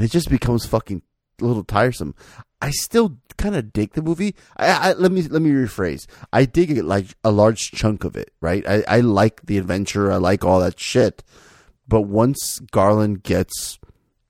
and 0.00 0.06
it 0.06 0.10
just 0.10 0.30
becomes 0.30 0.64
fucking 0.64 1.02
a 1.42 1.44
little 1.44 1.62
tiresome. 1.62 2.14
I 2.62 2.70
still 2.70 3.18
kind 3.36 3.54
of 3.54 3.70
dig 3.70 3.92
the 3.92 4.00
movie. 4.00 4.34
I, 4.56 4.66
I, 4.68 4.92
let 4.94 5.12
me 5.12 5.20
let 5.24 5.42
me 5.42 5.50
rephrase. 5.50 6.06
I 6.32 6.46
dig 6.46 6.70
it 6.70 6.86
like 6.86 7.08
a 7.22 7.30
large 7.30 7.70
chunk 7.72 8.04
of 8.04 8.16
it, 8.16 8.32
right? 8.40 8.66
I, 8.66 8.82
I 8.88 9.00
like 9.00 9.42
the 9.44 9.58
adventure. 9.58 10.10
I 10.10 10.16
like 10.16 10.42
all 10.42 10.60
that 10.60 10.80
shit. 10.80 11.22
But 11.86 12.02
once 12.02 12.60
Garland 12.70 13.24
gets 13.24 13.78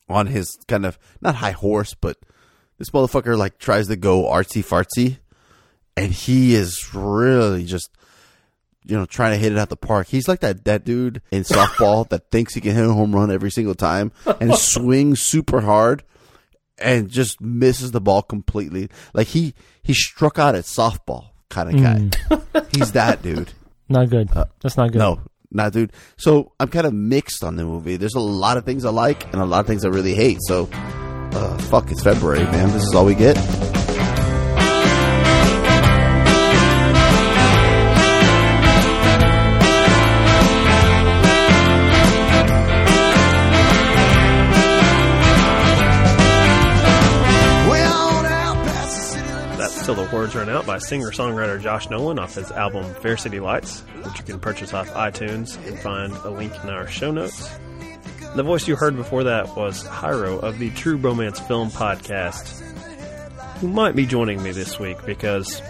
on 0.09 0.27
his 0.27 0.59
kind 0.67 0.85
of 0.85 0.99
not 1.21 1.37
high 1.37 1.53
horse, 1.53 1.95
but 1.95 2.17
this 2.79 2.91
motherfucker 2.91 3.39
like 3.39 3.59
tries 3.59 3.87
to 3.87 3.97
go 3.97 4.25
artsy 4.25 4.65
fartsy, 4.65 5.19
and 5.97 6.11
he 6.11 6.57
is 6.57 6.93
really 6.93 7.65
just 7.65 7.91
you 8.85 8.97
know 8.97 9.07
trying 9.07 9.33
to 9.33 9.37
hit 9.39 9.53
it 9.53 9.59
out 9.59 9.69
the 9.69 9.77
park. 9.77 10.07
He's 10.09 10.29
like 10.29 10.41
that 10.41 10.65
that 10.65 10.85
dude 10.85 11.23
in 11.31 11.43
softball 11.43 12.09
that 12.11 12.31
thinks 12.31 12.55
he 12.55 12.61
can 12.61 12.75
hit 12.75 12.85
a 12.85 12.93
home 12.93 13.15
run 13.15 13.31
every 13.31 13.51
single 13.51 13.75
time 13.75 14.13
and 14.41 14.55
swings 14.57 15.23
super 15.23 15.61
hard 15.61 16.03
and 16.79 17.09
just 17.11 17.41
misses 17.41 17.93
the 17.93 18.01
ball 18.01 18.23
completely. 18.23 18.89
Like 19.13 19.29
he 19.29 19.55
he 19.83 19.93
struck 19.95 20.39
out 20.39 20.55
at 20.55 20.65
softball 20.65 21.31
kind 21.49 21.69
of 21.75 21.83
guy. 21.83 22.63
He's 22.73 22.93
that 22.93 23.23
dude. 23.23 23.53
Not 23.89 24.09
good. 24.09 24.29
That's 24.63 24.77
not 24.77 24.93
good. 24.93 25.01
Uh, 25.01 25.15
No, 25.17 25.21
not 25.51 25.73
dude. 25.73 25.93
So 26.17 26.53
I'm 26.61 26.69
kind 26.69 26.87
of 26.87 26.95
mixed 26.95 27.43
on 27.43 27.57
the 27.57 27.65
movie. 27.65 27.97
There's 27.97 28.15
a 28.15 28.21
lot 28.21 28.57
of 28.57 28.65
things 28.65 28.85
I 28.85 28.91
like 28.91 29.25
and 29.33 29.43
a 29.43 29.45
lot 29.45 29.61
of 29.61 29.67
things 29.67 29.85
I 29.85 29.89
really 29.89 30.15
hate. 30.15 30.39
So 30.43 30.69
uh, 30.73 31.59
fuck, 31.59 31.91
it's 31.91 32.03
February, 32.03 32.45
man. 32.45 32.69
This 32.73 32.83
is 32.85 32.95
all 32.95 33.05
we 33.05 33.15
get. 33.15 33.37
Till 49.91 50.07
the 50.07 50.15
Words 50.15 50.37
Run 50.37 50.49
Out 50.49 50.67
by 50.67 50.79
singer 50.79 51.11
songwriter 51.11 51.61
Josh 51.61 51.91
Nolan 51.91 52.21
off 52.21 52.37
his 52.37 52.53
album 52.53 52.95
Fair 53.03 53.17
City 53.17 53.41
Lights, 53.41 53.81
which 54.05 54.19
you 54.19 54.25
can 54.25 54.39
purchase 54.39 54.73
off 54.73 54.89
iTunes 54.91 55.57
and 55.67 55.77
find 55.81 56.13
a 56.13 56.31
link 56.31 56.53
in 56.63 56.71
our 56.71 56.87
show 56.87 57.11
notes. 57.11 57.51
The 58.37 58.45
voice 58.45 58.69
you 58.69 58.77
heard 58.77 58.95
before 58.95 59.25
that 59.25 59.57
was 59.57 59.83
Hyro 59.83 60.41
of 60.45 60.61
the 60.61 60.71
True 60.71 60.97
Romance 60.97 61.41
Film 61.41 61.71
Podcast, 61.71 62.61
who 63.59 63.67
might 63.67 63.97
be 63.97 64.07
joining 64.07 64.41
me 64.45 64.53
this 64.53 64.79
week 64.79 65.05
because 65.05 65.61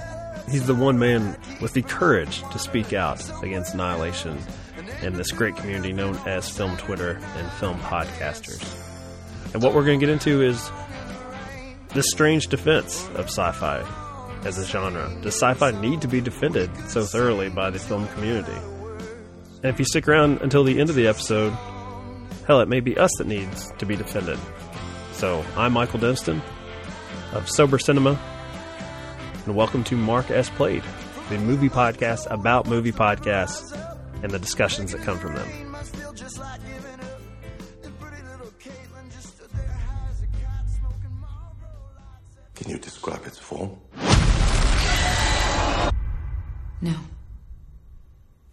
he's 0.51 0.67
the 0.67 0.75
one 0.75 0.99
man 0.99 1.35
with 1.63 1.73
the 1.73 1.81
courage 1.81 2.43
to 2.53 2.59
speak 2.59 2.93
out 2.93 3.25
against 3.43 3.73
annihilation 3.73 4.37
in 5.01 5.15
this 5.15 5.33
great 5.33 5.57
community 5.57 5.95
known 5.95 6.15
as 6.27 6.47
Film 6.47 6.77
Twitter 6.77 7.19
and 7.39 7.51
Film 7.53 7.79
Podcasters. 7.79 8.63
And 9.55 9.63
what 9.63 9.73
we're 9.73 9.87
going 9.87 9.99
to 9.99 10.05
get 10.05 10.13
into 10.13 10.43
is 10.43 10.71
this 11.95 12.11
strange 12.11 12.49
defense 12.49 13.09
of 13.15 13.25
sci-fi 13.25 13.83
as 14.45 14.59
a 14.59 14.65
genre. 14.65 15.11
Does 15.23 15.35
sci-fi 15.35 15.71
need 15.81 16.01
to 16.03 16.09
be 16.09 16.21
defended 16.21 16.75
so 16.89 17.05
thoroughly 17.05 17.49
by 17.49 17.71
the 17.71 17.79
film 17.79 18.07
community? 18.09 18.57
And 19.63 19.67
if 19.67 19.79
you 19.79 19.85
stick 19.85 20.09
around 20.09 20.41
until 20.41 20.65
the 20.65 20.81
end 20.81 20.89
of 20.89 20.97
the 20.97 21.07
episode, 21.07 21.53
hell, 22.47 22.61
it 22.61 22.69
may 22.69 22.81
be 22.81 22.97
us 22.97 23.11
that 23.19 23.27
needs 23.27 23.71
to 23.79 23.87
be 23.87 23.97
defended. 23.97 24.39
So 25.13 25.45
I'm 25.57 25.73
Michael 25.73 26.01
Denston 26.01 26.41
of 27.33 27.49
Sober 27.49 27.79
Cinema, 27.79 28.19
and 29.45 29.55
welcome 29.55 29.85
to 29.85 29.97
Mark 29.97 30.31
As 30.31 30.49
Played, 30.51 30.83
the 31.29 31.39
movie 31.39 31.69
podcast 31.69 32.27
about 32.31 32.67
movie 32.67 32.93
podcasts 32.93 33.77
and 34.23 34.33
the 34.33 34.39
discussions 34.39 34.93
that 34.93 35.03
come 35.03 35.19
from 35.19 35.35
them. 35.35 35.49
Can 42.55 42.71
you 42.71 42.79
describe 42.79 43.25
its 43.27 43.39
form? 43.39 43.79
No. 46.83 46.95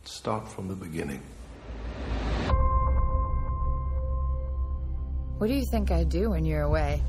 Start 0.03 0.47
from 0.47 0.67
the 0.67 0.75
beginning. 0.75 1.21
What 5.37 5.47
do 5.47 5.53
you 5.53 5.65
think 5.71 5.91
I 5.91 6.03
do 6.03 6.31
when 6.31 6.43
you're 6.45 6.63
away? 6.63 7.01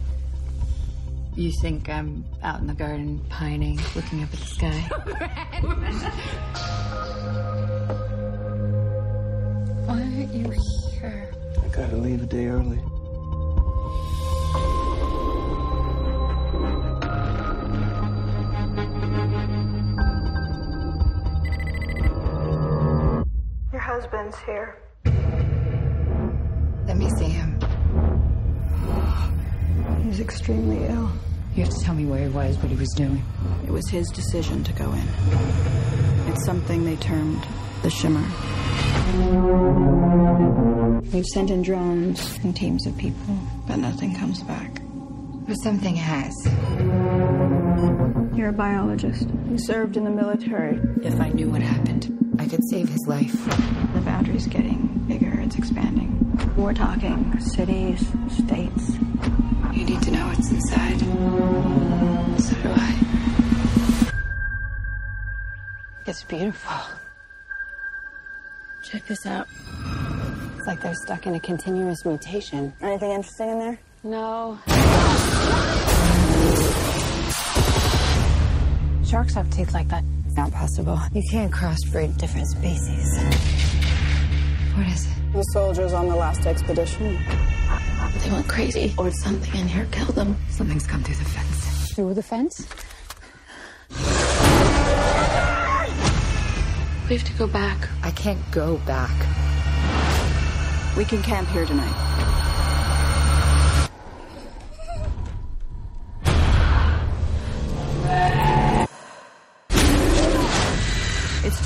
You 1.35 1.51
think 1.61 1.89
I'm 1.89 2.25
out 2.43 2.61
in 2.61 2.67
the 2.67 2.75
garden 2.75 3.25
pining, 3.29 3.81
looking 3.97 4.23
up 4.23 4.33
at 4.33 4.39
the 4.39 4.47
sky? 4.47 4.81
Why 9.87 10.01
aren't 10.03 10.35
you 10.35 10.53
here? 11.01 11.33
I 11.65 11.69
gotta 11.69 11.97
leave 11.97 12.23
a 12.23 12.27
day 12.27 12.47
early. 12.47 12.81
Husband's 24.01 24.39
here. 24.47 24.77
Let 26.87 26.97
me 26.97 27.11
see 27.19 27.25
him. 27.25 27.59
He's 30.05 30.21
extremely 30.21 30.85
ill. 30.85 31.11
You 31.57 31.65
have 31.65 31.75
to 31.75 31.81
tell 31.81 31.97
me 31.97 32.07
where 32.07 32.21
he 32.21 32.29
was, 32.29 32.57
what 32.59 32.69
he 32.69 32.77
was 32.77 32.91
doing. 32.97 33.21
It 33.67 33.73
was 33.73 33.89
his 33.89 34.09
decision 34.11 34.63
to 34.63 34.73
go 34.75 34.93
in. 34.93 35.09
It's 36.29 36.45
something 36.45 36.85
they 36.85 36.95
termed 36.97 37.45
the 37.83 37.91
shimmer. 37.91 38.25
We've 41.13 41.27
sent 41.27 41.51
in 41.51 41.63
drones 41.63 42.39
and 42.45 42.55
teams 42.55 42.87
of 42.87 42.97
people, 42.97 43.37
but 43.67 43.79
nothing 43.79 44.15
comes 44.15 44.45
back. 44.45 44.81
But 45.49 45.55
something 45.55 45.97
has. 45.97 46.33
You're 48.39 48.51
a 48.51 48.53
biologist. 48.53 49.29
You 49.51 49.59
served 49.59 49.97
in 49.97 50.05
the 50.05 50.11
military. 50.11 50.79
If 51.03 51.21
I 51.21 51.31
knew 51.31 51.51
what 51.51 51.63
happened, 51.63 52.18
I 52.18 52.18
could 52.49 52.65
save 52.71 52.89
his 52.89 53.07
life. 53.07 53.45
The 53.95 54.01
boundary's 54.01 54.47
getting 54.47 55.05
bigger, 55.07 55.41
it's 55.41 55.57
expanding. 55.57 56.15
We're 56.57 56.73
talking 56.73 57.39
cities, 57.41 58.01
states. 58.31 58.95
You 59.73 59.85
need 59.85 60.03
to 60.03 60.11
know 60.11 60.27
what's 60.27 60.51
inside. 60.51 60.99
So 62.41 62.55
do 62.63 62.71
I. 62.75 62.95
It's 66.07 66.25
beautiful. 66.25 66.77
Check 68.83 69.07
this 69.07 69.27
out. 69.27 69.47
It's 70.57 70.67
like 70.67 70.81
they're 70.81 70.95
stuck 70.95 71.27
in 71.27 71.35
a 71.35 71.41
continuous 71.41 72.05
mutation. 72.07 72.73
Anything 72.81 73.11
interesting 73.11 73.51
in 73.51 73.59
there? 73.59 73.79
No. 74.05 74.59
Sharks 79.05 79.35
have 79.35 79.51
teeth 79.51 79.75
like 79.75 79.89
that. 79.89 80.05
Not 80.39 80.53
possible. 80.53 81.01
You 81.13 81.23
can't 81.29 81.53
crossbreed 81.53 82.17
different 82.17 82.47
species. 82.47 83.19
What 84.77 84.87
is 84.87 85.05
it? 85.05 85.33
The 85.33 85.43
soldiers 85.53 85.93
on 85.93 86.07
the 86.07 86.15
last 86.15 86.47
expedition. 86.47 87.19
They 88.23 88.31
went 88.31 88.47
crazy. 88.47 88.95
Or 88.97 89.11
something 89.11 89.61
in 89.61 89.67
here 89.67 89.89
killed 89.91 90.15
them. 90.15 90.37
Something's 90.49 90.87
come 90.87 91.03
through 91.03 91.17
the 91.17 91.25
fence. 91.25 91.93
Through 91.93 92.15
the 92.15 92.23
fence? 92.23 92.69
We 97.09 97.17
have 97.17 97.27
to 97.27 97.33
go 97.37 97.49
back. 97.49 97.89
I 98.05 98.13
can't 98.13 98.39
go 98.53 98.77
back. 98.87 99.11
We 100.97 101.05
can 101.05 101.21
camp 101.21 101.49
here 101.49 101.67
tonight. 101.67 102.08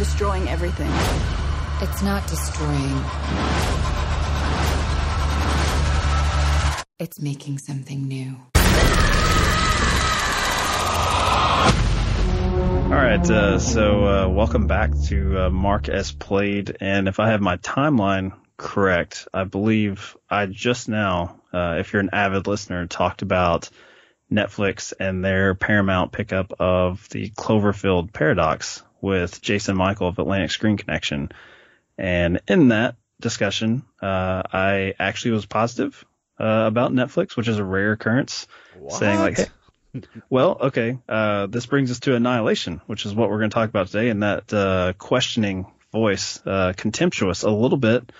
Destroying 0.02 0.48
everything. 0.48 0.90
It's 1.80 2.02
not 2.02 2.26
destroying. 2.26 3.04
It's 6.98 7.20
making 7.20 7.58
something 7.58 8.08
new. 8.08 8.34
All 12.86 12.98
right, 12.98 13.30
uh, 13.30 13.60
so 13.60 14.04
uh, 14.04 14.28
welcome 14.28 14.66
back 14.66 14.90
to 15.04 15.38
uh, 15.38 15.50
Mark 15.50 15.88
As 15.88 16.10
Played, 16.10 16.78
and 16.80 17.06
if 17.06 17.20
I 17.20 17.30
have 17.30 17.40
my 17.40 17.58
timeline 17.58 18.32
correct, 18.56 19.28
I 19.32 19.44
believe 19.44 20.16
I 20.28 20.46
just 20.46 20.88
now, 20.88 21.40
uh, 21.52 21.76
if 21.78 21.92
you're 21.92 22.02
an 22.02 22.10
avid 22.12 22.48
listener, 22.48 22.88
talked 22.88 23.22
about 23.22 23.70
Netflix 24.32 24.92
and 24.98 25.24
their 25.24 25.54
Paramount 25.54 26.10
pickup 26.10 26.54
of 26.58 27.08
the 27.10 27.30
Cloverfield 27.30 28.12
Paradox 28.12 28.82
with 29.02 29.42
Jason 29.42 29.76
Michael 29.76 30.08
of 30.08 30.18
Atlantic 30.18 30.50
Screen 30.50 30.78
Connection, 30.78 31.30
and 31.98 32.40
in 32.48 32.68
that 32.68 32.96
discussion, 33.20 33.82
uh, 34.00 34.42
I 34.50 34.94
actually 34.98 35.32
was 35.32 35.44
positive 35.44 36.02
uh, 36.40 36.64
about 36.66 36.92
Netflix, 36.92 37.36
which 37.36 37.48
is 37.48 37.58
a 37.58 37.64
rare 37.64 37.92
occurrence, 37.92 38.46
saying 38.88 39.18
like, 39.18 39.36
hey, 39.36 39.46
well, 40.30 40.56
okay. 40.62 40.98
Uh, 41.06 41.46
this 41.48 41.66
brings 41.66 41.90
us 41.90 42.00
to 42.00 42.14
annihilation, 42.14 42.80
which 42.86 43.04
is 43.04 43.14
what 43.14 43.28
we're 43.28 43.38
going 43.38 43.50
to 43.50 43.54
talk 43.54 43.68
about 43.68 43.88
today. 43.88 44.08
And 44.08 44.22
that 44.22 44.52
uh, 44.52 44.94
questioning 44.96 45.66
voice, 45.92 46.40
uh, 46.46 46.72
contemptuous 46.74 47.42
a 47.42 47.50
little 47.50 47.76
bit 47.76 48.10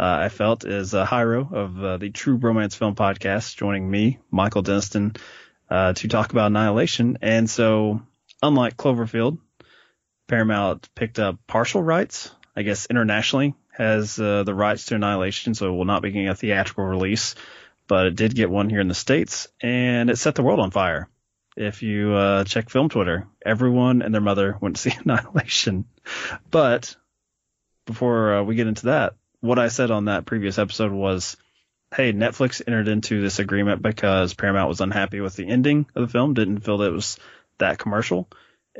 uh, 0.00 0.16
I 0.22 0.28
felt 0.30 0.64
is 0.64 0.94
uh, 0.94 1.04
Hyro 1.04 1.52
of 1.52 1.84
uh, 1.84 1.96
the 1.98 2.08
True 2.08 2.36
Romance 2.36 2.74
Film 2.74 2.94
Podcast, 2.94 3.54
joining 3.56 3.90
me, 3.90 4.18
Michael 4.30 4.62
Deniston, 4.62 5.18
uh, 5.68 5.92
to 5.92 6.08
talk 6.08 6.32
about 6.32 6.46
Annihilation. 6.46 7.18
And 7.20 7.50
so, 7.50 8.00
unlike 8.42 8.78
Cloverfield, 8.78 9.36
Paramount 10.30 10.88
picked 10.94 11.18
up 11.18 11.38
partial 11.48 11.82
rights, 11.82 12.30
I 12.54 12.62
guess 12.62 12.86
internationally, 12.86 13.56
has 13.72 14.16
uh, 14.20 14.44
the 14.44 14.54
rights 14.54 14.84
to 14.86 14.94
Annihilation, 14.94 15.54
so 15.54 15.66
it 15.66 15.76
will 15.76 15.84
not 15.84 16.02
be 16.02 16.12
getting 16.12 16.28
a 16.28 16.36
theatrical 16.36 16.84
release, 16.84 17.34
but 17.88 18.06
it 18.06 18.14
did 18.14 18.36
get 18.36 18.48
one 18.48 18.70
here 18.70 18.78
in 18.78 18.86
the 18.86 18.94
States, 18.94 19.48
and 19.60 20.08
it 20.08 20.18
set 20.18 20.36
the 20.36 20.44
world 20.44 20.60
on 20.60 20.70
fire. 20.70 21.08
If 21.56 21.82
you 21.82 22.12
uh, 22.14 22.44
check 22.44 22.70
film 22.70 22.88
Twitter, 22.88 23.26
everyone 23.44 24.02
and 24.02 24.14
their 24.14 24.20
mother 24.20 24.56
went 24.60 24.76
to 24.76 24.82
see 24.90 24.96
Annihilation. 25.04 25.86
But 26.48 26.94
before 27.84 28.36
uh, 28.36 28.42
we 28.44 28.54
get 28.54 28.68
into 28.68 28.86
that, 28.86 29.14
what 29.40 29.58
I 29.58 29.66
said 29.66 29.90
on 29.90 30.04
that 30.04 30.26
previous 30.26 30.60
episode 30.60 30.92
was, 30.92 31.36
hey, 31.92 32.12
Netflix 32.12 32.62
entered 32.64 32.86
into 32.86 33.20
this 33.20 33.40
agreement 33.40 33.82
because 33.82 34.34
Paramount 34.34 34.68
was 34.68 34.80
unhappy 34.80 35.20
with 35.20 35.34
the 35.34 35.48
ending 35.48 35.86
of 35.96 36.02
the 36.02 36.12
film, 36.12 36.34
didn't 36.34 36.60
feel 36.60 36.78
that 36.78 36.90
it 36.90 36.94
was 36.94 37.18
that 37.58 37.80
commercial. 37.80 38.28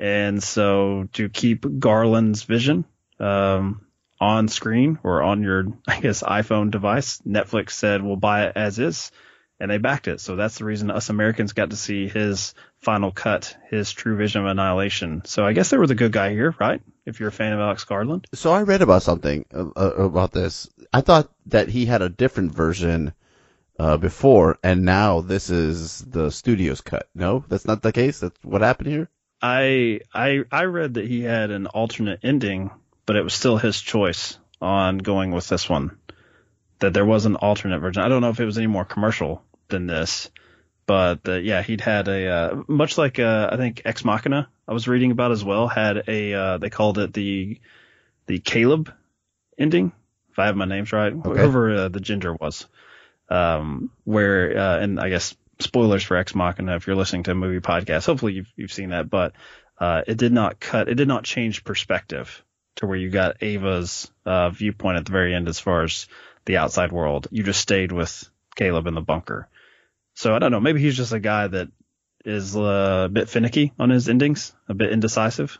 And 0.01 0.43
so 0.43 1.09
to 1.13 1.29
keep 1.29 1.79
Garland's 1.79 2.45
vision 2.45 2.87
um, 3.19 3.83
on 4.19 4.49
screen 4.49 4.99
or 5.03 5.23
on 5.23 5.43
your, 5.43 5.67
I 5.87 6.01
guess, 6.01 6.23
iPhone 6.23 6.71
device, 6.71 7.19
Netflix 7.19 7.73
said 7.73 8.03
we'll 8.03 8.17
buy 8.17 8.47
it 8.47 8.53
as 8.57 8.79
is, 8.79 9.13
and 9.61 9.71
they 9.71 9.77
backed 9.77 10.09
it. 10.09 10.23
So 10.23 10.37
that's 10.37 10.57
the 10.57 10.65
reason 10.65 10.91
us 10.91 11.11
Americans 11.11 11.53
got 11.53 11.69
to 11.69 11.77
see 11.77 12.09
his 12.09 12.55
final 12.79 13.13
cut, 13.13 13.55
his 13.69 13.93
true 13.93 14.17
vision 14.17 14.41
of 14.41 14.47
annihilation. 14.47 15.21
So 15.27 15.45
I 15.45 15.53
guess 15.53 15.69
they 15.69 15.77
were 15.77 15.87
the 15.87 15.95
good 15.95 16.13
guy 16.13 16.31
here, 16.31 16.55
right? 16.59 16.81
If 17.05 17.21
you're 17.21 17.29
a 17.29 17.33
fan 17.33 17.53
of 17.53 17.61
Alex 17.61 17.85
Garland. 17.85 18.27
So 18.33 18.53
I 18.53 18.63
read 18.63 18.81
about 18.81 19.03
something 19.03 19.45
uh, 19.53 19.67
uh, 19.77 19.95
about 19.97 20.33
this. 20.33 20.67
I 20.95 21.03
thought 21.03 21.31
that 21.47 21.69
he 21.69 21.85
had 21.85 22.01
a 22.01 22.09
different 22.09 22.55
version 22.55 23.13
uh, 23.79 23.99
before, 23.99 24.59
and 24.63 24.87
now 24.87 25.21
this 25.21 25.51
is 25.51 25.99
the 26.01 26.31
studio's 26.31 26.81
cut. 26.81 27.07
No, 27.15 27.45
that's 27.49 27.67
not 27.67 27.83
the 27.83 27.93
case. 27.93 28.21
That's 28.21 28.39
what 28.43 28.63
happened 28.63 28.89
here. 28.89 29.11
I 29.43 30.01
I 30.13 30.43
I 30.51 30.65
read 30.65 30.95
that 30.95 31.07
he 31.07 31.23
had 31.23 31.51
an 31.51 31.67
alternate 31.67 32.21
ending, 32.23 32.71
but 33.07 33.17
it 33.17 33.23
was 33.23 33.35
still 33.35 33.57
his 33.57 33.81
choice 33.81 34.39
on 34.61 34.99
going 34.99 35.31
with 35.31 35.49
this 35.49 35.69
one. 35.69 35.97
That 36.81 36.95
there 36.95 37.05
was 37.05 37.27
an 37.27 37.37
alternate 37.37 37.81
version. 37.81 38.03
I 38.03 38.09
don't 38.09 38.23
know 38.23 38.31
if 38.31 38.41
it 38.41 38.45
was 38.47 38.59
any 38.59 38.67
more 38.67 38.85
commercial 38.85 39.43
than 39.69 39.87
this, 39.87 40.31
but 40.87 41.29
uh, 41.29 41.35
yeah, 41.35 41.63
he'd 41.63 41.81
had 41.81 42.09
a 42.09 42.27
uh, 42.29 42.63
much 42.69 42.99
like 42.99 43.19
uh, 43.19 43.49
I 43.53 43.57
think 43.57 43.83
Ex 43.85 44.05
Machina 44.05 44.49
I 44.67 44.73
was 44.73 44.89
reading 44.89 45.11
about 45.11 45.33
as 45.33 45.45
well 45.45 45.69
had 45.69 46.05
a 46.09 46.33
uh, 46.35 46.59
they 46.59 46.71
called 46.71 46.99
it 46.99 47.13
the 47.13 47.61
the 48.27 48.39
Caleb 48.39 48.93
ending 49.59 49.93
if 50.31 50.39
I 50.39 50.47
have 50.47 50.57
my 50.57 50.65
names 50.65 50.93
right 50.93 51.13
Okay. 51.13 51.29
whoever 51.29 51.75
uh, 51.75 51.89
the 51.89 52.01
ginger 52.01 52.35
was 52.35 52.67
um, 53.29 53.91
where 54.05 54.57
uh, 54.57 54.79
and 54.79 54.99
I 55.01 55.09
guess 55.09 55.35
spoilers 55.61 56.03
for 56.03 56.17
Ex 56.17 56.35
Machina 56.35 56.77
if 56.77 56.87
you're 56.87 56.97
listening 56.97 57.25
to 57.25 57.33
a 57.33 57.35
movie 57.35 57.61
podcast 57.61 58.07
hopefully 58.07 58.35
you've 58.35 58.53
you've 58.57 58.73
seen 58.73 58.91
that 58.91 59.11
but 59.11 59.35
uh, 59.79 60.03
it 60.07 60.19
did 60.19 60.33
not 60.33 60.61
cut 60.61 60.89
it 60.89 60.95
did 60.95 61.09
not 61.09 61.25
change 61.25 61.65
perspective 61.65 62.45
to 62.77 62.87
where 62.87 62.99
you 62.99 63.11
got 63.11 63.43
Ava's 63.43 64.11
uh, 64.25 64.51
viewpoint 64.51 64.99
at 64.99 65.07
the 65.07 65.13
very 65.13 65.35
end 65.35 65.49
as 65.49 65.59
far 65.59 65.83
as 65.83 66.07
the 66.45 66.57
outside 66.59 66.93
world 66.93 67.29
you 67.31 67.43
just 67.43 67.61
stayed 67.61 67.93
with 67.93 68.29
Caleb 68.57 68.87
in 68.87 68.95
the 68.95 69.01
bunker 69.01 69.49
so 70.15 70.35
I 70.35 70.39
don't 70.39 70.53
know. 70.53 70.61
Maybe 70.61 70.83
he's 70.83 70.97
just 70.97 71.13
a 71.13 71.19
guy 71.19 71.47
that 71.47 71.69
is 72.25 72.55
a 72.55 73.09
bit 73.11 73.29
finicky 73.29 73.73
on 73.79 73.89
his 73.89 74.09
endings, 74.09 74.53
a 74.69 74.75
bit 74.75 74.93
indecisive. 74.93 75.59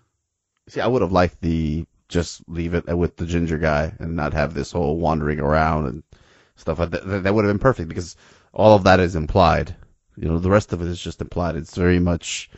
See, 0.69 0.83
I 0.83 0.87
would 0.87 1.03
have 1.03 1.13
liked 1.13 1.41
the 1.41 1.87
just 2.09 2.43
leave 2.49 2.75
it 2.75 2.87
with 2.87 3.17
the 3.17 3.25
ginger 3.25 3.57
guy 3.57 3.95
and 3.99 4.17
not 4.17 4.35
have 4.35 4.53
this 4.53 4.73
whole 4.73 4.99
wandering 4.99 5.41
around 5.41 5.87
and 5.87 6.03
stuff 6.57 6.79
like. 6.79 6.91
That, 6.91 7.23
that 7.23 7.35
would 7.35 7.45
have 7.45 7.55
been 7.55 7.59
perfect 7.59 7.89
because 7.89 8.17
all 8.53 8.75
of 8.77 8.85
that 8.85 9.01
is 9.01 9.17
implied. 9.17 9.75
You 10.17 10.29
know, 10.29 10.39
the 10.39 10.51
rest 10.51 10.73
of 10.73 10.83
it 10.83 10.89
is 10.89 11.01
just 11.01 11.21
implied. 11.21 11.57
It's 11.57 11.77
very 11.77 11.99
much 11.99 12.51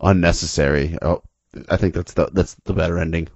unnecessary. 0.00 0.98
Oh, 1.00 1.22
I 1.68 1.76
think 1.76 1.94
that's 1.94 2.14
the 2.14 2.28
that's 2.32 2.54
the 2.64 2.72
better 2.72 2.98
ending. 2.98 3.28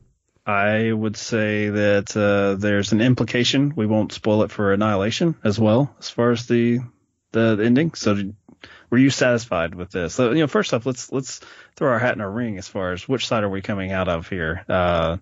I 0.46 0.90
would 0.92 1.16
say 1.16 1.68
that 1.68 2.16
uh, 2.16 2.58
there's 2.58 2.92
an 2.92 3.00
implication. 3.02 3.74
We 3.76 3.86
won't 3.86 4.12
spoil 4.12 4.42
it 4.44 4.50
for 4.50 4.72
Annihilation 4.72 5.34
as 5.44 5.60
well, 5.60 5.94
as 5.98 6.08
far 6.08 6.30
as 6.30 6.46
the 6.46 6.80
the 7.32 7.60
ending. 7.62 7.94
So, 7.94 8.14
did- 8.14 8.34
were 8.90 8.98
you 8.98 9.10
satisfied 9.10 9.74
with 9.74 9.90
this? 9.90 10.14
So, 10.14 10.30
you 10.32 10.40
know, 10.40 10.46
first 10.46 10.72
off, 10.72 10.86
let's 10.86 11.12
let's 11.12 11.40
throw 11.76 11.90
our 11.92 11.98
hat 11.98 12.14
in 12.14 12.22
a 12.22 12.28
ring 12.28 12.56
as 12.56 12.66
far 12.66 12.92
as 12.92 13.06
which 13.06 13.26
side 13.26 13.44
are 13.44 13.48
we 13.50 13.60
coming 13.60 13.92
out 13.92 14.08
of 14.08 14.28
here. 14.28 14.64
Uh, 14.68 15.18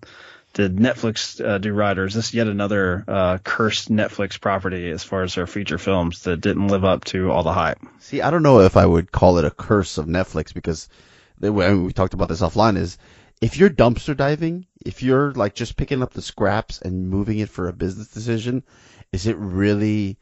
did 0.57 0.77
Netflix 0.77 1.39
uh, 1.39 1.59
do 1.59 1.71
right, 1.71 1.99
or 1.99 2.05
is 2.05 2.15
this 2.15 2.33
yet 2.33 2.47
another 2.47 3.03
uh, 3.07 3.37
cursed 3.43 3.91
Netflix 3.91 4.41
property 4.41 4.89
as 4.89 5.03
far 5.03 5.21
as 5.21 5.35
their 5.35 5.45
feature 5.45 5.77
films 5.77 6.23
that 6.23 6.41
didn't 6.41 6.69
live 6.69 6.83
up 6.83 7.05
to 7.05 7.31
all 7.31 7.43
the 7.43 7.53
hype? 7.53 7.77
See, 7.99 8.23
I 8.23 8.31
don't 8.31 8.41
know 8.41 8.61
if 8.61 8.75
I 8.75 8.83
would 8.83 9.11
call 9.11 9.37
it 9.37 9.45
a 9.45 9.51
curse 9.51 9.99
of 9.99 10.07
Netflix 10.07 10.55
because 10.55 10.89
the 11.39 11.53
way 11.53 11.71
we 11.75 11.93
talked 11.93 12.15
about 12.15 12.27
this 12.27 12.41
offline 12.41 12.75
is 12.75 12.97
if 13.39 13.59
you're 13.59 13.69
dumpster 13.69 14.17
diving, 14.17 14.65
if 14.83 15.03
you're 15.03 15.31
like 15.33 15.53
just 15.53 15.77
picking 15.77 16.01
up 16.01 16.13
the 16.13 16.23
scraps 16.23 16.81
and 16.81 17.07
moving 17.07 17.37
it 17.37 17.49
for 17.49 17.67
a 17.67 17.73
business 17.73 18.07
decision, 18.07 18.63
is 19.11 19.27
it 19.27 19.37
really 19.37 20.17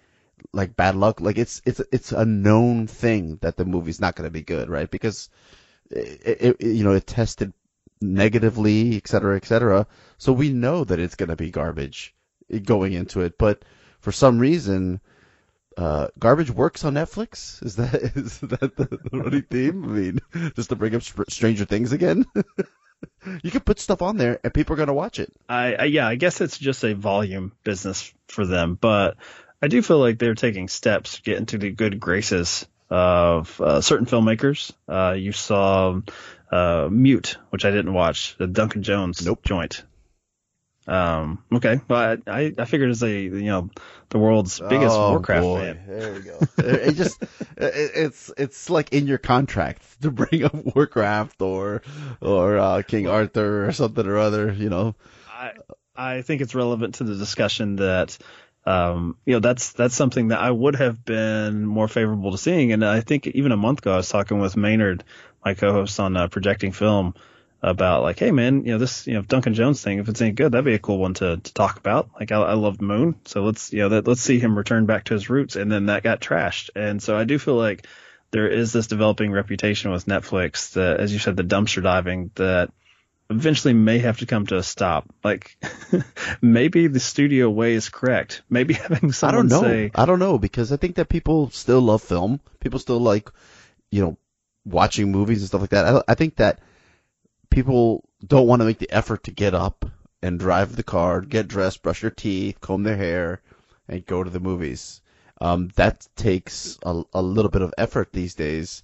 like 0.52 0.76
bad 0.76 0.96
luck? 0.96 1.22
Like 1.22 1.38
it's 1.38 1.62
it's 1.64 1.80
it's 1.94 2.12
a 2.12 2.26
known 2.26 2.88
thing 2.88 3.38
that 3.38 3.56
the 3.56 3.64
movie's 3.64 4.02
not 4.02 4.18
going 4.18 4.28
to 4.28 4.34
be 4.34 4.42
good, 4.42 4.70
right? 4.70 4.92
Because 4.92 5.30
it, 5.90 6.58
it 6.60 6.62
you 6.62 6.84
know 6.84 6.92
it 6.92 7.08
tested 7.08 7.54
negatively, 8.02 8.98
et 8.98 9.08
cetera, 9.08 9.36
et 9.36 9.46
cetera. 9.46 9.88
So 10.18 10.34
we 10.34 10.50
know 10.50 10.84
that 10.84 11.00
it's 11.00 11.16
going 11.16 11.30
to 11.30 11.36
be 11.36 11.52
garbage 11.52 12.16
going 12.64 12.94
into 12.94 13.22
it, 13.22 13.38
but 13.38 13.64
for 14.00 14.12
some 14.12 14.40
reason 14.40 15.02
uh, 15.78 16.08
garbage 16.18 16.52
works 16.52 16.86
on 16.86 16.94
Netflix. 16.94 17.64
Is 17.64 17.76
that 17.76 17.94
is 18.16 18.40
that 18.40 18.76
the, 18.76 18.86
the 18.86 19.18
running 19.18 19.42
theme? 19.44 19.84
I 19.84 19.88
mean, 19.88 20.20
just 20.56 20.70
to 20.70 20.76
bring 20.76 20.96
up 20.96 21.02
Str- 21.02 21.24
Stranger 21.30 21.66
Things 21.66 21.92
again. 21.92 22.26
you 23.44 23.52
can 23.52 23.62
put 23.62 23.80
stuff 23.80 24.02
on 24.02 24.18
there 24.18 24.40
and 24.44 24.54
people 24.54 24.74
are 24.74 24.78
gonna 24.78 24.94
watch 24.94 25.20
it. 25.20 25.34
I, 25.50 25.76
I 25.76 25.84
yeah, 25.86 26.08
I 26.08 26.16
guess 26.16 26.42
it's 26.42 26.58
just 26.58 26.84
a 26.84 26.96
volume 26.96 27.52
business 27.64 28.14
for 28.28 28.46
them, 28.46 28.78
but 28.80 29.18
I 29.62 29.68
do 29.68 29.82
feel 29.82 30.00
like 30.00 30.20
they're 30.20 30.36
taking 30.36 30.68
steps 30.68 31.16
to 31.16 31.22
get 31.24 31.38
into 31.38 31.58
the 31.58 31.72
good 31.72 32.00
graces 32.00 32.66
of 32.90 33.60
uh, 33.60 33.82
certain 33.82 34.06
filmmakers. 34.06 34.72
Uh, 34.88 35.14
you 35.14 35.32
saw 35.32 36.00
uh, 36.56 36.90
Mute, 36.90 37.38
which 37.50 37.66
I 37.66 37.72
didn't 37.72 37.94
watch, 37.94 38.38
the 38.38 38.48
Duncan 38.48 38.84
Jones 38.84 39.26
Nope. 39.26 39.44
joint. 39.44 39.84
Um, 40.88 41.44
okay, 41.52 41.82
well, 41.88 42.18
I, 42.28 42.54
I, 42.56 42.66
figured 42.66 42.92
as 42.92 43.02
a 43.02 43.10
you 43.10 43.46
know 43.46 43.72
the 44.10 44.20
world's 44.20 44.60
biggest 44.60 44.96
Oh, 44.96 45.10
Warcraft 45.10 45.42
boy. 45.42 45.60
fan. 45.60 45.80
There 45.88 46.14
we 46.14 46.20
go. 46.20 46.40
it 46.60 46.94
just 46.94 47.20
it, 47.58 47.92
it's 47.96 48.32
it's 48.38 48.70
like 48.70 48.94
in 48.94 49.08
your 49.08 49.18
contract 49.18 49.82
to 50.04 50.12
bring 50.12 50.44
up 50.44 50.54
Warcraft 50.76 51.42
or 51.42 51.82
or 52.22 52.60
uh, 52.60 52.84
King 52.84 53.08
Arthur 53.08 53.68
or 53.68 53.72
something 53.72 54.06
or 54.06 54.18
other. 54.20 54.54
You 54.54 54.70
know. 54.70 54.96
I 55.28 55.54
I 55.96 56.22
think 56.22 56.42
it's 56.42 56.54
relevant 56.54 56.96
to 56.96 57.04
the 57.04 57.16
discussion 57.16 57.78
that 57.78 58.16
um, 58.66 59.18
you 59.26 59.34
know 59.34 59.40
that's 59.40 59.72
that's 59.74 59.96
something 59.96 60.28
that 60.30 60.40
I 60.40 60.52
would 60.52 60.76
have 60.76 61.04
been 61.04 61.66
more 61.66 61.88
favorable 61.88 62.32
to 62.32 62.38
seeing, 62.38 62.72
and 62.74 62.86
I 62.86 63.02
think 63.02 63.26
even 63.28 63.52
a 63.52 63.58
month 63.58 63.80
ago 63.80 63.94
I 63.94 63.98
was 63.98 64.10
talking 64.10 64.40
with 64.40 64.56
Maynard, 64.56 65.04
my 65.46 65.54
co-host 65.54 66.00
on 66.00 66.18
uh, 66.18 66.28
Projecting 66.28 66.74
Film, 66.74 67.14
about 67.66 68.04
like, 68.04 68.20
hey 68.20 68.32
man, 68.32 68.64
you 68.64 68.74
know 68.74 68.78
this 68.78 69.08
you 69.08 69.14
know 69.16 69.22
Duncan 69.22 69.54
Jones 69.54 69.82
thing, 69.82 70.00
if 70.00 70.08
it's 70.08 70.22
any 70.22 70.32
good, 70.32 70.52
that'd 70.52 70.66
be 70.66 70.76
a 70.76 70.80
cool 70.80 71.00
one 71.00 71.16
to, 71.16 71.38
to 71.38 71.54
talk 71.54 71.78
about. 71.78 72.10
Like 72.20 72.32
I, 72.32 72.38
I 72.38 72.54
loved 72.54 72.82
Moon, 72.82 73.16
so 73.26 73.44
let's 73.44 73.74
you 73.74 73.80
know 73.80 73.90
that 73.90 74.08
let's 74.08 74.22
see 74.22 74.40
him 74.40 74.58
return 74.58 74.86
back 74.86 75.06
to 75.06 75.14
his 75.14 75.30
roots, 75.30 75.56
and 75.56 75.72
then 75.72 75.88
that 75.88 76.04
got 76.04 76.22
trashed, 76.22 76.70
and 76.76 77.02
so 77.02 77.18
I 77.18 77.24
do 77.24 77.40
feel 77.40 77.56
like 77.56 77.88
there 78.32 78.48
is 78.48 78.72
this 78.72 78.88
developing 78.88 79.32
reputation 79.32 79.92
with 79.92 80.06
Netflix 80.06 80.74
that, 80.74 81.00
as 81.00 81.12
you 81.12 81.20
said, 81.20 81.38
the 81.38 81.44
dumpster 81.44 81.82
diving 81.82 82.32
that 82.36 82.72
eventually 83.30 83.74
may 83.74 83.98
have 84.00 84.20
to 84.20 84.28
come 84.28 84.46
to 84.48 84.58
a 84.58 84.64
stop. 84.64 85.10
Like 85.24 85.58
maybe 86.42 86.88
the 86.88 87.00
studio 87.00 87.50
way 87.50 87.74
is 87.74 87.90
correct. 87.90 88.44
Maybe 88.48 88.74
having 88.76 89.12
something. 89.12 89.34
I 89.34 89.42
don't 89.42 89.48
know. 89.48 89.62
say, 89.62 89.92
I 89.96 90.06
don't 90.06 90.20
know 90.20 90.38
because 90.38 90.72
I 90.72 90.78
think 90.78 90.96
that 90.96 91.10
people 91.10 91.50
still 91.50 91.82
love 91.82 92.04
film. 92.04 92.42
People 92.60 92.80
still 92.80 93.00
like, 93.00 93.32
you 93.90 94.02
know, 94.04 94.18
watching 94.66 95.12
movies 95.12 95.40
and 95.40 95.48
stuff 95.48 95.62
like 95.62 95.70
that. 95.72 95.86
I, 95.86 96.02
I 96.08 96.16
think 96.16 96.38
that 96.38 96.60
people 97.50 98.08
don't 98.26 98.48
want 98.48 98.62
to 98.62 98.66
make 98.66 98.80
the 98.80 98.92
effort 98.92 99.24
to 99.24 99.32
get 99.32 99.54
up 99.54 99.86
and 100.22 100.40
drive 100.40 100.76
the 100.76 100.84
car, 100.84 101.22
get 101.22 101.48
dressed, 101.48 101.84
brush 101.84 102.02
your 102.02 102.12
teeth, 102.12 102.60
comb 102.60 102.84
their 102.84 102.98
hair, 102.98 103.42
and 103.88 104.06
go 104.06 104.24
to 104.24 104.30
the 104.30 104.40
movies. 104.40 105.02
Um, 105.40 105.70
that 105.76 106.08
takes 106.16 106.80
a, 106.84 107.04
a 107.14 107.22
little 107.22 107.52
bit 107.52 107.62
of 107.62 107.74
effort 107.78 108.12
these 108.12 108.36
days 108.36 108.84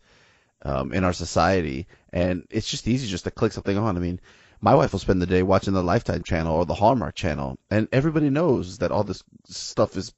um, 0.64 0.94
in 0.94 1.04
our 1.04 1.14
society, 1.14 1.88
and 2.14 2.46
it's 2.50 2.70
just 2.70 2.88
easy 2.88 3.08
just 3.08 3.24
to 3.24 3.32
click 3.32 3.54
something 3.54 3.78
on. 3.78 3.98
I 3.98 4.00
mean, 4.00 4.20
my 4.60 4.76
wife 4.76 4.92
will 4.92 5.00
spend 5.00 5.22
the 5.22 5.26
day 5.26 5.42
watching 5.42 5.74
the 5.74 5.82
Lifetime 5.82 6.24
channel 6.24 6.56
or 6.56 6.66
the 6.66 6.76
Hallmark 6.76 7.16
channel, 7.16 7.58
and 7.70 7.88
everybody 7.92 8.30
knows 8.30 8.78
that 8.80 8.92
all 8.92 9.04
this 9.04 9.24
stuff 9.48 9.98
is. 9.98 10.14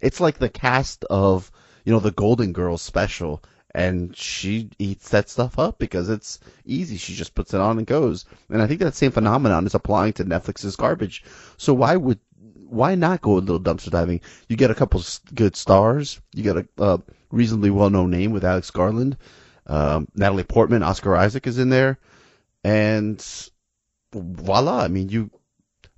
It's 0.00 0.20
like 0.20 0.38
the 0.38 0.48
cast 0.48 1.04
of 1.04 1.50
you 1.84 1.92
know 1.92 2.00
the 2.00 2.10
Golden 2.12 2.52
Girls 2.52 2.82
special, 2.82 3.42
and 3.74 4.16
she 4.16 4.70
eats 4.78 5.10
that 5.10 5.28
stuff 5.28 5.58
up 5.58 5.78
because 5.78 6.08
it's 6.08 6.40
easy. 6.64 6.96
She 6.96 7.14
just 7.14 7.34
puts 7.34 7.52
it 7.54 7.60
on 7.60 7.78
and 7.78 7.86
goes. 7.86 8.24
And 8.48 8.62
I 8.62 8.66
think 8.66 8.80
that 8.80 8.94
same 8.94 9.10
phenomenon 9.10 9.66
is 9.66 9.74
applying 9.74 10.14
to 10.14 10.24
Netflix's 10.24 10.76
garbage. 10.76 11.24
So 11.56 11.74
why 11.74 11.96
would 11.96 12.18
why 12.68 12.94
not 12.94 13.22
go 13.22 13.32
a 13.32 13.40
little 13.40 13.60
dumpster 13.60 13.90
diving? 13.90 14.20
You 14.48 14.56
get 14.56 14.70
a 14.70 14.74
couple 14.74 15.02
good 15.34 15.56
stars. 15.56 16.20
You 16.34 16.42
get 16.42 16.56
a 16.56 16.68
uh, 16.78 16.98
reasonably 17.30 17.70
well 17.70 17.90
known 17.90 18.10
name 18.10 18.32
with 18.32 18.44
Alex 18.44 18.70
Garland, 18.70 19.16
um, 19.66 20.08
Natalie 20.14 20.44
Portman, 20.44 20.82
Oscar 20.82 21.16
Isaac 21.16 21.46
is 21.46 21.58
in 21.58 21.68
there, 21.68 21.98
and 22.64 23.24
voila! 24.12 24.82
I 24.82 24.88
mean, 24.88 25.08
you 25.08 25.30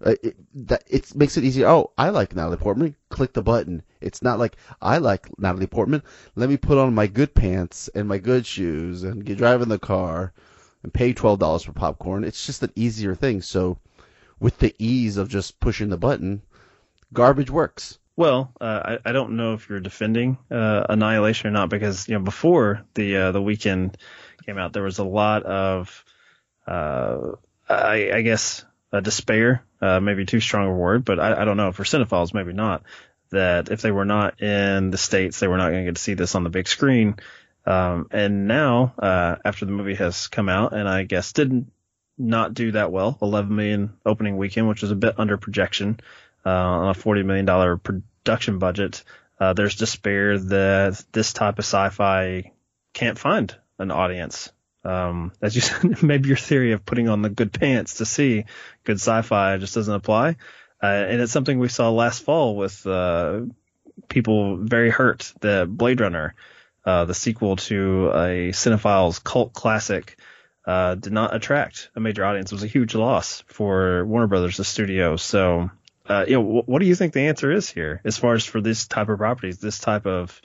uh, 0.04 0.14
it, 0.22 0.36
that 0.66 0.84
it 0.86 1.14
makes 1.14 1.36
it 1.36 1.44
easier. 1.44 1.68
Oh, 1.68 1.92
I 1.98 2.10
like 2.10 2.34
Natalie 2.34 2.56
Portman. 2.56 2.96
Click 3.10 3.32
the 3.32 3.42
button. 3.42 3.82
It's 4.00 4.22
not 4.22 4.38
like 4.38 4.56
I 4.80 4.98
like 4.98 5.28
Natalie 5.38 5.66
Portman. 5.66 6.02
Let 6.36 6.48
me 6.48 6.56
put 6.56 6.78
on 6.78 6.94
my 6.94 7.06
good 7.06 7.34
pants 7.34 7.88
and 7.94 8.08
my 8.08 8.18
good 8.18 8.46
shoes 8.46 9.02
and 9.02 9.24
get 9.24 9.38
driving 9.38 9.68
the 9.68 9.78
car 9.78 10.32
and 10.82 10.92
pay 10.92 11.12
twelve 11.12 11.38
dollars 11.38 11.64
for 11.64 11.72
popcorn. 11.72 12.24
It's 12.24 12.46
just 12.46 12.62
an 12.62 12.72
easier 12.76 13.14
thing. 13.14 13.42
So, 13.42 13.78
with 14.38 14.58
the 14.58 14.74
ease 14.78 15.16
of 15.16 15.28
just 15.28 15.60
pushing 15.60 15.90
the 15.90 15.98
button, 15.98 16.42
garbage 17.12 17.50
works. 17.50 17.98
Well, 18.16 18.52
uh, 18.60 18.96
I, 19.04 19.10
I 19.10 19.12
don't 19.12 19.36
know 19.36 19.54
if 19.54 19.68
you're 19.68 19.80
defending 19.80 20.36
uh, 20.50 20.84
Annihilation 20.88 21.48
or 21.48 21.52
not 21.52 21.70
because 21.70 22.08
you 22.08 22.14
know 22.14 22.24
before 22.24 22.82
the 22.94 23.16
uh, 23.16 23.32
the 23.32 23.40
weekend 23.40 23.96
came 24.44 24.58
out, 24.58 24.72
there 24.72 24.82
was 24.82 24.98
a 24.98 25.04
lot 25.04 25.42
of, 25.44 26.04
uh, 26.66 27.32
I, 27.68 28.10
I 28.12 28.22
guess, 28.22 28.64
despair. 29.02 29.62
Uh, 29.80 30.00
maybe 30.00 30.26
too 30.26 30.40
strong 30.40 30.66
a 30.66 30.72
word, 30.74 31.04
but 31.04 31.18
I, 31.18 31.42
I 31.42 31.44
don't 31.44 31.56
know 31.56 31.72
for 31.72 31.84
cinephiles, 31.84 32.34
maybe 32.34 32.52
not. 32.52 32.82
That 33.30 33.70
if 33.70 33.80
they 33.80 33.90
were 33.90 34.04
not 34.04 34.42
in 34.42 34.90
the 34.90 34.98
states, 34.98 35.40
they 35.40 35.48
were 35.48 35.56
not 35.56 35.70
going 35.70 35.84
to 35.84 35.90
get 35.90 35.96
to 35.96 36.02
see 36.02 36.14
this 36.14 36.34
on 36.34 36.44
the 36.44 36.50
big 36.50 36.68
screen. 36.68 37.16
Um, 37.64 38.08
and 38.10 38.46
now, 38.46 38.94
uh, 38.98 39.36
after 39.44 39.64
the 39.64 39.72
movie 39.72 39.94
has 39.94 40.26
come 40.28 40.48
out, 40.48 40.72
and 40.72 40.88
I 40.88 41.04
guess 41.04 41.32
didn't 41.32 41.70
not 42.18 42.54
do 42.54 42.72
that 42.72 42.92
well, 42.92 43.18
11 43.22 43.54
million 43.54 43.94
opening 44.04 44.36
weekend, 44.36 44.68
which 44.68 44.82
is 44.82 44.90
a 44.90 44.96
bit 44.96 45.14
under 45.18 45.36
projection 45.36 46.00
uh, 46.44 46.50
on 46.50 46.88
a 46.90 46.98
$40 46.98 47.24
million 47.24 47.78
production 47.78 48.58
budget. 48.58 49.02
Uh, 49.38 49.54
there's 49.54 49.76
despair 49.76 50.38
that 50.38 51.02
this 51.12 51.32
type 51.32 51.58
of 51.58 51.64
sci-fi 51.64 52.52
can't 52.92 53.18
find 53.18 53.54
an 53.78 53.90
audience. 53.90 54.52
Um, 54.84 55.32
as 55.42 55.54
you 55.54 55.60
said, 55.60 56.02
maybe 56.02 56.28
your 56.28 56.36
theory 56.38 56.72
of 56.72 56.86
putting 56.86 57.08
on 57.08 57.22
the 57.22 57.28
good 57.28 57.52
pants 57.52 57.94
to 57.94 58.06
see 58.06 58.44
good 58.84 58.96
sci-fi 58.96 59.58
just 59.58 59.74
doesn't 59.74 59.94
apply. 59.94 60.36
Uh, 60.82 60.86
and 60.86 61.20
it's 61.20 61.32
something 61.32 61.58
we 61.58 61.68
saw 61.68 61.90
last 61.90 62.22
fall 62.22 62.56
with, 62.56 62.86
uh, 62.86 63.42
people 64.08 64.56
very 64.56 64.88
hurt 64.88 65.34
that 65.40 65.68
Blade 65.68 66.00
Runner, 66.00 66.34
uh, 66.86 67.04
the 67.04 67.12
sequel 67.12 67.56
to 67.56 68.10
a 68.14 68.52
cinephile's 68.52 69.18
cult 69.18 69.52
classic, 69.52 70.16
uh, 70.66 70.94
did 70.94 71.12
not 71.12 71.34
attract 71.34 71.90
a 71.94 72.00
major 72.00 72.24
audience. 72.24 72.50
It 72.50 72.54
was 72.54 72.64
a 72.64 72.68
huge 72.68 72.94
loss 72.94 73.44
for 73.46 74.06
Warner 74.06 74.28
Brothers, 74.28 74.56
the 74.56 74.64
studio. 74.64 75.16
So, 75.16 75.70
uh, 76.06 76.24
you 76.26 76.34
know, 76.34 76.42
wh- 76.42 76.68
what 76.68 76.80
do 76.80 76.86
you 76.86 76.94
think 76.94 77.12
the 77.12 77.28
answer 77.28 77.52
is 77.52 77.68
here 77.68 78.00
as 78.04 78.16
far 78.16 78.32
as 78.34 78.46
for 78.46 78.62
this 78.62 78.86
type 78.86 79.10
of 79.10 79.18
properties, 79.18 79.58
this 79.58 79.78
type 79.78 80.06
of, 80.06 80.40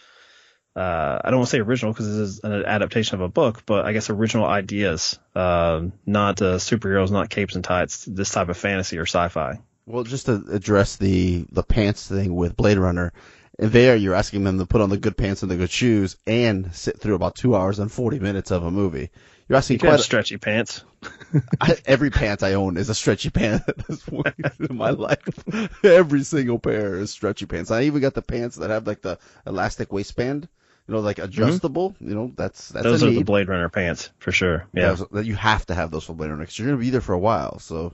uh, 0.75 1.20
I 1.24 1.29
don't 1.29 1.39
want 1.39 1.50
to 1.50 1.51
say 1.51 1.60
original 1.60 1.94
because 1.94 2.08
this 2.08 2.17
is 2.17 2.39
an 2.44 2.65
adaptation 2.65 3.15
of 3.15 3.22
a 3.22 3.29
book, 3.29 3.63
but 3.65 3.86
I 3.86 3.94
guess 3.94 4.10
original 4.10 4.46
ideas, 4.46 5.17
uh, 5.34 5.84
not 6.05 6.41
uh, 6.41 6.55
superheroes, 6.55 7.12
not 7.12 7.29
capes 7.29 7.55
and 7.55 7.63
tights, 7.63 8.05
this 8.05 8.29
type 8.32 8.50
of 8.50 8.58
fantasy 8.58 8.98
or 8.98 9.05
sci-fi. 9.05 9.60
Well, 9.86 10.03
just 10.03 10.25
to 10.25 10.44
address 10.51 10.98
the 10.98 11.46
the 11.51 11.63
pants 11.63 12.08
thing 12.08 12.36
with 12.36 12.58
Blade 12.58 12.77
Runner, 12.77 13.13
there 13.58 13.96
you're 13.96 14.15
asking 14.15 14.44
them 14.44 14.58
to 14.58 14.65
put 14.65 14.82
on 14.82 14.89
the 14.89 14.98
good 14.98 15.15
pants 15.15 15.44
and 15.44 15.51
the 15.51 15.55
good 15.55 15.70
shoes 15.70 16.17
and 16.27 16.74
sit 16.75 17.00
through 17.00 17.15
about 17.15 17.36
two 17.36 17.55
hours 17.55 17.79
and 17.79 17.91
forty 17.91 18.20
minutes 18.20 18.51
of 18.51 18.63
a 18.63 18.72
movie. 18.72 19.12
You're 19.48 19.58
asking 19.58 19.75
You 19.75 19.79
quite 19.79 20.00
stretchy 20.00 20.38
pants. 20.38 20.84
I, 21.62 21.77
every 21.86 22.10
pants 22.10 22.41
I 22.41 22.53
own 22.53 22.77
is 22.77 22.89
a 22.89 22.96
stretchy 22.96 23.29
pant 23.29 23.63
at 23.67 23.88
this 23.88 24.01
point 24.01 24.34
in 24.70 24.75
my 24.75 24.89
life. 24.89 25.20
Every 25.84 26.24
single 26.24 26.58
pair 26.58 26.96
is 26.96 27.12
stretchy 27.12 27.46
pants. 27.46 27.70
I 27.70 27.84
even 27.84 28.01
got 28.01 28.15
the 28.15 28.24
pants 28.24 28.55
that 28.55 28.72
have 28.72 28.88
like 28.88 29.01
the 29.01 29.20
elastic 29.46 29.94
waistband, 29.94 30.48
you 30.88 30.94
know, 30.94 31.00
like 31.00 31.20
adjustable. 31.20 31.96
You 32.00 32.15
know, 32.15 32.32
that's 32.36 32.70
that's 32.70 32.84
Those 32.84 33.04
a 33.04 33.08
are 33.08 33.10
need. 33.10 33.20
the 33.20 33.24
Blade 33.24 33.48
Runner 33.48 33.70
pants 33.70 34.10
for 34.20 34.32
sure. 34.32 34.68
Yeah. 34.74 34.96
That 35.12 35.25
you 35.25 35.36
have 35.36 35.65
to 35.68 35.75
have 35.75 35.92
those 35.92 36.04
for 36.04 36.13
Blade 36.13 36.30
Runner 36.30 36.44
because 36.44 36.58
you're 36.60 36.68
gonna 36.68 36.80
be 36.80 36.92
there 36.92 37.01
for 37.01 37.13
a 37.13 37.20
while. 37.20 37.60
So, 37.60 37.94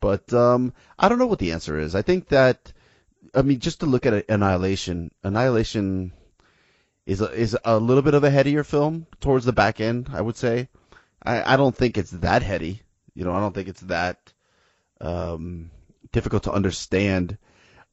but 0.00 0.32
um, 0.32 0.72
I 0.98 1.08
don't 1.08 1.18
know 1.18 1.26
what 1.26 1.38
the 1.38 1.52
answer 1.52 1.78
is. 1.78 1.94
I 1.94 2.02
think 2.02 2.28
that, 2.28 2.72
I 3.34 3.42
mean, 3.42 3.58
just 3.58 3.80
to 3.80 3.86
look 3.86 4.06
at 4.06 4.28
Annihilation, 4.28 5.10
Annihilation 5.24 6.12
is 7.06 7.20
a, 7.20 7.30
is 7.30 7.56
a 7.64 7.78
little 7.78 8.02
bit 8.02 8.14
of 8.14 8.24
a 8.24 8.30
headier 8.30 8.64
film 8.64 9.06
towards 9.20 9.44
the 9.44 9.52
back 9.52 9.80
end. 9.80 10.10
I 10.12 10.20
would 10.20 10.36
say. 10.36 10.68
I, 11.24 11.54
I 11.54 11.56
don't 11.56 11.74
think 11.76 11.98
it's 11.98 12.10
that 12.10 12.42
heady. 12.42 12.82
You 13.14 13.24
know, 13.24 13.32
I 13.32 13.40
don't 13.40 13.54
think 13.54 13.68
it's 13.68 13.82
that 13.82 14.32
um, 15.00 15.70
difficult 16.10 16.44
to 16.44 16.52
understand. 16.52 17.38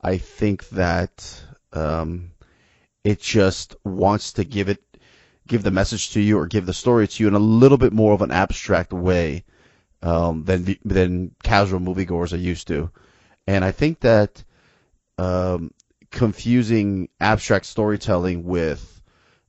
I 0.02 0.18
think 0.18 0.68
that 0.70 1.44
um, 1.74 2.32
it 3.04 3.20
just 3.22 3.76
wants 3.84 4.34
to 4.34 4.44
give 4.44 4.70
it 4.70 4.84
give 5.48 5.64
the 5.64 5.72
message 5.72 6.12
to 6.12 6.22
you 6.22 6.38
or 6.38 6.46
give 6.46 6.66
the 6.66 6.74
story 6.74 7.08
to 7.08 7.24
you 7.24 7.28
in 7.28 7.34
a 7.34 7.40
little 7.40 7.78
bit 7.78 7.92
more 7.92 8.14
of 8.14 8.22
an 8.22 8.32
abstract 8.32 8.94
way 8.94 9.44
um, 10.02 10.44
than 10.44 10.78
than 10.86 11.36
casual 11.44 11.80
moviegoers 11.80 12.34
are 12.34 12.38
used 12.38 12.68
to, 12.68 12.90
and 13.48 13.66
I 13.66 13.72
think 13.72 14.00
that 14.02 14.44
um, 15.18 15.72
confusing 16.12 17.10
abstract 17.20 17.66
storytelling 17.66 18.44
with 18.44 19.02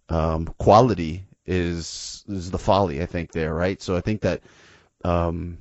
um, 0.08 0.46
quality 0.58 1.24
is 1.46 2.24
is 2.28 2.50
the 2.50 2.58
folly. 2.58 3.02
I 3.02 3.06
think 3.06 3.32
there, 3.32 3.54
right? 3.54 3.80
So 3.80 3.96
I 3.96 4.00
think 4.00 4.22
that, 4.22 4.42
um, 5.04 5.58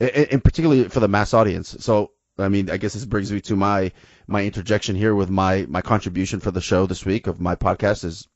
and, 0.00 0.10
and 0.10 0.44
particularly 0.44 0.88
for 0.88 1.00
the 1.00 1.08
mass 1.08 1.34
audience. 1.34 1.76
So 1.80 2.12
I 2.38 2.48
mean, 2.48 2.70
I 2.70 2.76
guess 2.76 2.94
this 2.94 3.04
brings 3.04 3.32
me 3.32 3.40
to 3.42 3.56
my 3.56 3.92
my 4.26 4.44
interjection 4.44 4.96
here 4.96 5.14
with 5.14 5.30
my 5.30 5.66
my 5.68 5.80
contribution 5.82 6.40
for 6.40 6.50
the 6.50 6.60
show 6.60 6.86
this 6.86 7.04
week 7.04 7.26
of 7.26 7.40
my 7.40 7.54
podcast 7.54 8.04
is 8.04 8.26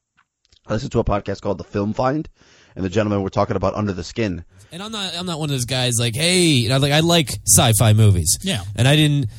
I 0.66 0.74
listened 0.74 0.92
to 0.92 1.00
a 1.00 1.04
podcast 1.04 1.40
called 1.40 1.58
The 1.58 1.64
Film 1.64 1.92
Find, 1.92 2.28
and 2.76 2.84
the 2.84 2.88
gentlemen 2.88 3.22
were 3.22 3.30
talking 3.30 3.56
about 3.56 3.74
Under 3.74 3.92
the 3.92 4.04
Skin. 4.04 4.44
And 4.72 4.82
I'm 4.82 4.92
not 4.92 5.16
I'm 5.16 5.26
not 5.26 5.38
one 5.38 5.50
of 5.50 5.54
those 5.54 5.64
guys 5.64 5.94
like, 5.98 6.14
hey, 6.14 6.42
you 6.42 6.68
know, 6.68 6.78
like 6.78 6.92
I 6.92 7.00
like 7.00 7.28
sci-fi 7.46 7.92
movies. 7.92 8.38
Yeah. 8.42 8.62
And 8.76 8.86
I 8.86 8.94
didn't 8.96 9.30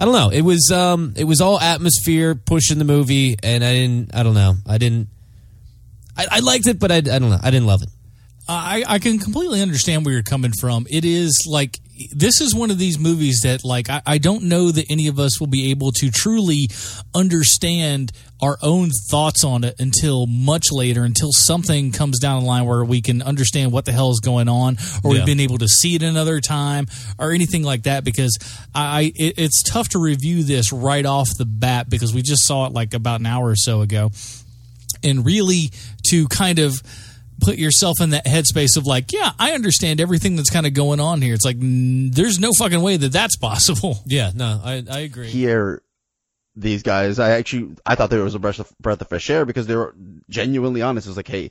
I 0.00 0.04
don't 0.04 0.14
know. 0.14 0.30
It 0.30 0.42
was 0.42 0.70
um 0.72 1.14
it 1.16 1.24
was 1.24 1.40
all 1.40 1.60
atmosphere 1.60 2.34
pushing 2.34 2.78
the 2.78 2.84
movie 2.84 3.36
and 3.42 3.62
I 3.62 3.72
didn't 3.72 4.14
I 4.14 4.22
don't 4.22 4.34
know. 4.34 4.54
I 4.66 4.78
didn't 4.78 5.08
I, 6.16 6.26
I 6.30 6.40
liked 6.40 6.66
it, 6.66 6.78
but 6.78 6.90
I, 6.90 6.96
I 6.96 7.00
don't 7.00 7.30
know. 7.30 7.38
I 7.40 7.50
didn't 7.50 7.66
love 7.66 7.82
it. 7.82 7.88
I, 8.48 8.84
I 8.86 8.98
can 8.98 9.18
completely 9.18 9.60
understand 9.62 10.04
where 10.04 10.12
you're 10.14 10.22
coming 10.24 10.52
from. 10.60 10.86
It 10.90 11.04
is 11.04 11.46
like 11.48 11.78
this 12.12 12.40
is 12.40 12.54
one 12.54 12.70
of 12.70 12.78
these 12.78 12.98
movies 12.98 13.40
that 13.44 13.62
like 13.64 13.88
I, 13.90 14.00
I 14.06 14.18
don't 14.18 14.44
know 14.44 14.70
that 14.70 14.86
any 14.90 15.06
of 15.06 15.18
us 15.20 15.38
will 15.38 15.46
be 15.46 15.70
able 15.70 15.92
to 15.92 16.10
truly 16.10 16.68
understand 17.14 18.10
our 18.42 18.56
own 18.62 18.88
thoughts 19.10 19.44
on 19.44 19.64
it 19.64 19.74
until 19.78 20.26
much 20.26 20.72
later, 20.72 21.04
until 21.04 21.30
something 21.30 21.92
comes 21.92 22.18
down 22.18 22.40
the 22.42 22.48
line 22.48 22.64
where 22.66 22.84
we 22.84 23.02
can 23.02 23.20
understand 23.22 23.70
what 23.70 23.84
the 23.84 23.92
hell 23.92 24.10
is 24.10 24.20
going 24.20 24.48
on, 24.48 24.78
or 25.04 25.12
Yeah. 25.12 25.18
we've 25.18 25.26
been 25.26 25.40
able 25.40 25.58
to 25.58 25.68
see 25.68 25.94
it 25.94 26.02
another 26.02 26.40
time, 26.40 26.86
or 27.18 27.32
anything 27.32 27.62
like 27.62 27.82
that. 27.82 28.02
Because 28.02 28.38
I, 28.74 29.12
it, 29.14 29.34
it's 29.36 29.62
tough 29.62 29.90
to 29.90 29.98
review 30.00 30.42
this 30.42 30.72
right 30.72 31.04
off 31.04 31.28
the 31.36 31.44
bat 31.44 31.88
because 31.90 32.14
we 32.14 32.22
just 32.22 32.46
saw 32.46 32.66
it 32.66 32.72
like 32.72 32.94
about 32.94 33.20
an 33.20 33.26
hour 33.26 33.48
or 33.50 33.56
so 33.56 33.82
ago 33.82 34.10
and 35.04 35.24
really 35.24 35.70
to 36.08 36.26
kind 36.28 36.58
of 36.58 36.82
put 37.40 37.56
yourself 37.58 38.00
in 38.00 38.10
that 38.10 38.26
headspace 38.26 38.76
of 38.76 38.86
like, 38.86 39.12
yeah, 39.12 39.32
I 39.38 39.52
understand 39.52 40.00
everything 40.00 40.36
that's 40.36 40.50
kind 40.50 40.66
of 40.66 40.74
going 40.74 41.00
on 41.00 41.22
here. 41.22 41.34
It's 41.34 41.44
like 41.44 41.58
mm, 41.58 42.14
there's 42.14 42.38
no 42.38 42.50
fucking 42.58 42.82
way 42.82 42.96
that 42.96 43.12
that's 43.12 43.36
possible. 43.36 43.98
Yeah, 44.06 44.32
no, 44.34 44.60
I 44.64 44.82
I 44.90 45.00
agree. 45.00 45.28
Hear 45.28 45.82
these 46.56 46.82
guys, 46.82 47.18
I 47.18 47.30
actually 47.30 47.76
I 47.86 47.94
thought 47.94 48.10
there 48.10 48.24
was 48.24 48.34
a 48.34 48.38
breath 48.38 48.58
of, 48.58 48.72
breath 48.80 49.00
of 49.00 49.08
fresh 49.08 49.30
air 49.30 49.44
because 49.44 49.66
they 49.66 49.76
were 49.76 49.94
genuinely 50.28 50.82
honest. 50.82 51.06
It 51.06 51.10
was 51.10 51.16
like, 51.16 51.28
hey, 51.28 51.50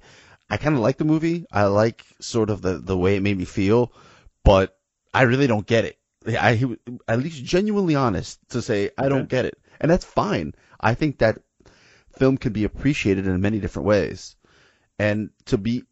I 0.50 0.58
kind 0.58 0.76
of 0.76 0.82
like 0.82 0.98
the 0.98 1.06
movie. 1.06 1.46
I 1.52 1.66
like 1.66 2.04
sort 2.20 2.50
of 2.50 2.62
the 2.62 2.80
the 2.80 2.98
way 2.98 3.16
it 3.16 3.22
made 3.22 3.38
me 3.38 3.46
feel, 3.46 3.94
but 4.44 4.78
I 5.14 5.24
really 5.24 5.48
don't 5.48 5.66
get 5.66 5.86
it. 5.86 5.98
I 6.28 6.56
he 6.56 6.66
was 6.66 6.78
at 7.08 7.20
least 7.20 7.44
genuinely 7.44 7.96
honest 7.96 8.40
to 8.50 8.62
say 8.62 8.92
I 8.98 9.10
don't 9.10 9.30
get 9.30 9.46
it, 9.46 9.58
and 9.80 9.90
that's 9.90 10.06
fine. 10.06 10.54
I 10.80 10.94
think 10.96 11.20
that 11.20 11.40
film 12.18 12.38
can 12.38 12.52
be 12.52 12.66
appreciated 12.66 13.26
in 13.28 13.42
many 13.42 13.60
different 13.60 13.88
ways, 13.88 14.36
and 15.00 15.30
to 15.46 15.58
be 15.58 15.84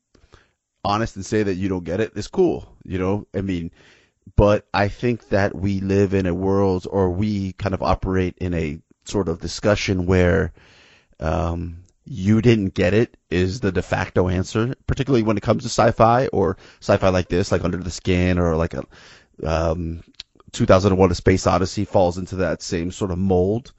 honest 0.83 1.15
and 1.15 1.25
say 1.25 1.43
that 1.43 1.55
you 1.55 1.69
don't 1.69 1.83
get 1.83 1.99
it 1.99 2.11
is 2.15 2.27
cool. 2.27 2.67
You 2.83 2.99
know, 2.99 3.27
I 3.33 3.41
mean, 3.41 3.71
but 4.35 4.67
I 4.73 4.89
think 4.89 5.29
that 5.29 5.55
we 5.55 5.79
live 5.79 6.13
in 6.13 6.25
a 6.25 6.33
world, 6.33 6.85
or 6.89 7.09
we 7.09 7.53
kind 7.53 7.73
of 7.73 7.81
operate 7.81 8.37
in 8.39 8.53
a 8.53 8.79
sort 9.05 9.29
of 9.29 9.39
discussion 9.39 10.05
where 10.05 10.51
um, 11.19 11.83
you 12.05 12.41
didn't 12.41 12.73
get 12.73 12.93
it 12.93 13.17
is 13.29 13.61
the 13.61 13.71
de 13.71 13.81
facto 13.81 14.27
answer, 14.27 14.75
particularly 14.85 15.23
when 15.23 15.37
it 15.37 15.43
comes 15.43 15.63
to 15.63 15.69
sci-fi 15.69 16.27
or 16.27 16.57
sci-fi 16.81 17.09
like 17.09 17.29
this, 17.29 17.51
like 17.51 17.63
Under 17.63 17.77
the 17.77 17.91
Skin 17.91 18.37
or 18.37 18.55
like 18.55 18.73
a 18.73 18.83
um, 19.43 20.03
2001: 20.51 21.11
A 21.11 21.15
Space 21.15 21.47
Odyssey 21.47 21.85
falls 21.85 22.17
into 22.17 22.37
that 22.37 22.61
same 22.61 22.91
sort 22.91 23.11
of 23.11 23.17
mold 23.17 23.73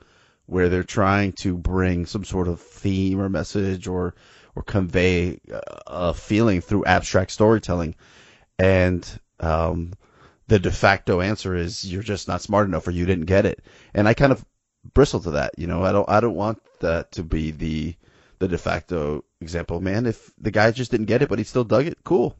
where 0.46 0.70
they're 0.70 0.82
trying 0.82 1.32
to 1.32 1.56
bring 1.56 2.06
some 2.06 2.24
sort 2.24 2.48
of 2.48 2.58
theme 2.58 3.20
or 3.20 3.28
message 3.28 3.86
or 3.86 4.14
or 4.54 4.62
convey 4.62 5.40
a- 5.50 5.62
a 5.86 6.14
feeling 6.14 6.60
through 6.60 6.84
abstract 6.84 7.30
storytelling, 7.30 7.94
and 8.58 9.06
um, 9.40 9.92
the 10.48 10.58
de 10.58 10.70
facto 10.70 11.20
answer 11.20 11.54
is 11.54 11.84
you're 11.90 12.02
just 12.02 12.28
not 12.28 12.42
smart 12.42 12.66
enough 12.66 12.86
or 12.86 12.90
you 12.90 13.06
didn't 13.06 13.26
get 13.26 13.46
it. 13.46 13.62
And 13.94 14.08
I 14.08 14.14
kind 14.14 14.32
of 14.32 14.44
bristle 14.94 15.20
to 15.20 15.32
that. 15.32 15.58
You 15.58 15.66
know, 15.66 15.84
I 15.84 15.92
don't 15.92 16.08
I 16.08 16.20
don't 16.20 16.34
want 16.34 16.60
that 16.80 17.12
to 17.12 17.22
be 17.22 17.50
the 17.50 17.94
the 18.38 18.48
de 18.48 18.58
facto 18.58 19.24
example. 19.40 19.80
Man, 19.80 20.06
if 20.06 20.32
the 20.38 20.50
guy 20.50 20.70
just 20.70 20.90
didn't 20.90 21.06
get 21.06 21.22
it 21.22 21.28
but 21.28 21.38
he 21.38 21.44
still 21.44 21.64
dug 21.64 21.86
it, 21.86 21.98
cool. 22.04 22.36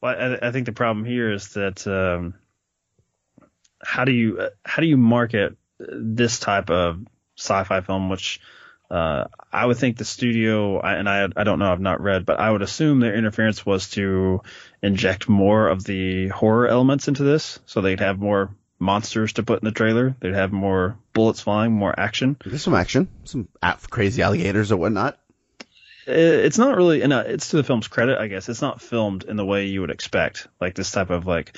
Well, 0.00 0.38
I, 0.42 0.48
I 0.48 0.52
think 0.52 0.66
the 0.66 0.72
problem 0.72 1.04
here 1.04 1.30
is 1.30 1.48
that 1.54 1.86
um, 1.86 2.34
how 3.82 4.04
do 4.04 4.12
you 4.12 4.48
how 4.64 4.80
do 4.80 4.88
you 4.88 4.96
market 4.96 5.56
this 5.78 6.38
type 6.38 6.70
of 6.70 7.00
sci-fi 7.36 7.80
film, 7.80 8.08
which 8.08 8.40
uh, 8.90 9.28
I 9.52 9.66
would 9.66 9.76
think 9.76 9.96
the 9.96 10.04
studio, 10.04 10.80
and 10.80 11.08
I 11.08 11.28
I 11.36 11.44
don't 11.44 11.58
know, 11.58 11.70
I've 11.70 11.80
not 11.80 12.00
read, 12.00 12.26
but 12.26 12.40
I 12.40 12.50
would 12.50 12.62
assume 12.62 13.00
their 13.00 13.14
interference 13.14 13.64
was 13.64 13.90
to 13.90 14.42
inject 14.82 15.28
more 15.28 15.68
of 15.68 15.84
the 15.84 16.28
horror 16.28 16.66
elements 16.66 17.06
into 17.06 17.22
this, 17.22 17.60
so 17.66 17.80
they'd 17.80 18.00
have 18.00 18.18
more 18.18 18.50
monsters 18.80 19.34
to 19.34 19.42
put 19.42 19.62
in 19.62 19.66
the 19.66 19.72
trailer. 19.72 20.16
They'd 20.20 20.34
have 20.34 20.52
more 20.52 20.96
bullets 21.12 21.42
flying, 21.42 21.72
more 21.72 21.94
action. 21.98 22.36
There's 22.44 22.62
some 22.62 22.74
action, 22.74 23.08
some 23.24 23.46
crazy 23.90 24.22
alligators 24.22 24.72
or 24.72 24.76
whatnot. 24.76 25.18
It's 26.06 26.58
not 26.58 26.76
really, 26.76 27.02
and 27.02 27.12
it's 27.12 27.50
to 27.50 27.56
the 27.56 27.62
film's 27.62 27.86
credit, 27.86 28.18
I 28.18 28.26
guess. 28.26 28.48
It's 28.48 28.62
not 28.62 28.80
filmed 28.80 29.24
in 29.24 29.36
the 29.36 29.44
way 29.44 29.66
you 29.66 29.82
would 29.82 29.90
expect, 29.90 30.48
like 30.60 30.74
this 30.74 30.90
type 30.90 31.10
of 31.10 31.26
like 31.26 31.56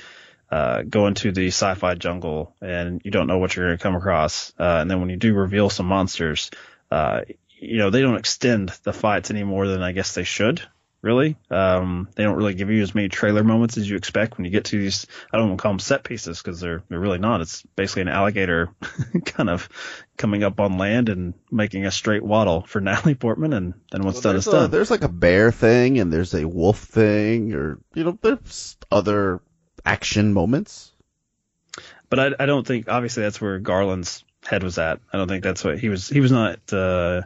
uh, 0.51 0.83
go 0.83 1.07
into 1.07 1.31
the 1.31 1.47
sci-fi 1.47 1.95
jungle 1.95 2.53
and 2.61 3.01
you 3.03 3.09
don't 3.09 3.25
know 3.25 3.39
what 3.39 3.55
you're 3.55 3.67
going 3.67 3.77
to 3.77 3.81
come 3.81 3.95
across. 3.95 4.53
Uh, 4.59 4.77
and 4.81 4.91
then 4.91 4.99
when 4.99 5.09
you 5.09 5.17
do 5.17 5.33
reveal 5.33 5.69
some 5.71 5.87
monsters, 5.87 6.51
uh, 6.93 7.21
you 7.49 7.79
know, 7.79 7.89
they 7.89 8.01
don't 8.01 8.17
extend 8.17 8.69
the 8.83 8.93
fights 8.93 9.31
any 9.31 9.43
more 9.43 9.67
than 9.67 9.81
I 9.81 9.93
guess 9.93 10.13
they 10.13 10.23
should. 10.23 10.61
Really, 11.01 11.35
um, 11.49 12.07
they 12.15 12.23
don't 12.23 12.37
really 12.37 12.53
give 12.53 12.69
you 12.69 12.81
as 12.81 12.95
many 12.95 13.09
trailer 13.09 13.43
moments 13.43 13.77
as 13.77 13.89
you 13.89 13.97
expect 13.97 14.37
when 14.37 14.45
you 14.45 14.51
get 14.51 14.65
to 14.65 14.79
these. 14.79 15.05
I 15.33 15.37
don't 15.37 15.49
want 15.49 15.59
to 15.59 15.61
call 15.61 15.71
them 15.73 15.79
set 15.79 16.05
pieces 16.05 16.41
because 16.41 16.61
they're 16.61 16.81
they're 16.87 16.99
really 16.99 17.17
not. 17.17 17.41
It's 17.41 17.61
basically 17.75 18.03
an 18.03 18.07
alligator 18.07 18.69
kind 19.25 19.49
of 19.49 19.67
coming 20.17 20.45
up 20.45 20.61
on 20.61 20.77
land 20.77 21.09
and 21.09 21.33
making 21.51 21.85
a 21.85 21.91
straight 21.91 22.23
waddle 22.23 22.61
for 22.61 22.79
Natalie 22.81 23.15
Portman, 23.15 23.51
and 23.51 23.73
then 23.91 24.03
what's 24.03 24.23
well, 24.23 24.31
done 24.31 24.35
is 24.37 24.45
done. 24.45 24.71
There's 24.71 24.91
like 24.91 25.03
a 25.03 25.09
bear 25.09 25.51
thing, 25.51 25.99
and 25.99 26.13
there's 26.13 26.33
a 26.33 26.47
wolf 26.47 26.79
thing, 26.79 27.53
or 27.53 27.79
you 27.95 28.05
know, 28.05 28.17
there's 28.21 28.77
other 28.89 29.41
action 29.83 30.31
moments. 30.31 30.93
But 32.09 32.19
I, 32.19 32.43
I 32.43 32.45
don't 32.45 32.65
think 32.65 32.87
obviously 32.87 33.23
that's 33.23 33.41
where 33.41 33.59
Garland's 33.59 34.23
head 34.45 34.63
was 34.63 34.77
at. 34.77 34.99
I 35.11 35.17
don't 35.17 35.27
think 35.27 35.43
that's 35.43 35.63
what 35.63 35.79
he 35.79 35.89
was. 35.89 36.09
He 36.09 36.19
was 36.19 36.31
not 36.31 36.59
uh, 36.71 37.21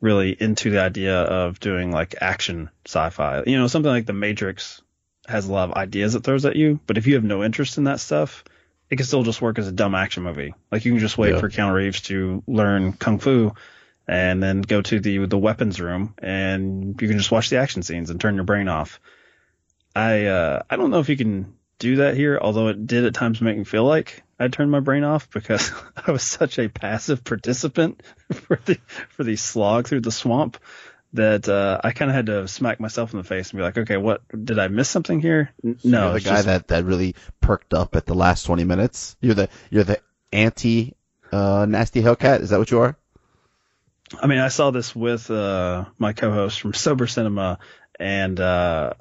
really 0.00 0.30
into 0.38 0.70
the 0.70 0.80
idea 0.80 1.20
of 1.22 1.60
doing 1.60 1.90
like 1.90 2.16
action 2.20 2.70
sci-fi. 2.86 3.42
You 3.46 3.58
know, 3.58 3.66
something 3.66 3.90
like 3.90 4.06
The 4.06 4.12
Matrix 4.12 4.82
has 5.26 5.48
a 5.48 5.52
lot 5.52 5.70
of 5.70 5.76
ideas 5.76 6.14
it 6.14 6.24
throws 6.24 6.44
at 6.44 6.56
you, 6.56 6.80
but 6.86 6.98
if 6.98 7.06
you 7.06 7.14
have 7.14 7.24
no 7.24 7.42
interest 7.42 7.78
in 7.78 7.84
that 7.84 8.00
stuff, 8.00 8.44
it 8.90 8.96
can 8.96 9.06
still 9.06 9.22
just 9.22 9.40
work 9.40 9.58
as 9.58 9.68
a 9.68 9.72
dumb 9.72 9.94
action 9.94 10.22
movie. 10.22 10.54
Like 10.70 10.84
you 10.84 10.92
can 10.92 11.00
just 11.00 11.18
wait 11.18 11.34
yeah. 11.34 11.40
for 11.40 11.48
Keanu 11.48 11.72
Reeves 11.72 12.02
to 12.02 12.42
learn 12.46 12.92
kung 12.92 13.18
fu 13.18 13.52
and 14.06 14.42
then 14.42 14.60
go 14.60 14.82
to 14.82 15.00
the 15.00 15.24
the 15.26 15.38
weapons 15.38 15.80
room 15.80 16.14
and 16.18 17.00
you 17.00 17.08
can 17.08 17.16
just 17.16 17.30
watch 17.30 17.48
the 17.48 17.56
action 17.56 17.82
scenes 17.82 18.10
and 18.10 18.20
turn 18.20 18.34
your 18.34 18.44
brain 18.44 18.68
off. 18.68 19.00
I 19.96 20.26
uh, 20.26 20.62
I 20.68 20.76
don't 20.76 20.90
know 20.90 21.00
if 21.00 21.08
you 21.08 21.16
can 21.16 21.54
do 21.78 21.96
that 21.96 22.16
here, 22.16 22.38
although 22.40 22.68
it 22.68 22.86
did 22.86 23.04
at 23.04 23.14
times 23.14 23.40
make 23.40 23.56
me 23.56 23.64
feel 23.64 23.84
like 23.84 24.22
I 24.38 24.48
turned 24.48 24.70
my 24.70 24.80
brain 24.80 25.04
off 25.04 25.30
because 25.30 25.72
I 26.06 26.10
was 26.10 26.22
such 26.22 26.58
a 26.58 26.68
passive 26.68 27.24
participant 27.24 28.02
for 28.32 28.60
the 28.64 28.78
for 29.10 29.24
the 29.24 29.36
slog 29.36 29.88
through 29.88 30.00
the 30.00 30.12
swamp 30.12 30.58
that 31.12 31.48
uh, 31.48 31.80
I 31.82 31.92
kind 31.92 32.10
of 32.10 32.14
had 32.16 32.26
to 32.26 32.48
smack 32.48 32.80
myself 32.80 33.12
in 33.12 33.18
the 33.18 33.24
face 33.24 33.50
and 33.50 33.58
be 33.58 33.62
like, 33.62 33.78
okay, 33.78 33.96
what 33.96 34.22
did 34.30 34.58
I 34.58 34.66
miss 34.66 34.88
something 34.88 35.20
here? 35.20 35.52
No, 35.62 36.06
you're 36.06 36.14
the 36.14 36.20
guy 36.20 36.34
just... 36.36 36.46
that 36.46 36.68
that 36.68 36.84
really 36.84 37.14
perked 37.40 37.72
up 37.72 37.94
at 37.96 38.06
the 38.06 38.14
last 38.14 38.44
twenty 38.44 38.64
minutes. 38.64 39.16
You're 39.20 39.34
the 39.34 39.48
you're 39.70 39.84
the 39.84 40.00
anti 40.32 40.94
uh, 41.32 41.66
nasty 41.68 42.02
Hellcat. 42.02 42.40
Is 42.40 42.50
that 42.50 42.58
what 42.58 42.70
you 42.70 42.80
are? 42.80 42.96
I 44.20 44.26
mean, 44.26 44.38
I 44.38 44.48
saw 44.48 44.70
this 44.70 44.94
with 44.94 45.30
uh, 45.30 45.86
my 45.98 46.12
co-host 46.12 46.60
from 46.60 46.74
Sober 46.74 47.06
Cinema, 47.06 47.58
and 47.98 48.38
uh, 48.38 48.92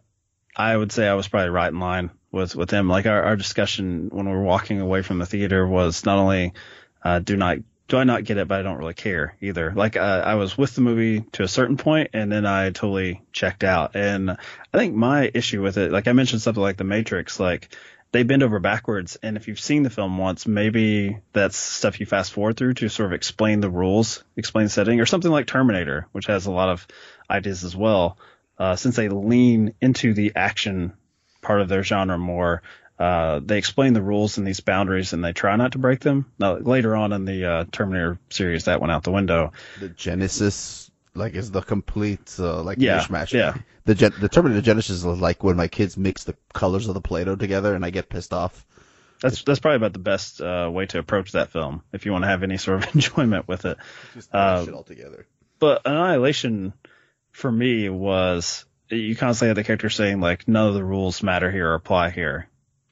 I 0.55 0.75
would 0.75 0.91
say 0.91 1.07
I 1.07 1.13
was 1.15 1.27
probably 1.27 1.49
right 1.49 1.71
in 1.71 1.79
line 1.79 2.11
with 2.33 2.55
with 2.55 2.69
them. 2.69 2.89
Like 2.89 3.05
our, 3.05 3.23
our 3.23 3.35
discussion 3.37 4.09
when 4.11 4.25
we 4.25 4.35
were 4.35 4.43
walking 4.43 4.81
away 4.81 5.03
from 5.03 5.19
the 5.19 5.25
theater 5.25 5.65
was 5.65 6.05
not 6.05 6.17
only 6.17 6.53
uh, 7.01 7.19
do 7.19 7.37
not 7.37 7.59
do 7.87 7.97
I 7.97 8.03
not 8.03 8.23
get 8.23 8.37
it, 8.37 8.47
but 8.47 8.59
I 8.59 8.63
don't 8.63 8.77
really 8.77 8.93
care 8.93 9.37
either. 9.39 9.71
Like 9.73 9.95
uh, 9.95 10.23
I 10.25 10.35
was 10.35 10.57
with 10.57 10.73
the 10.75 10.81
movie 10.81 11.21
to 11.33 11.43
a 11.43 11.47
certain 11.47 11.77
point, 11.77 12.09
and 12.13 12.31
then 12.31 12.45
I 12.45 12.71
totally 12.71 13.21
checked 13.31 13.63
out. 13.63 13.95
And 13.95 14.31
I 14.31 14.77
think 14.77 14.95
my 14.95 15.29
issue 15.33 15.61
with 15.61 15.77
it, 15.77 15.91
like 15.91 16.07
I 16.07 16.13
mentioned 16.13 16.41
something 16.41 16.63
like 16.63 16.77
The 16.77 16.85
Matrix, 16.85 17.39
like 17.39 17.75
they 18.11 18.23
bend 18.23 18.41
over 18.41 18.59
backwards. 18.59 19.17
And 19.21 19.37
if 19.37 19.47
you've 19.47 19.59
seen 19.59 19.83
the 19.83 19.89
film 19.89 20.17
once, 20.17 20.47
maybe 20.47 21.19
that's 21.33 21.57
stuff 21.57 21.99
you 21.99 22.05
fast 22.05 22.31
forward 22.31 22.57
through 22.57 22.75
to 22.75 22.87
sort 22.87 23.07
of 23.07 23.13
explain 23.13 23.59
the 23.59 23.69
rules, 23.69 24.23
explain 24.37 24.69
setting, 24.69 25.01
or 25.01 25.05
something 25.05 25.31
like 25.31 25.47
Terminator, 25.47 26.07
which 26.13 26.27
has 26.27 26.45
a 26.45 26.51
lot 26.51 26.69
of 26.69 26.87
ideas 27.29 27.63
as 27.63 27.75
well. 27.75 28.17
Uh, 28.57 28.75
since 28.75 28.95
they 28.95 29.09
lean 29.09 29.73
into 29.81 30.13
the 30.13 30.31
action 30.35 30.93
part 31.43 31.61
of 31.61 31.69
their 31.69 31.83
genre 31.83 32.17
more. 32.17 32.63
Uh, 32.97 33.41
they 33.43 33.57
explain 33.57 33.93
the 33.93 34.01
rules 34.01 34.37
and 34.37 34.47
these 34.47 34.59
boundaries, 34.59 35.13
and 35.13 35.23
they 35.23 35.33
try 35.33 35.55
not 35.55 35.73
to 35.73 35.77
break 35.77 35.99
them. 35.99 36.31
Now, 36.39 36.55
later 36.57 36.95
on 36.95 37.11
in 37.11 37.25
the 37.25 37.45
uh, 37.45 37.65
Terminator 37.71 38.19
series, 38.29 38.65
that 38.65 38.79
went 38.79 38.91
out 38.91 39.03
the 39.03 39.11
window. 39.11 39.51
The 39.79 39.89
Genisys, 39.89 40.89
like, 41.15 41.33
is 41.33 41.51
the 41.51 41.61
complete 41.61 42.35
uh, 42.39 42.61
like 42.61 42.77
yeah, 42.79 42.99
mishmash. 42.99 43.33
Yeah. 43.33 43.55
The 43.85 43.95
Gen- 43.95 44.13
the 44.19 44.29
Terminator 44.29 44.61
Genisys 44.61 44.91
is 44.91 45.05
like 45.05 45.43
when 45.43 45.57
my 45.57 45.67
kids 45.67 45.97
mix 45.97 46.23
the 46.23 46.35
colors 46.53 46.87
of 46.87 46.93
the 46.93 47.01
Play-Doh 47.01 47.35
together, 47.35 47.75
and 47.75 47.83
I 47.83 47.89
get 47.89 48.09
pissed 48.09 48.31
off. 48.31 48.65
That's 49.21 49.41
that's 49.43 49.59
probably 49.59 49.77
about 49.77 49.93
the 49.93 49.99
best 49.99 50.41
uh, 50.41 50.69
way 50.71 50.85
to 50.87 50.99
approach 50.99 51.31
that 51.31 51.49
film 51.49 51.81
if 51.93 52.05
you 52.05 52.11
want 52.11 52.23
to 52.23 52.27
have 52.27 52.43
any 52.43 52.57
sort 52.57 52.83
of 52.83 52.95
enjoyment 52.95 53.47
with 53.47 53.65
it. 53.65 53.77
Just 54.13 54.33
uh, 54.33 54.63
shit 54.65 54.73
all 54.73 54.83
together. 54.83 55.25
But 55.59 55.81
Annihilation, 55.85 56.73
for 57.31 57.51
me, 57.51 57.87
was 57.89 58.65
you 58.95 59.15
constantly 59.15 59.49
have 59.49 59.55
the 59.55 59.63
character 59.63 59.89
saying 59.89 60.19
like 60.19 60.47
none 60.47 60.67
of 60.67 60.73
the 60.73 60.83
rules 60.83 61.23
matter 61.23 61.51
here 61.51 61.69
or 61.69 61.75
apply 61.75 62.09
here. 62.09 62.47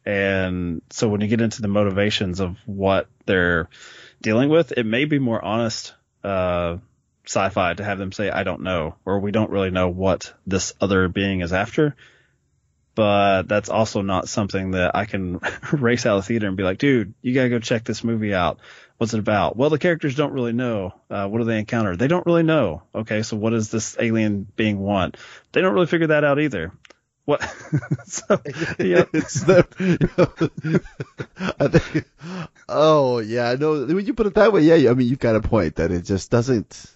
And 0.06 0.82
so 0.90 1.08
when 1.08 1.22
you 1.22 1.28
get 1.28 1.42
into 1.42 1.62
the 1.62 1.68
motivations 1.68 2.40
of 2.40 2.58
what 2.66 3.08
they're 3.26 3.70
dealing 4.22 4.50
with, 4.50 4.74
it 4.76 4.86
may 4.86 5.06
be 5.06 5.20
more 5.20 5.44
honest 5.44 5.94
uh, 6.24 6.78
sci-fi 7.26 7.74
to 7.74 7.84
have 7.84 8.00
them 8.00 8.12
say 8.12 8.30
I 8.30 8.44
don't 8.44 8.62
know 8.62 8.96
or 9.06 9.20
we 9.20 9.32
don't 9.32 9.52
really 9.52 9.72
know 9.72 9.90
what 9.90 10.34
this 10.46 10.74
other 10.82 11.08
being 11.08 11.42
is 11.42 11.54
after. 11.54 11.96
But 12.94 13.44
that's 13.44 13.70
also 13.70 14.02
not 14.02 14.28
something 14.28 14.72
that 14.72 14.96
I 14.96 15.06
can 15.06 15.40
race 15.72 16.06
out 16.06 16.18
of 16.18 16.24
the 16.24 16.28
theater 16.28 16.48
and 16.48 16.58
be 16.58 16.64
like, 16.64 16.78
dude, 16.78 17.14
you 17.22 17.34
gotta 17.34 17.50
go 17.50 17.60
check 17.60 17.86
this 17.86 18.04
movie 18.04 18.34
out 18.34 18.60
what's 19.02 19.16
it 19.16 19.20
about? 19.20 19.58
Well, 19.58 19.72
the 19.72 19.80
characters 19.80 20.14
don't 20.14 20.32
really 20.32 20.54
know. 20.54 20.94
Uh, 21.10 21.28
what 21.28 21.40
do 21.40 21.46
they 21.46 21.58
encounter? 21.58 21.96
They 21.96 22.08
don't 22.08 22.28
really 22.28 22.44
know. 22.44 22.84
Okay, 22.94 23.24
so 23.24 23.36
what 23.36 23.50
does 23.50 23.72
this 23.72 23.98
alien 24.00 24.46
being 24.56 24.78
want? 24.78 25.18
They 25.54 25.62
don't 25.62 25.74
really 25.74 25.88
figure 25.88 26.08
that 26.08 26.24
out 26.24 26.40
either. 26.40 26.72
What? 27.26 27.42
so, 28.06 28.24
yeah. 28.78 29.06
it's 29.12 29.42
the, 29.42 29.66
I 31.60 31.68
think, 31.68 32.06
oh 32.70 33.18
yeah, 33.18 33.50
I 33.50 33.56
know. 33.56 33.88
When 33.88 34.06
you 34.06 34.14
put 34.14 34.28
it 34.28 34.36
that 34.36 34.54
way, 34.54 34.62
yeah, 34.62 34.92
I 34.92 34.94
mean, 34.94 35.08
you've 35.08 35.18
got 35.18 35.36
a 35.36 35.42
point 35.42 35.78
that 35.78 35.90
it 35.90 36.04
just 36.04 36.30
doesn't. 36.30 36.94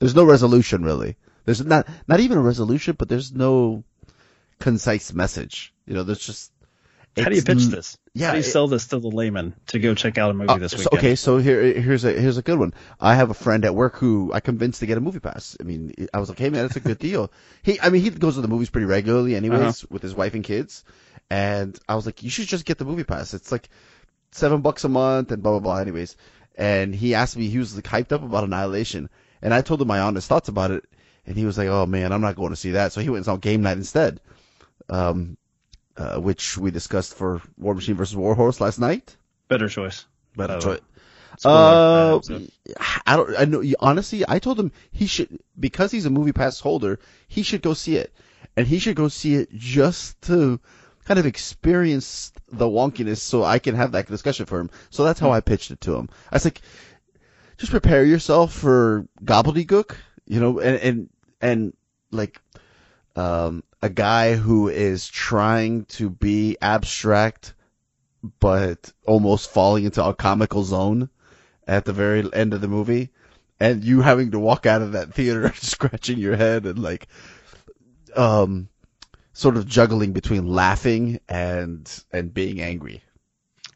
There's 0.00 0.16
no 0.16 0.24
resolution 0.24 0.82
really. 0.82 1.16
There's 1.44 1.64
not 1.64 1.86
not 2.08 2.18
even 2.18 2.36
a 2.36 2.42
resolution, 2.42 2.96
but 2.98 3.08
there's 3.08 3.32
no 3.32 3.84
concise 4.58 5.12
message. 5.12 5.72
You 5.86 5.94
know, 5.94 6.02
there's 6.02 6.26
just 6.26 6.50
how 7.16 7.28
do 7.28 7.36
you 7.36 7.42
pitch 7.42 7.66
this? 7.66 7.96
Yeah, 8.16 8.28
How 8.28 8.32
do 8.32 8.38
you 8.38 8.44
it, 8.44 8.50
sell 8.50 8.66
this 8.66 8.86
to 8.86 8.98
the 8.98 9.10
layman 9.10 9.54
to 9.66 9.78
go 9.78 9.94
check 9.94 10.16
out 10.16 10.30
a 10.30 10.32
movie 10.32 10.48
uh, 10.48 10.56
this 10.56 10.72
weekend? 10.72 10.90
So, 10.90 10.98
okay, 10.98 11.14
so 11.16 11.36
here 11.36 11.62
here's 11.78 12.02
a 12.06 12.12
here's 12.12 12.38
a 12.38 12.42
good 12.42 12.58
one. 12.58 12.72
I 12.98 13.14
have 13.14 13.28
a 13.28 13.34
friend 13.34 13.62
at 13.66 13.74
work 13.74 13.96
who 13.96 14.32
I 14.32 14.40
convinced 14.40 14.80
to 14.80 14.86
get 14.86 14.96
a 14.96 15.02
movie 15.02 15.20
pass. 15.20 15.54
I 15.60 15.64
mean, 15.64 15.92
I 16.14 16.18
was 16.18 16.30
like, 16.30 16.38
hey 16.38 16.48
man, 16.48 16.62
that's 16.62 16.76
a 16.76 16.80
good 16.80 16.98
deal. 16.98 17.30
He, 17.62 17.78
I 17.78 17.90
mean, 17.90 18.00
he 18.00 18.08
goes 18.08 18.36
to 18.36 18.40
the 18.40 18.48
movies 18.48 18.70
pretty 18.70 18.86
regularly, 18.86 19.34
anyways, 19.34 19.60
uh-huh. 19.60 19.88
with 19.90 20.00
his 20.00 20.14
wife 20.14 20.32
and 20.32 20.44
kids. 20.44 20.82
And 21.28 21.78
I 21.86 21.94
was 21.94 22.06
like, 22.06 22.22
you 22.22 22.30
should 22.30 22.46
just 22.46 22.64
get 22.64 22.78
the 22.78 22.86
movie 22.86 23.04
pass. 23.04 23.34
It's 23.34 23.52
like 23.52 23.68
seven 24.30 24.62
bucks 24.62 24.84
a 24.84 24.88
month 24.88 25.30
and 25.30 25.42
blah 25.42 25.52
blah 25.52 25.60
blah. 25.60 25.76
Anyways, 25.76 26.16
and 26.56 26.94
he 26.94 27.14
asked 27.14 27.36
me, 27.36 27.48
he 27.48 27.58
was 27.58 27.74
like 27.76 27.84
hyped 27.84 28.12
up 28.12 28.22
about 28.22 28.44
Annihilation, 28.44 29.10
and 29.42 29.52
I 29.52 29.60
told 29.60 29.82
him 29.82 29.88
my 29.88 30.00
honest 30.00 30.26
thoughts 30.26 30.48
about 30.48 30.70
it, 30.70 30.84
and 31.26 31.36
he 31.36 31.44
was 31.44 31.58
like, 31.58 31.68
oh 31.68 31.84
man, 31.84 32.12
I'm 32.12 32.22
not 32.22 32.36
going 32.36 32.50
to 32.50 32.56
see 32.56 32.70
that. 32.70 32.92
So 32.92 33.02
he 33.02 33.10
went 33.10 33.18
and 33.18 33.26
saw 33.26 33.36
Game 33.36 33.60
Night 33.60 33.76
instead. 33.76 34.20
Um, 34.88 35.36
uh, 35.96 36.18
which 36.20 36.56
we 36.56 36.70
discussed 36.70 37.14
for 37.14 37.40
War 37.56 37.74
Machine 37.74 37.96
versus 37.96 38.16
Warhorse 38.16 38.60
last 38.60 38.78
night. 38.78 39.16
Better 39.48 39.68
choice. 39.68 40.06
Better 40.36 40.58
choice. 40.58 40.80
Uh, 41.44 42.20
I 43.06 43.16
don't. 43.16 43.38
I 43.38 43.44
know. 43.44 43.62
Honestly, 43.80 44.24
I 44.26 44.38
told 44.38 44.58
him 44.58 44.72
he 44.92 45.06
should 45.06 45.38
because 45.58 45.90
he's 45.90 46.06
a 46.06 46.10
movie 46.10 46.32
pass 46.32 46.60
holder. 46.60 46.98
He 47.28 47.42
should 47.42 47.62
go 47.62 47.74
see 47.74 47.96
it, 47.96 48.12
and 48.56 48.66
he 48.66 48.78
should 48.78 48.96
go 48.96 49.08
see 49.08 49.34
it 49.34 49.50
just 49.52 50.20
to 50.22 50.60
kind 51.04 51.20
of 51.20 51.26
experience 51.26 52.32
the 52.50 52.66
wonkiness, 52.66 53.18
so 53.18 53.44
I 53.44 53.58
can 53.58 53.74
have 53.74 53.92
that 53.92 54.06
discussion 54.06 54.46
for 54.46 54.58
him. 54.58 54.70
So 54.90 55.04
that's 55.04 55.20
how 55.20 55.30
I 55.30 55.40
pitched 55.40 55.70
it 55.70 55.80
to 55.82 55.94
him. 55.94 56.08
I 56.30 56.36
was 56.36 56.44
like, 56.44 56.62
just 57.58 57.70
prepare 57.70 58.04
yourself 58.04 58.52
for 58.52 59.06
gobbledygook, 59.22 59.96
you 60.26 60.40
know, 60.40 60.58
and 60.58 60.78
and 60.78 61.08
and 61.40 61.76
like 62.10 62.40
um, 63.14 63.62
a 63.86 63.88
guy 63.88 64.34
who 64.34 64.68
is 64.68 65.06
trying 65.06 65.84
to 65.84 66.10
be 66.10 66.56
abstract, 66.60 67.54
but 68.40 68.92
almost 69.06 69.48
falling 69.48 69.84
into 69.84 70.04
a 70.04 70.12
comical 70.12 70.64
zone 70.64 71.08
at 71.68 71.84
the 71.84 71.92
very 71.92 72.28
end 72.32 72.52
of 72.52 72.60
the 72.60 72.66
movie, 72.66 73.10
and 73.60 73.84
you 73.84 74.00
having 74.00 74.32
to 74.32 74.40
walk 74.40 74.66
out 74.66 74.82
of 74.82 74.92
that 74.92 75.14
theater 75.14 75.52
scratching 75.56 76.18
your 76.18 76.34
head 76.34 76.66
and 76.66 76.80
like, 76.80 77.06
um, 78.16 78.68
sort 79.32 79.56
of 79.56 79.68
juggling 79.68 80.12
between 80.12 80.48
laughing 80.48 81.20
and 81.28 81.88
and 82.12 82.34
being 82.34 82.60
angry. 82.60 83.04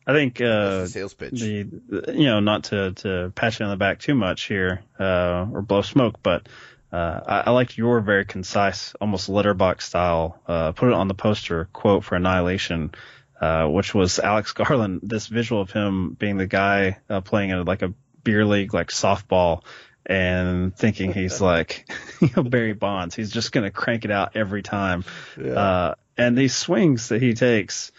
I 0.09 0.13
think 0.13 0.41
uh, 0.41 0.81
the 0.81 0.89
sales 0.89 1.15
pitch. 1.15 1.41
The- 1.41 2.15
you 2.15 2.25
know 2.25 2.41
not 2.41 2.65
to 2.65 2.93
to 2.95 3.33
pat 3.37 3.61
you 3.61 3.65
on 3.65 3.71
the 3.71 3.77
back 3.77 4.01
too 4.01 4.17
much 4.17 4.43
here 4.43 4.83
uh, 4.99 5.47
or 5.53 5.63
blow 5.63 5.83
smoke, 5.83 6.17
but 6.21 6.49
uh, 6.93 7.21
I, 7.27 7.41
I 7.47 7.51
liked 7.51 7.79
your 7.79 8.01
very 8.01 8.25
concise, 8.25 8.95
almost 9.01 9.29
letterbox 9.29 9.87
style. 9.87 10.41
Uh, 10.47 10.73
put 10.73 10.89
it 10.89 10.95
on 10.95 11.09
the 11.09 11.15
poster 11.15 11.69
quote 11.73 12.05
for 12.05 12.17
Annihilation, 12.17 12.93
uh, 13.41 13.67
which 13.67 13.95
was 13.95 14.19
Alex 14.19 14.53
Garland. 14.55 15.01
This 15.03 15.27
visual 15.29 15.63
of 15.63 15.71
him 15.71 16.15
being 16.15 16.37
the 16.37 16.47
guy 16.47 16.99
uh, 17.09 17.21
playing 17.21 17.51
in 17.51 17.65
like 17.65 17.83
a 17.83 17.95
beer 18.25 18.45
league, 18.45 18.75
like 18.75 18.89
softball. 18.89 19.63
And 20.07 20.75
thinking 20.75 21.13
he's 21.13 21.41
like, 21.41 21.89
you 22.21 22.31
know, 22.37 22.43
Barry 22.43 22.73
Bonds. 22.73 23.15
He's 23.15 23.31
just 23.31 23.53
going 23.53 23.65
to 23.65 23.71
crank 23.71 24.05
it 24.05 24.11
out 24.11 24.33
every 24.35 24.63
time. 24.63 25.05
Uh, 25.39 25.95
and 26.17 26.37
these 26.37 26.57
swings 26.57 27.11
that 27.11 27.23
he 27.23 27.35
takes, 27.35 27.93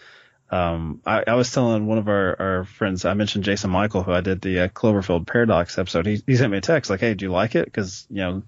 um, 0.50 1.00
I, 1.06 1.24
I 1.26 1.34
was 1.34 1.50
telling 1.50 1.86
one 1.86 1.96
of 1.96 2.08
our, 2.08 2.36
our 2.38 2.64
friends, 2.64 3.06
I 3.06 3.14
mentioned 3.14 3.44
Jason 3.44 3.70
Michael, 3.70 4.02
who 4.02 4.12
I 4.12 4.20
did 4.20 4.42
the 4.42 4.60
uh, 4.60 4.68
Cloverfield 4.68 5.26
Paradox 5.26 5.78
episode. 5.78 6.04
He, 6.04 6.22
he 6.26 6.36
sent 6.36 6.52
me 6.52 6.58
a 6.58 6.60
text 6.60 6.90
like, 6.90 7.00
Hey, 7.00 7.14
do 7.14 7.24
you 7.24 7.32
like 7.32 7.54
it? 7.54 7.72
Cause, 7.72 8.06
you 8.10 8.16
know, 8.16 8.42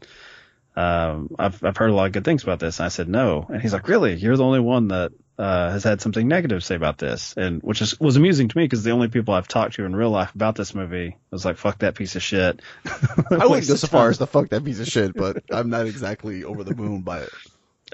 um, 0.76 1.34
I've, 1.38 1.62
I've 1.62 1.76
heard 1.76 1.90
a 1.90 1.94
lot 1.94 2.06
of 2.06 2.12
good 2.12 2.24
things 2.24 2.42
about 2.42 2.58
this. 2.58 2.78
And 2.78 2.86
I 2.86 2.88
said, 2.88 3.08
no. 3.08 3.46
And 3.48 3.62
he's 3.62 3.72
like, 3.72 3.88
really? 3.88 4.14
You're 4.14 4.36
the 4.36 4.44
only 4.44 4.60
one 4.60 4.88
that, 4.88 5.12
uh, 5.38 5.70
has 5.70 5.84
had 5.84 6.00
something 6.00 6.26
negative 6.26 6.60
to 6.60 6.66
say 6.66 6.74
about 6.74 6.98
this. 6.98 7.34
And 7.36 7.62
which 7.62 7.80
is, 7.80 7.98
was 8.00 8.16
amusing 8.16 8.48
to 8.48 8.58
me 8.58 8.64
because 8.64 8.82
the 8.82 8.90
only 8.90 9.08
people 9.08 9.34
I've 9.34 9.48
talked 9.48 9.74
to 9.74 9.84
in 9.84 9.94
real 9.94 10.10
life 10.10 10.34
about 10.34 10.56
this 10.56 10.74
movie 10.74 11.16
was 11.30 11.44
like, 11.44 11.56
fuck 11.56 11.78
that 11.80 11.94
piece 11.94 12.16
of 12.16 12.22
shit. 12.22 12.60
I 13.30 13.46
wouldn't 13.46 13.68
go 13.68 13.76
so 13.76 13.86
far 13.86 14.08
as 14.10 14.18
to 14.18 14.26
fuck 14.26 14.48
that 14.50 14.64
piece 14.64 14.80
of 14.80 14.86
shit, 14.86 15.14
but 15.14 15.44
I'm 15.50 15.70
not 15.70 15.86
exactly 15.86 16.44
over 16.44 16.64
the 16.64 16.74
moon 16.74 17.02
by 17.02 17.20
it. 17.20 17.30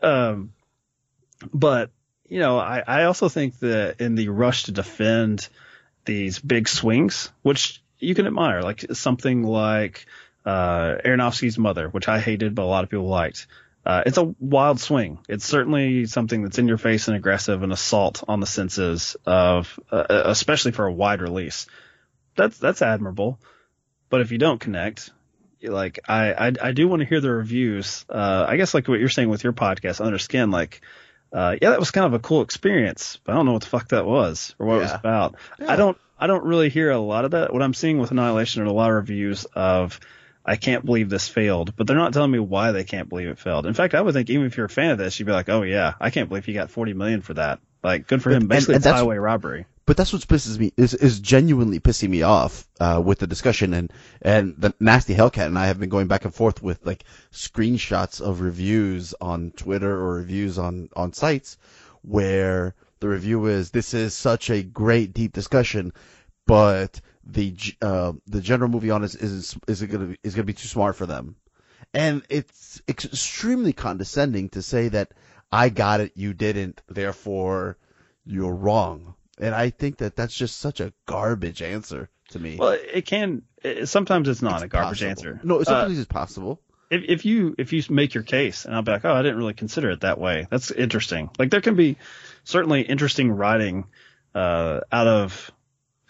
Um, 0.02 0.52
but 1.52 1.90
you 2.28 2.38
know, 2.38 2.58
I, 2.58 2.82
I 2.86 3.04
also 3.04 3.28
think 3.28 3.58
that 3.58 4.00
in 4.00 4.14
the 4.14 4.28
rush 4.28 4.64
to 4.64 4.72
defend 4.72 5.48
these 6.04 6.38
big 6.38 6.68
swings, 6.68 7.30
which 7.42 7.82
you 7.98 8.14
can 8.14 8.26
admire, 8.26 8.62
like 8.62 8.86
something 8.92 9.42
like 9.42 10.06
uh, 10.44 10.96
Aronofsky's 11.04 11.58
Mother, 11.58 11.88
which 11.88 12.08
I 12.08 12.18
hated, 12.20 12.54
but 12.54 12.62
a 12.62 12.64
lot 12.64 12.84
of 12.84 12.90
people 12.90 13.08
liked. 13.08 13.46
Uh, 13.84 14.02
it's 14.04 14.18
a 14.18 14.34
wild 14.38 14.78
swing. 14.78 15.18
It's 15.28 15.44
certainly 15.44 16.04
something 16.06 16.42
that's 16.42 16.58
in 16.58 16.68
your 16.68 16.76
face 16.78 17.08
and 17.08 17.16
aggressive, 17.16 17.62
an 17.62 17.72
assault 17.72 18.22
on 18.28 18.40
the 18.40 18.46
senses 18.46 19.16
of, 19.24 19.78
uh, 19.90 20.04
especially 20.08 20.72
for 20.72 20.84
a 20.86 20.92
wide 20.92 21.22
release. 21.22 21.66
That's 22.36 22.58
that's 22.58 22.82
admirable. 22.82 23.38
But 24.10 24.20
if 24.20 24.32
you 24.32 24.38
don't 24.38 24.60
connect, 24.60 25.10
like 25.62 26.00
I, 26.08 26.32
I, 26.32 26.52
I 26.62 26.72
do 26.72 26.88
want 26.88 27.00
to 27.00 27.08
hear 27.08 27.20
the 27.20 27.30
reviews. 27.30 28.04
Uh, 28.08 28.44
I 28.48 28.56
guess 28.56 28.74
like 28.74 28.86
what 28.88 29.00
you're 29.00 29.08
saying 29.08 29.28
with 29.30 29.44
your 29.44 29.52
podcast, 29.54 30.04
Under 30.04 30.18
Skin, 30.18 30.50
like, 30.50 30.82
uh, 31.32 31.56
yeah, 31.60 31.70
that 31.70 31.78
was 31.78 31.90
kind 31.90 32.06
of 32.06 32.12
a 32.12 32.18
cool 32.18 32.42
experience, 32.42 33.18
but 33.24 33.32
I 33.32 33.36
don't 33.36 33.46
know 33.46 33.52
what 33.52 33.62
the 33.62 33.68
fuck 33.68 33.88
that 33.88 34.04
was 34.04 34.54
or 34.58 34.66
what 34.66 34.76
it 34.76 34.80
was 34.80 34.90
Yeah. 34.90 34.98
about. 34.98 35.36
I 35.66 35.76
don't, 35.76 35.96
I 36.18 36.26
don't 36.26 36.44
really 36.44 36.68
hear 36.70 36.90
a 36.90 36.98
lot 36.98 37.24
of 37.24 37.30
that. 37.30 37.52
What 37.52 37.62
I'm 37.62 37.72
seeing 37.74 37.98
with 37.98 38.10
Annihilation 38.10 38.62
are 38.62 38.66
a 38.66 38.72
lot 38.72 38.90
of 38.90 38.96
reviews 38.96 39.44
of, 39.54 39.98
I 40.44 40.56
can't 40.56 40.84
believe 40.84 41.10
this 41.10 41.28
failed, 41.28 41.76
but 41.76 41.86
they're 41.86 41.96
not 41.96 42.12
telling 42.12 42.30
me 42.30 42.38
why 42.38 42.72
they 42.72 42.84
can't 42.84 43.08
believe 43.08 43.28
it 43.28 43.38
failed. 43.38 43.66
In 43.66 43.74
fact, 43.74 43.94
I 43.94 44.00
would 44.00 44.14
think 44.14 44.30
even 44.30 44.46
if 44.46 44.56
you're 44.56 44.66
a 44.66 44.70
fan 44.70 44.90
of 44.92 44.98
this, 44.98 45.18
you'd 45.18 45.26
be 45.26 45.32
like, 45.32 45.48
oh 45.48 45.62
yeah, 45.62 45.94
I 46.00 46.10
can't 46.10 46.28
believe 46.28 46.44
he 46.44 46.52
got 46.54 46.70
40 46.70 46.94
million 46.94 47.20
for 47.20 47.34
that. 47.34 47.60
Like, 47.82 48.06
good 48.06 48.22
for 48.22 48.30
But- 48.30 48.42
him. 48.42 48.48
Basically, 48.48 48.74
and 48.76 48.84
it's 48.84 48.90
highway 48.92 49.16
robbery. 49.18 49.66
But 49.86 49.96
that's 49.96 50.12
what 50.12 50.22
pisses 50.22 50.56
me 50.56 50.72
is 50.76 50.94
is 50.94 51.18
genuinely 51.18 51.80
pissing 51.80 52.10
me 52.10 52.22
off 52.22 52.64
uh, 52.78 53.02
with 53.04 53.18
the 53.18 53.26
discussion 53.26 53.74
and 53.74 53.92
and 54.22 54.54
the 54.56 54.72
nasty 54.78 55.16
Hellcat 55.16 55.46
and 55.46 55.58
I 55.58 55.66
have 55.66 55.80
been 55.80 55.88
going 55.88 56.06
back 56.06 56.24
and 56.24 56.32
forth 56.32 56.62
with 56.62 56.86
like 56.86 57.02
screenshots 57.32 58.20
of 58.20 58.40
reviews 58.40 59.14
on 59.20 59.50
Twitter 59.56 59.90
or 59.90 60.14
reviews 60.14 60.58
on 60.58 60.90
on 60.94 61.12
sites 61.12 61.56
where 62.02 62.74
the 63.00 63.08
review 63.08 63.46
is 63.46 63.70
this 63.72 63.92
is 63.92 64.14
such 64.14 64.48
a 64.50 64.62
great 64.62 65.12
deep 65.12 65.32
discussion, 65.32 65.92
but 66.50 67.00
the 67.24 67.54
uh, 67.80 68.12
the 68.26 68.40
general 68.40 68.68
movie 68.70 68.90
on 68.90 69.04
is 69.04 69.14
is 69.14 69.56
is 69.68 69.82
gonna 69.82 70.06
be, 70.06 70.18
is 70.24 70.34
gonna 70.34 70.44
be 70.44 70.52
too 70.52 70.68
smart 70.68 70.96
for 70.96 71.06
them, 71.06 71.36
and 71.94 72.22
it's 72.28 72.82
extremely 72.88 73.72
condescending 73.72 74.48
to 74.50 74.62
say 74.62 74.88
that 74.88 75.12
I 75.52 75.68
got 75.68 76.00
it, 76.00 76.12
you 76.16 76.34
didn't, 76.34 76.82
therefore 76.88 77.76
you're 78.24 78.54
wrong. 78.54 79.14
And 79.38 79.54
I 79.54 79.70
think 79.70 79.98
that 79.98 80.16
that's 80.16 80.34
just 80.34 80.58
such 80.58 80.80
a 80.80 80.92
garbage 81.06 81.62
answer 81.62 82.10
to 82.30 82.38
me. 82.38 82.56
Well, 82.58 82.76
it 82.92 83.06
can. 83.06 83.42
It, 83.62 83.88
sometimes 83.88 84.28
it's 84.28 84.42
not 84.42 84.62
a 84.62 84.68
garbage 84.68 85.00
Possible. 85.00 85.10
answer. 85.10 85.40
No, 85.42 85.60
Uh, 85.60 85.64
sometimes 85.64 85.98
it's 85.98 86.08
possible. 86.08 86.60
if, 86.90 87.02
if 87.08 87.24
you 87.24 87.54
if 87.58 87.72
you 87.72 87.82
make 87.90 88.14
your 88.14 88.24
case 88.24 88.64
and 88.64 88.74
I'll 88.74 88.82
be 88.82 88.92
like, 88.92 89.04
oh, 89.04 89.14
I 89.14 89.22
didn't 89.22 89.38
really 89.38 89.54
consider 89.54 89.90
it 89.90 90.00
that 90.00 90.18
way. 90.18 90.46
That's 90.50 90.70
interesting. 90.70 91.30
Like 91.38 91.50
there 91.50 91.60
can 91.60 91.76
be 91.76 91.96
certainly 92.44 92.82
interesting 92.82 93.30
writing 93.30 93.86
uh, 94.34 94.80
out 94.92 95.06
of 95.06 95.52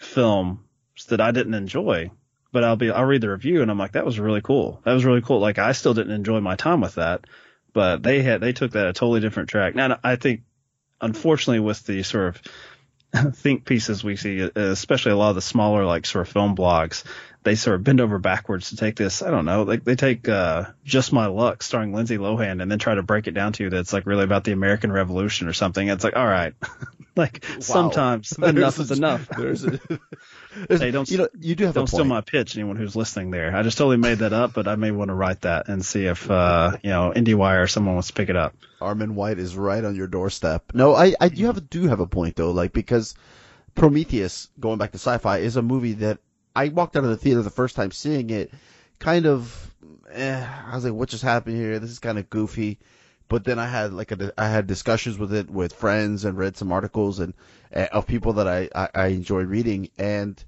film 0.01 0.65
that 1.07 1.21
I 1.21 1.31
didn't 1.31 1.53
enjoy, 1.53 2.11
but 2.51 2.63
I'll 2.63 2.75
be 2.75 2.91
I'll 2.91 3.05
read 3.05 3.21
the 3.21 3.29
review 3.29 3.61
and 3.61 3.71
I'm 3.71 3.77
like, 3.77 3.93
that 3.93 4.05
was 4.05 4.19
really 4.19 4.41
cool. 4.41 4.81
That 4.83 4.93
was 4.93 5.05
really 5.05 5.21
cool. 5.21 5.39
Like 5.39 5.59
I 5.59 5.71
still 5.71 5.93
didn't 5.93 6.13
enjoy 6.13 6.39
my 6.39 6.55
time 6.55 6.81
with 6.81 6.95
that, 6.95 7.25
but 7.73 8.03
they 8.03 8.21
had 8.21 8.41
they 8.41 8.53
took 8.53 8.71
that 8.71 8.87
a 8.87 8.93
totally 8.93 9.21
different 9.21 9.49
track. 9.49 9.75
Now 9.75 9.99
I 10.03 10.15
think, 10.15 10.41
unfortunately, 10.99 11.59
with 11.59 11.85
the 11.85 12.03
sort 12.03 12.35
of 12.35 12.41
think 13.35 13.65
pieces 13.65 14.03
we 14.03 14.15
see, 14.15 14.39
especially 14.39 15.11
a 15.11 15.17
lot 15.17 15.29
of 15.29 15.35
the 15.35 15.41
smaller 15.41 15.85
like 15.85 16.05
sort 16.05 16.27
of 16.27 16.33
film 16.33 16.55
blogs, 16.55 17.03
they 17.43 17.55
sort 17.55 17.75
of 17.75 17.83
bend 17.83 17.99
over 17.99 18.19
backwards 18.19 18.69
to 18.69 18.75
take 18.75 18.95
this. 18.95 19.21
I 19.21 19.31
don't 19.31 19.45
know, 19.45 19.63
like 19.63 19.83
they 19.83 19.95
take 19.95 20.29
uh, 20.29 20.65
Just 20.83 21.11
My 21.11 21.25
Luck 21.27 21.63
starring 21.63 21.93
Lindsay 21.93 22.17
Lohan 22.17 22.61
and 22.61 22.71
then 22.71 22.79
try 22.79 22.95
to 22.95 23.03
break 23.03 23.27
it 23.27 23.33
down 23.33 23.53
to 23.53 23.63
you 23.63 23.69
that 23.69 23.79
it's 23.79 23.93
like 23.93 24.05
really 24.05 24.23
about 24.23 24.43
the 24.43 24.51
American 24.51 24.91
Revolution 24.91 25.47
or 25.47 25.53
something. 25.53 25.87
It's 25.87 26.03
like, 26.03 26.15
all 26.15 26.27
right, 26.27 26.53
like 27.15 27.45
sometimes 27.59 28.31
enough 28.37 28.79
is 28.79 28.91
enough. 28.91 29.27
There's 29.29 29.65
a, 29.65 29.79
Hey, 30.69 30.91
don't 30.91 31.09
you 31.09 31.17
know, 31.17 31.27
you 31.39 31.55
do 31.55 31.65
have 31.65 31.75
don't 31.75 31.85
a 31.85 31.87
steal 31.87 32.05
my 32.05 32.21
pitch. 32.21 32.55
Anyone 32.55 32.75
who's 32.77 32.95
listening 32.95 33.31
there, 33.31 33.55
I 33.55 33.63
just 33.63 33.77
totally 33.77 33.97
made 33.97 34.19
that 34.19 34.33
up, 34.33 34.53
but 34.53 34.67
I 34.67 34.75
may 34.75 34.91
want 34.91 35.09
to 35.09 35.15
write 35.15 35.41
that 35.41 35.67
and 35.67 35.85
see 35.85 36.05
if 36.05 36.29
uh, 36.29 36.77
you 36.83 36.89
know 36.89 37.11
IndieWire 37.15 37.63
or 37.63 37.67
someone 37.67 37.95
wants 37.95 38.07
to 38.07 38.13
pick 38.13 38.29
it 38.29 38.35
up. 38.35 38.55
Armond 38.79 39.11
White 39.11 39.39
is 39.39 39.55
right 39.55 39.83
on 39.83 39.95
your 39.95 40.07
doorstep. 40.07 40.71
No, 40.73 40.95
I, 40.95 41.13
I 41.19 41.29
do 41.29 41.45
have 41.45 41.57
a, 41.57 41.61
do 41.61 41.87
have 41.87 41.99
a 41.99 42.07
point 42.07 42.35
though, 42.35 42.51
like 42.51 42.73
because 42.73 43.15
Prometheus, 43.75 44.49
going 44.59 44.77
back 44.77 44.91
to 44.91 44.97
sci-fi, 44.97 45.39
is 45.39 45.57
a 45.57 45.61
movie 45.61 45.93
that 45.93 46.19
I 46.55 46.69
walked 46.69 46.95
out 46.95 47.03
of 47.03 47.09
the 47.09 47.17
theater 47.17 47.41
the 47.41 47.49
first 47.49 47.75
time 47.75 47.91
seeing 47.91 48.29
it, 48.29 48.51
kind 48.99 49.25
of, 49.25 49.73
eh, 50.11 50.45
I 50.67 50.75
was 50.75 50.83
like, 50.83 50.93
what 50.93 51.09
just 51.09 51.23
happened 51.23 51.55
here? 51.57 51.79
This 51.79 51.91
is 51.91 51.99
kind 51.99 52.19
of 52.19 52.29
goofy. 52.29 52.79
But 53.31 53.45
then 53.45 53.59
I 53.59 53.67
had 53.67 53.93
like 53.93 54.11
a, 54.11 54.33
I 54.37 54.49
had 54.49 54.67
discussions 54.67 55.17
with 55.17 55.33
it 55.33 55.49
with 55.49 55.71
friends 55.71 56.25
and 56.25 56.37
read 56.37 56.57
some 56.57 56.73
articles 56.73 57.21
and 57.21 57.33
uh, 57.73 57.87
of 57.93 58.05
people 58.05 58.33
that 58.33 58.45
I, 58.45 58.67
I, 58.75 58.89
I 58.93 59.07
reading 59.29 59.89
and 59.97 60.43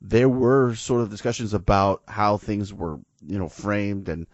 there 0.00 0.30
were 0.30 0.74
sort 0.74 1.02
of 1.02 1.10
discussions 1.10 1.52
about 1.52 2.00
how 2.08 2.38
things 2.38 2.72
were, 2.72 2.98
you 3.26 3.38
know, 3.38 3.50
framed 3.50 4.08
and 4.08 4.26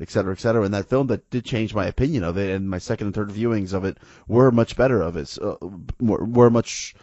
et 0.00 0.08
cetera, 0.08 0.32
et 0.32 0.38
cetera. 0.38 0.62
And 0.62 0.72
that 0.72 0.88
film 0.88 1.08
that 1.08 1.28
did 1.30 1.44
change 1.44 1.74
my 1.74 1.86
opinion 1.86 2.22
of 2.22 2.38
it, 2.38 2.54
and 2.54 2.70
my 2.70 2.78
second 2.78 3.08
and 3.08 3.14
third 3.14 3.30
viewings 3.30 3.72
of 3.72 3.84
it 3.84 3.98
were 4.28 4.52
much 4.52 4.76
better 4.76 5.02
of 5.02 5.16
it, 5.16 5.36
uh, 5.42 5.56
were, 5.98 6.24
were 6.24 6.48
much 6.48 6.94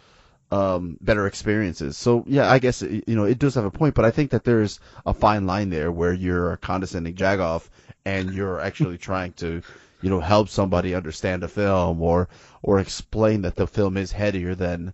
um, 0.50 0.96
better 1.02 1.26
experiences. 1.26 1.98
So 1.98 2.24
yeah, 2.26 2.50
I 2.50 2.60
guess 2.60 2.80
you 2.80 3.02
know 3.08 3.24
it 3.24 3.38
does 3.38 3.56
have 3.56 3.66
a 3.66 3.70
point, 3.70 3.94
but 3.94 4.06
I 4.06 4.10
think 4.10 4.30
that 4.30 4.44
there's 4.44 4.80
a 5.04 5.12
fine 5.12 5.46
line 5.46 5.68
there 5.68 5.92
where 5.92 6.14
you're 6.14 6.52
a 6.52 6.56
condescending 6.56 7.14
jagoff 7.14 7.68
and 8.06 8.32
you're 8.32 8.58
actually 8.58 8.96
trying 8.96 9.34
to, 9.34 9.60
you 10.00 10.10
know, 10.10 10.20
help 10.20 10.48
somebody 10.48 10.94
understand 10.94 11.44
a 11.44 11.48
film 11.48 12.00
or 12.02 12.28
or 12.62 12.78
explain 12.78 13.42
that 13.42 13.56
the 13.56 13.66
film 13.66 13.96
is 13.96 14.12
headier 14.12 14.54
than 14.54 14.92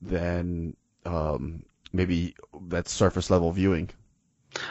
than 0.00 0.76
um, 1.04 1.64
maybe 1.92 2.34
that 2.68 2.88
surface 2.88 3.30
level 3.30 3.52
viewing. 3.52 3.90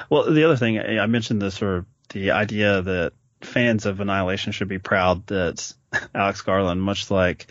Well, 0.09 0.31
the 0.31 0.43
other 0.43 0.57
thing 0.57 0.79
I 0.79 0.99
I 0.99 1.05
mentioned 1.05 1.41
this 1.41 1.55
sort 1.55 1.79
of 1.79 1.85
the 2.09 2.31
idea 2.31 2.81
that 2.81 3.13
fans 3.41 3.85
of 3.85 3.99
Annihilation 3.99 4.51
should 4.51 4.67
be 4.67 4.79
proud 4.79 5.25
that 5.27 5.73
Alex 6.15 6.41
Garland, 6.41 6.81
much 6.81 7.09
like 7.09 7.47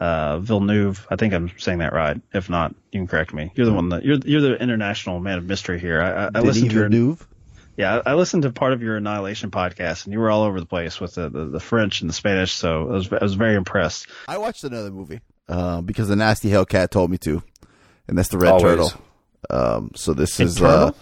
uh, 0.00 0.38
Villeneuve, 0.38 1.06
I 1.10 1.16
think 1.16 1.34
I'm 1.34 1.50
saying 1.58 1.78
that 1.78 1.92
right. 1.92 2.20
If 2.32 2.50
not, 2.50 2.74
you 2.92 3.00
can 3.00 3.06
correct 3.06 3.32
me. 3.32 3.52
You're 3.54 3.66
the 3.66 3.72
one 3.72 3.90
that 3.90 4.04
you're 4.04 4.18
you're 4.24 4.40
the 4.40 4.60
international 4.60 5.20
man 5.20 5.38
of 5.38 5.44
mystery 5.44 5.78
here. 5.78 6.00
I, 6.00 6.26
I, 6.26 6.30
I 6.34 6.40
listened 6.40 6.70
to 6.70 6.76
Villeneuve? 6.76 7.26
Yeah, 7.76 8.00
I 8.06 8.10
I 8.12 8.14
listened 8.14 8.44
to 8.44 8.52
part 8.52 8.72
of 8.72 8.82
your 8.82 8.96
Annihilation 8.96 9.50
podcast, 9.50 10.04
and 10.04 10.12
you 10.12 10.20
were 10.20 10.30
all 10.30 10.42
over 10.44 10.60
the 10.60 10.66
place 10.66 11.00
with 11.00 11.14
the, 11.14 11.28
the, 11.28 11.46
the 11.46 11.60
French 11.60 12.00
and 12.00 12.08
the 12.10 12.14
Spanish. 12.14 12.52
So 12.52 12.82
I 12.88 12.92
was 12.92 13.12
I 13.12 13.18
was 13.22 13.34
very 13.34 13.56
impressed. 13.56 14.06
I 14.28 14.38
watched 14.38 14.62
another 14.64 14.90
movie 14.90 15.20
uh, 15.48 15.80
because 15.80 16.08
the 16.08 16.16
nasty 16.16 16.50
Hellcat 16.50 16.90
told 16.90 17.10
me 17.10 17.18
to, 17.18 17.42
and 18.08 18.16
that's 18.16 18.28
the 18.28 18.38
Red 18.38 18.52
Always. 18.52 18.62
Turtle. 18.62 18.92
Um, 19.50 19.90
so 19.94 20.14
this 20.14 20.38
is 20.40 20.62
uh, 20.62 20.92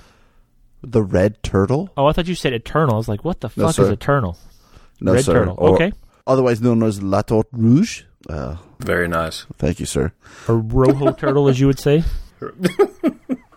the 0.83 1.03
Red 1.03 1.43
Turtle. 1.43 1.91
Oh, 1.97 2.07
I 2.07 2.13
thought 2.13 2.27
you 2.27 2.35
said 2.35 2.53
eternal. 2.55 2.95
I 2.95 2.99
was 2.99 3.09
like, 3.09 3.25
what 3.25 3.41
the 3.41 3.51
No, 3.57 3.67
fuck 3.67 3.75
sir. 3.77 3.83
is 3.85 3.89
eternal? 3.91 4.37
No, 5.01 5.13
Red 5.15 5.25
sir. 5.25 5.33
turtle. 5.35 5.55
Or- 5.59 5.75
okay. 5.75 5.93
otherwise 6.27 6.61
known 6.63 6.83
as 6.83 7.03
La 7.03 7.23
Tortue 7.23 7.49
Rouge. 7.53 8.03
Uh, 8.29 8.57
Very 8.81 9.09
nice. 9.09 9.47
thank 9.59 9.79
you, 9.81 9.87
sir. 9.87 10.13
A 10.49 10.55
rojo 10.55 11.13
turtle, 11.19 11.49
as 11.49 11.61
you 11.61 11.67
would 11.67 11.79
say. 11.79 12.03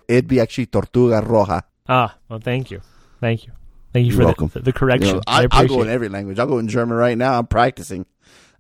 It'd 0.08 0.28
be 0.28 0.40
actually 0.40 0.68
Tortuga 0.68 1.22
Roja. 1.22 1.64
Ah, 1.88 2.16
well, 2.30 2.40
thank 2.40 2.70
you, 2.72 2.82
thank 3.20 3.46
you, 3.46 3.54
thank 3.94 4.06
you 4.06 4.12
You're 4.12 4.22
for 4.22 4.26
welcome. 4.26 4.52
the, 4.54 4.60
the 4.62 4.74
correction. 4.74 5.08
You 5.08 5.14
know, 5.16 5.22
I, 5.28 5.44
I, 5.44 5.48
I'll 5.52 5.68
go 5.68 5.82
in 5.82 5.90
every 5.90 6.10
language. 6.10 6.40
I'll 6.40 6.48
go 6.48 6.60
in 6.60 6.68
German 6.68 6.98
right 6.98 7.18
now. 7.18 7.38
I'm 7.38 7.48
practicing. 7.48 8.06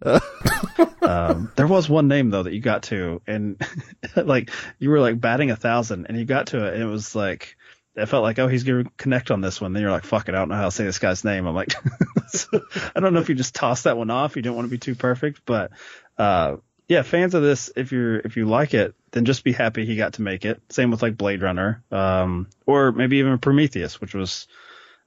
um, 1.01 1.51
there 1.55 1.67
was 1.67 1.87
one 1.89 2.07
name 2.07 2.29
though 2.29 2.43
that 2.43 2.53
you 2.53 2.61
got 2.61 2.83
to, 2.83 3.21
and 3.27 3.61
like 4.15 4.51
you 4.79 4.89
were 4.89 4.99
like 4.99 5.19
batting 5.19 5.51
a 5.51 5.55
thousand, 5.55 6.07
and 6.07 6.17
you 6.17 6.25
got 6.25 6.47
to 6.47 6.65
it, 6.65 6.73
and 6.73 6.83
it 6.83 6.87
was 6.87 7.15
like 7.15 7.55
it 7.95 8.05
felt 8.07 8.23
like 8.23 8.37
oh 8.39 8.47
he's 8.47 8.63
gonna 8.63 8.83
connect 8.97 9.31
on 9.31 9.41
this 9.41 9.61
one. 9.61 9.73
Then 9.73 9.81
you're 9.81 9.91
like 9.91 10.03
fuck 10.03 10.27
it, 10.27 10.35
I 10.35 10.39
don't 10.39 10.49
know 10.49 10.55
how 10.55 10.65
to 10.65 10.71
say 10.71 10.83
this 10.83 10.99
guy's 10.99 11.23
name. 11.23 11.47
I'm 11.47 11.55
like 11.55 11.73
I 12.95 12.99
don't 12.99 13.13
know 13.13 13.21
if 13.21 13.29
you 13.29 13.35
just 13.35 13.55
tossed 13.55 13.85
that 13.85 13.97
one 13.97 14.09
off. 14.09 14.35
You 14.35 14.41
don't 14.41 14.55
want 14.55 14.65
to 14.65 14.71
be 14.71 14.77
too 14.77 14.95
perfect, 14.95 15.41
but 15.45 15.71
uh, 16.17 16.57
yeah, 16.87 17.01
fans 17.01 17.33
of 17.33 17.41
this, 17.43 17.71
if 17.75 17.91
you're 17.91 18.17
if 18.19 18.37
you 18.37 18.45
like 18.45 18.73
it, 18.73 18.95
then 19.11 19.25
just 19.25 19.43
be 19.43 19.51
happy 19.51 19.85
he 19.85 19.95
got 19.95 20.13
to 20.13 20.21
make 20.21 20.45
it. 20.45 20.61
Same 20.69 20.91
with 20.91 21.01
like 21.01 21.17
Blade 21.17 21.41
Runner, 21.41 21.83
um, 21.91 22.47
or 22.65 22.91
maybe 22.91 23.17
even 23.17 23.37
Prometheus, 23.39 23.99
which 23.99 24.13
was 24.13 24.47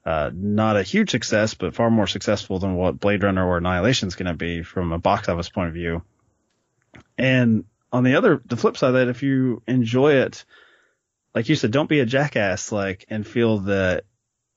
uh, 0.05 0.31
not 0.35 0.77
a 0.77 0.83
huge 0.83 1.11
success, 1.11 1.55
but 1.55 1.75
far 1.75 1.91
more 1.91 2.07
successful 2.07 2.59
than 2.59 2.75
what 2.75 2.99
Blade 2.99 3.23
Runner 3.23 3.47
or 3.47 3.59
Annihilation 3.59 4.09
is 4.09 4.15
going 4.17 4.27
to 4.27 4.35
be 4.35 4.63
from 4.63 4.93
a 4.93 4.99
box 4.99 5.29
office 5.29 5.49
point 5.51 5.69
of 5.69 5.75
view. 5.75 6.03
And 7.17 7.65
on 7.93 8.05
the 8.05 8.17
other, 8.17 8.41
the 8.45 8.57
flip 8.57 8.77
side 8.77 8.89
of 8.89 8.95
that, 8.95 9.09
if 9.09 9.23
you 9.23 9.63
enjoy 9.67 10.15
it, 10.15 10.45
like 11.35 11.49
you 11.49 11.57
said, 11.57 11.71
don't 11.71 11.89
be 11.89 12.01
a 12.01 12.07
jackass, 12.07 12.73
like, 12.73 13.07
and 13.11 13.27
feel 13.27 13.59
that 13.61 14.05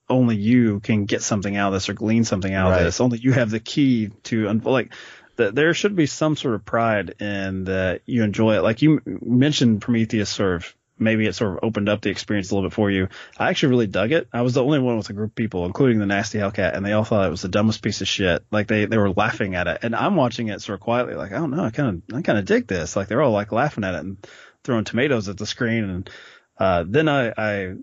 only 0.08 0.36
you 0.36 0.80
can 0.80 1.04
get 1.04 1.22
something 1.22 1.56
out 1.56 1.68
of 1.68 1.74
this 1.74 1.88
or 1.88 1.94
glean 1.94 2.24
something 2.24 2.52
out 2.52 2.70
Right. 2.70 2.78
of 2.80 2.84
this. 2.84 3.00
Only 3.00 3.18
you 3.18 3.32
have 3.32 3.50
the 3.50 3.60
key 3.60 4.10
to, 4.24 4.48
un- 4.48 4.60
like, 4.64 4.92
that 5.36 5.54
there 5.54 5.74
should 5.74 5.96
be 5.96 6.06
some 6.06 6.36
sort 6.36 6.54
of 6.54 6.64
pride 6.64 7.14
in 7.20 7.64
that 7.64 8.02
you 8.06 8.22
enjoy 8.22 8.56
it. 8.56 8.62
Like 8.62 8.82
you 8.82 9.00
mentioned 9.04 9.80
Prometheus 9.80 10.28
sort 10.28 10.56
of, 10.56 10.76
maybe 10.98 11.26
it 11.26 11.34
sort 11.34 11.54
of 11.54 11.64
opened 11.64 11.88
up 11.88 12.00
the 12.00 12.10
experience 12.10 12.50
a 12.50 12.54
little 12.54 12.68
bit 12.68 12.74
for 12.74 12.90
you. 12.90 13.08
I 13.36 13.48
actually 13.48 13.70
really 13.70 13.86
dug 13.86 14.12
it. 14.12 14.28
I 14.32 14.42
was 14.42 14.54
the 14.54 14.62
only 14.62 14.78
one 14.78 14.96
with 14.96 15.10
a 15.10 15.14
group 15.14 15.30
of 15.30 15.34
people, 15.34 15.66
including 15.66 15.98
the 15.98 16.06
Nasty 16.06 16.38
Hellcat, 16.38 16.76
and 16.76 16.84
they 16.84 16.92
all 16.92 17.04
thought 17.04 17.26
it 17.26 17.30
was 17.30 17.42
the 17.42 17.48
dumbest 17.48 17.82
piece 17.82 18.02
of 18.02 18.08
shit. 18.08 18.44
Like 18.50 18.68
they, 18.68 18.84
they 18.84 18.98
were 18.98 19.10
laughing 19.10 19.54
at 19.54 19.66
it. 19.66 19.78
And 19.82 19.96
I'm 19.96 20.16
watching 20.16 20.48
it 20.48 20.60
sort 20.60 20.74
of 20.74 20.80
quietly, 20.80 21.14
like, 21.14 21.32
I 21.32 21.38
don't 21.38 21.50
know, 21.50 21.64
I 21.64 21.70
kind 21.70 22.02
of, 22.08 22.16
I 22.16 22.22
kind 22.22 22.38
of 22.38 22.44
dig 22.44 22.66
this. 22.66 22.94
Like 22.94 23.08
they're 23.08 23.22
all 23.22 23.32
like 23.32 23.52
laughing 23.52 23.84
at 23.84 23.94
it 23.94 24.00
and 24.00 24.24
throwing 24.64 24.84
tomatoes 24.84 25.28
at 25.28 25.38
the 25.38 25.46
screen. 25.46 25.84
And, 25.84 26.10
uh, 26.58 26.84
then 26.86 27.08
I, 27.08 27.32
I 27.36 27.74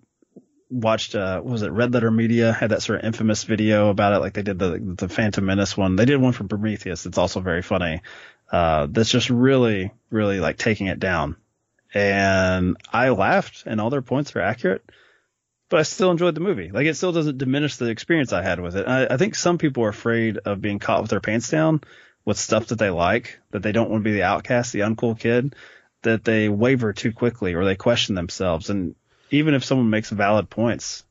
watched, 0.70 1.16
uh, 1.16 1.42
was 1.44 1.62
it 1.62 1.72
Red 1.72 1.94
Letter 1.94 2.12
Media 2.12 2.54
had 2.54 2.72
that 2.72 2.82
sort 2.82 3.00
of 3.00 3.06
infamous 3.06 3.44
video 3.44 3.90
about 3.90 4.14
it. 4.14 4.20
Like 4.20 4.34
they 4.34 4.44
did 4.44 4.60
the, 4.60 4.80
the 4.80 5.10
Phantom 5.10 5.46
Menace 5.46 5.76
one. 5.76 5.96
They 5.96 6.06
did 6.06 6.22
one 6.22 6.34
from 6.34 6.48
Prometheus. 6.48 7.06
It's 7.06 7.18
also 7.18 7.40
very 7.40 7.62
funny. 7.62 8.02
Uh, 8.52 8.88
that's 8.90 9.10
just 9.10 9.30
really, 9.30 9.92
really 10.10 10.40
like 10.40 10.58
taking 10.58 10.88
it 10.88 11.00
down. 11.00 11.36
And 11.94 12.78
I 12.92 13.10
laughed 13.10 13.64
and 13.66 13.82
all 13.82 13.90
their 13.90 14.02
points 14.02 14.36
are 14.36 14.42
accurate, 14.42 14.84
but 15.70 15.80
I 15.80 15.84
still 15.84 16.12
enjoyed 16.12 16.36
the 16.36 16.42
movie. 16.42 16.72
Like 16.72 16.86
it 16.86 16.96
still 16.96 17.12
doesn't 17.12 17.38
diminish 17.38 17.78
the 17.78 17.90
experience 17.90 18.32
I 18.32 18.44
had 18.44 18.60
with 18.60 18.76
it. 18.76 18.88
I, 18.88 19.08
I 19.08 19.18
think 19.18 19.36
some 19.36 19.58
people 19.58 19.84
are 19.84 19.90
afraid 19.90 20.38
of 20.38 20.62
being 20.62 20.80
caught 20.80 21.02
with 21.02 21.10
their 21.10 21.20
pants 21.20 21.50
down 21.50 21.82
with 22.26 22.38
stuff 22.38 22.68
that 22.68 22.78
they 22.78 22.92
like, 22.92 23.40
that 23.52 23.64
they 23.64 23.72
don't 23.72 23.90
want 23.90 24.04
to 24.04 24.10
be 24.10 24.14
the 24.14 24.24
outcast, 24.24 24.72
the 24.72 24.82
uncool 24.82 25.20
kid, 25.20 25.56
that 26.04 26.24
they 26.24 26.48
waver 26.48 26.94
too 26.94 27.12
quickly 27.12 27.56
or 27.56 27.66
they 27.66 27.76
question 27.76 28.14
themselves. 28.14 28.70
And 28.70 28.94
even 29.32 29.54
if 29.54 29.64
someone 29.66 29.90
makes 29.90 30.10
valid 30.10 30.50
points, 30.50 31.04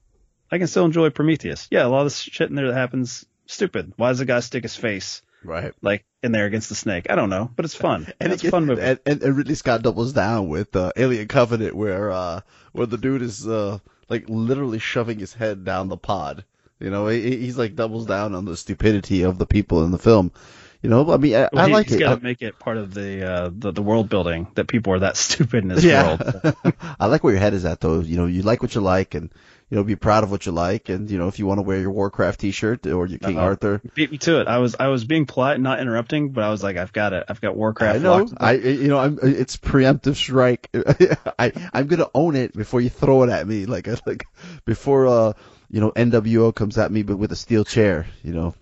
I 0.51 0.59
can 0.59 0.67
still 0.67 0.85
enjoy 0.85 1.11
Prometheus. 1.11 1.69
Yeah, 1.71 1.87
a 1.87 1.89
lot 1.89 2.01
of 2.01 2.07
this 2.07 2.19
shit 2.19 2.49
in 2.51 2.57
there 2.57 2.69
that 2.69 2.75
happens 2.75 3.27
stupid. 3.47 3.93
Why 3.97 4.09
does 4.09 4.19
the 4.19 4.25
guy 4.25 4.41
stick 4.41 4.63
his 4.63 4.77
face 4.77 5.23
Right. 5.45 5.73
like 5.83 6.05
in 6.23 6.33
there 6.33 6.47
against 6.47 6.69
the 6.69 6.75
snake? 6.75 7.07
I 7.11 7.15
don't 7.15 7.31
know, 7.31 7.51
but 7.55 7.65
it's 7.65 7.75
fun. 7.75 8.07
And 8.21 8.33
it 8.33 8.37
it's 8.37 8.45
a 8.45 8.51
fun 8.51 8.67
movie. 8.67 8.83
And, 8.83 8.99
and, 9.07 9.23
and 9.23 9.37
Ridley 9.37 9.55
Scott 9.55 9.83
doubles 9.83 10.13
down 10.13 10.49
with 10.49 10.75
uh, 10.75 10.93
Alien 10.97 11.29
Covenant, 11.29 11.75
where 11.75 12.11
uh, 12.11 12.41
where 12.73 12.87
the 12.87 12.99
dude 12.99 13.23
is 13.23 13.47
uh, 13.47 13.79
like 14.09 14.25
literally 14.29 14.79
shoving 14.79 15.19
his 15.19 15.35
head 15.35 15.65
down 15.65 15.89
the 15.89 15.97
pod. 15.97 16.45
You 16.81 16.91
know, 16.91 17.09
he, 17.09 17.37
he's 17.37 17.59
like 17.59 17.75
doubles 17.77 18.07
down 18.07 18.35
on 18.35 18.45
the 18.45 18.57
stupidity 18.57 19.23
of 19.23 19.39
the 19.39 19.47
people 19.47 19.85
in 19.85 19.91
the 19.91 19.99
film. 19.99 20.33
You 20.83 20.91
know, 20.91 21.13
I 21.13 21.17
mean, 21.17 21.35
I, 21.35 21.49
Well, 21.53 21.65
I 21.65 21.67
like 21.67 21.87
he's 21.87 21.97
it. 21.97 22.01
got 22.01 22.19
to 22.19 22.23
make 22.23 22.41
it 22.41 22.59
part 22.59 22.77
of 22.77 22.95
the, 22.95 23.29
uh, 23.29 23.51
the 23.53 23.73
the 23.73 23.83
world 23.83 24.09
building 24.09 24.47
that 24.55 24.69
people 24.69 24.93
are 24.93 25.01
that 25.01 25.17
stupid 25.27 25.65
in 25.65 25.69
this 25.69 25.83
yeah, 25.83 26.17
world. 26.19 26.57
I 27.01 27.07
like 27.07 27.25
where 27.25 27.33
your 27.33 27.41
head 27.41 27.55
is 27.55 27.65
at, 27.65 27.81
though. 27.81 28.01
You 28.01 28.17
know, 28.17 28.27
you 28.27 28.43
like 28.43 28.63
what 28.63 28.75
you 28.77 28.81
like, 28.81 29.15
and 29.15 29.31
you 29.71 29.77
know, 29.77 29.83
be 29.83 29.97
proud 29.97 30.23
of 30.23 30.31
what 30.31 30.47
you 30.47 30.53
like, 30.53 30.89
and 30.89 31.11
you 31.11 31.19
know, 31.19 31.27
if 31.27 31.41
you 31.41 31.47
want 31.47 31.59
to 31.59 31.63
wear 31.63 31.81
your 31.81 31.91
Warcraft 31.91 32.41
T-shirt 32.41 32.87
or 32.87 33.07
your 33.07 33.19
King 33.19 33.39
Uh-oh. 33.39 33.45
Arthur, 33.45 33.83
Beat 33.95 34.13
me 34.13 34.19
to 34.19 34.41
it. 34.41 34.47
I 34.47 34.59
was 34.59 34.77
I 34.79 34.87
was 34.87 35.05
being 35.05 35.27
polite, 35.27 35.61
not 35.61 35.81
interrupting, 35.81 36.31
but 36.31 36.45
I 36.45 36.51
was 36.51 36.63
like, 36.63 36.77
I've 36.77 36.93
got 36.93 37.13
it. 37.13 37.25
I've 37.29 37.41
got 37.41 37.57
Warcraft. 37.57 37.99
I 37.99 38.03
know. 38.03 38.29
I 38.39 38.53
you 38.53 38.89
know 38.89 38.99
I'm 38.99 39.19
it's 39.21 39.57
preemptive 39.57 40.15
strike. 40.15 40.71
I 41.39 41.53
I'm 41.73 41.89
gonna 41.89 42.09
own 42.15 42.37
it 42.37 42.55
before 42.55 42.81
you 42.81 42.89
throw 42.89 43.25
it 43.25 43.31
at 43.31 43.47
me. 43.49 43.67
Like 43.67 43.89
like 44.07 44.27
before 44.65 45.09
uh 45.09 45.33
you 45.71 45.81
know 45.81 45.91
NWO 45.91 46.55
comes 46.55 46.79
at 46.79 46.93
me 46.93 47.03
but 47.03 47.17
with 47.17 47.33
a 47.33 47.37
steel 47.37 47.65
chair. 47.65 48.07
You 48.23 48.33
know. 48.33 48.55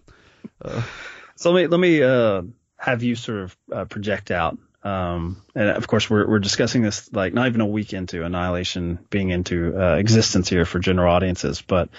So 1.37 1.53
let 1.53 1.63
me 1.63 1.67
let 1.69 1.81
me 1.81 2.03
uh, 2.03 2.43
have 2.79 3.03
you 3.03 3.15
sort 3.15 3.39
of 3.39 3.57
uh, 3.73 3.85
project 3.85 4.31
out. 4.31 4.59
Um, 4.83 5.43
and 5.55 5.71
of 5.71 5.87
course, 5.87 6.09
we're 6.09 6.27
we're 6.29 6.39
discussing 6.39 6.83
this 6.83 7.13
like 7.13 7.35
not 7.35 7.47
even 7.47 7.61
a 7.61 7.67
week 7.67 7.93
into 7.93 8.25
Annihilation 8.25 8.99
being 9.11 9.31
into 9.31 9.79
uh, 9.81 9.97
existence 9.97 10.49
here 10.49 10.65
for 10.65 10.79
general 10.79 11.13
audiences. 11.13 11.61
But 11.63 11.91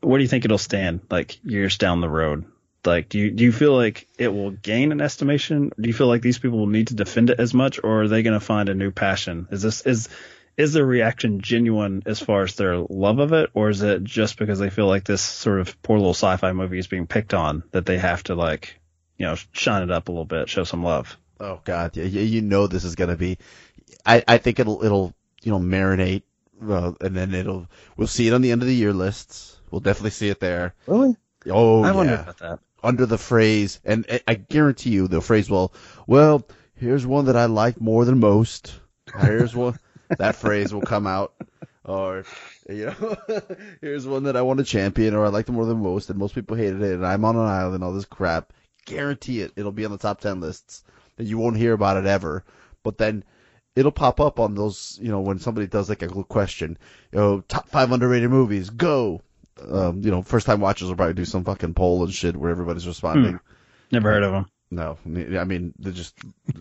where 0.00 0.18
do 0.18 0.22
you 0.22 0.28
think 0.28 0.44
it'll 0.44 0.58
stand 0.58 1.00
like 1.10 1.42
years 1.44 1.78
down 1.78 2.00
the 2.00 2.08
road? 2.08 2.44
Like, 2.84 3.08
do 3.08 3.18
you 3.18 3.30
do 3.30 3.44
you 3.44 3.52
feel 3.52 3.74
like 3.74 4.06
it 4.18 4.28
will 4.28 4.50
gain 4.50 4.92
an 4.92 5.00
estimation? 5.00 5.72
Do 5.80 5.88
you 5.88 5.94
feel 5.94 6.06
like 6.06 6.22
these 6.22 6.38
people 6.38 6.58
will 6.58 6.66
need 6.66 6.88
to 6.88 6.94
defend 6.94 7.30
it 7.30 7.40
as 7.40 7.52
much, 7.54 7.80
or 7.82 8.02
are 8.02 8.08
they 8.08 8.22
going 8.22 8.38
to 8.38 8.44
find 8.44 8.68
a 8.68 8.74
new 8.74 8.90
passion? 8.90 9.48
Is 9.50 9.62
this 9.62 9.80
is 9.82 10.08
is 10.56 10.72
their 10.72 10.86
reaction 10.86 11.40
genuine 11.40 12.02
as 12.06 12.20
far 12.20 12.42
as 12.42 12.54
their 12.54 12.78
love 12.78 13.18
of 13.18 13.32
it, 13.32 13.50
or 13.54 13.68
is 13.68 13.82
it 13.82 14.02
just 14.04 14.38
because 14.38 14.58
they 14.58 14.70
feel 14.70 14.86
like 14.86 15.04
this 15.04 15.22
sort 15.22 15.60
of 15.60 15.80
poor 15.82 15.98
little 15.98 16.14
sci-fi 16.14 16.52
movie 16.52 16.78
is 16.78 16.86
being 16.86 17.06
picked 17.06 17.34
on 17.34 17.62
that 17.72 17.84
they 17.86 17.98
have 17.98 18.22
to 18.24 18.34
like, 18.34 18.78
you 19.18 19.26
know, 19.26 19.36
shine 19.52 19.82
it 19.82 19.90
up 19.90 20.08
a 20.08 20.12
little 20.12 20.24
bit, 20.24 20.48
show 20.48 20.64
some 20.64 20.82
love? 20.82 21.16
Oh 21.38 21.60
God, 21.64 21.96
yeah, 21.96 22.04
you, 22.04 22.20
you 22.22 22.40
know 22.42 22.66
this 22.66 22.84
is 22.84 22.94
gonna 22.94 23.16
be. 23.16 23.36
I 24.06 24.24
I 24.26 24.38
think 24.38 24.58
it'll 24.58 24.82
it'll 24.82 25.12
you 25.42 25.52
know 25.52 25.58
marinate, 25.58 26.22
uh, 26.66 26.92
and 27.00 27.14
then 27.14 27.34
it'll 27.34 27.68
we'll 27.96 28.06
see 28.06 28.26
it 28.26 28.32
on 28.32 28.40
the 28.40 28.52
end 28.52 28.62
of 28.62 28.68
the 28.68 28.74
year 28.74 28.92
lists. 28.94 29.60
We'll 29.70 29.80
definitely 29.82 30.10
see 30.10 30.30
it 30.30 30.40
there. 30.40 30.74
Really? 30.86 31.16
Oh 31.50 31.82
I 31.82 31.88
yeah. 31.88 31.92
wonder 31.92 32.14
about 32.14 32.38
that. 32.38 32.58
under 32.82 33.04
the 33.04 33.18
phrase, 33.18 33.80
and 33.84 34.06
I- 34.10 34.20
I 34.26 34.34
guarantee 34.34 34.90
you 34.90 35.08
the 35.08 35.20
phrase 35.20 35.50
will, 35.50 35.74
well, 36.06 36.46
here's 36.76 37.06
one 37.06 37.26
that 37.26 37.36
I 37.36 37.44
like 37.46 37.80
more 37.80 38.04
than 38.04 38.18
most. 38.20 38.74
Here's 39.20 39.54
one, 39.54 39.78
that 40.18 40.36
phrase 40.36 40.72
will 40.72 40.82
come 40.82 41.06
out. 41.06 41.34
Or, 41.84 42.24
you 42.68 42.86
know, 42.86 43.16
here's 43.80 44.06
one 44.06 44.24
that 44.24 44.36
I 44.36 44.42
want 44.42 44.58
to 44.58 44.64
champion, 44.64 45.14
or 45.14 45.24
I 45.24 45.28
like 45.28 45.48
more 45.48 45.66
than 45.66 45.82
most, 45.82 46.10
and 46.10 46.18
most 46.18 46.34
people 46.34 46.56
hated 46.56 46.82
it, 46.82 46.94
and 46.94 47.06
I'm 47.06 47.24
on 47.24 47.36
an 47.36 47.46
island, 47.46 47.84
all 47.84 47.92
this 47.92 48.04
crap. 48.04 48.52
Guarantee 48.86 49.40
it, 49.40 49.52
it'll 49.56 49.72
be 49.72 49.84
on 49.84 49.92
the 49.92 49.98
top 49.98 50.20
10 50.20 50.40
lists, 50.40 50.82
and 51.16 51.28
you 51.28 51.38
won't 51.38 51.56
hear 51.56 51.72
about 51.72 51.96
it 51.96 52.06
ever. 52.06 52.44
But 52.82 52.98
then, 52.98 53.24
it'll 53.76 53.92
pop 53.92 54.20
up 54.20 54.40
on 54.40 54.54
those, 54.54 54.98
you 55.00 55.10
know, 55.10 55.20
when 55.20 55.38
somebody 55.38 55.68
does 55.68 55.88
like 55.88 56.02
a 56.02 56.08
question, 56.08 56.76
you 57.12 57.18
know, 57.18 57.40
top 57.42 57.68
five 57.68 57.92
underrated 57.92 58.30
movies, 58.30 58.70
go. 58.70 59.22
Um, 59.70 60.02
you 60.02 60.10
know, 60.10 60.22
first 60.22 60.46
time 60.46 60.60
watchers 60.60 60.88
will 60.88 60.96
probably 60.96 61.14
do 61.14 61.24
some 61.24 61.44
fucking 61.44 61.74
poll 61.74 62.02
and 62.02 62.12
shit 62.12 62.36
where 62.36 62.50
everybody's 62.50 62.86
responding. 62.86 63.38
Never 63.92 64.10
heard 64.10 64.22
of 64.22 64.32
them. 64.32 64.46
No, 64.70 64.98
I 65.04 65.44
mean 65.44 65.74
they're 65.78 65.92
just 65.92 66.18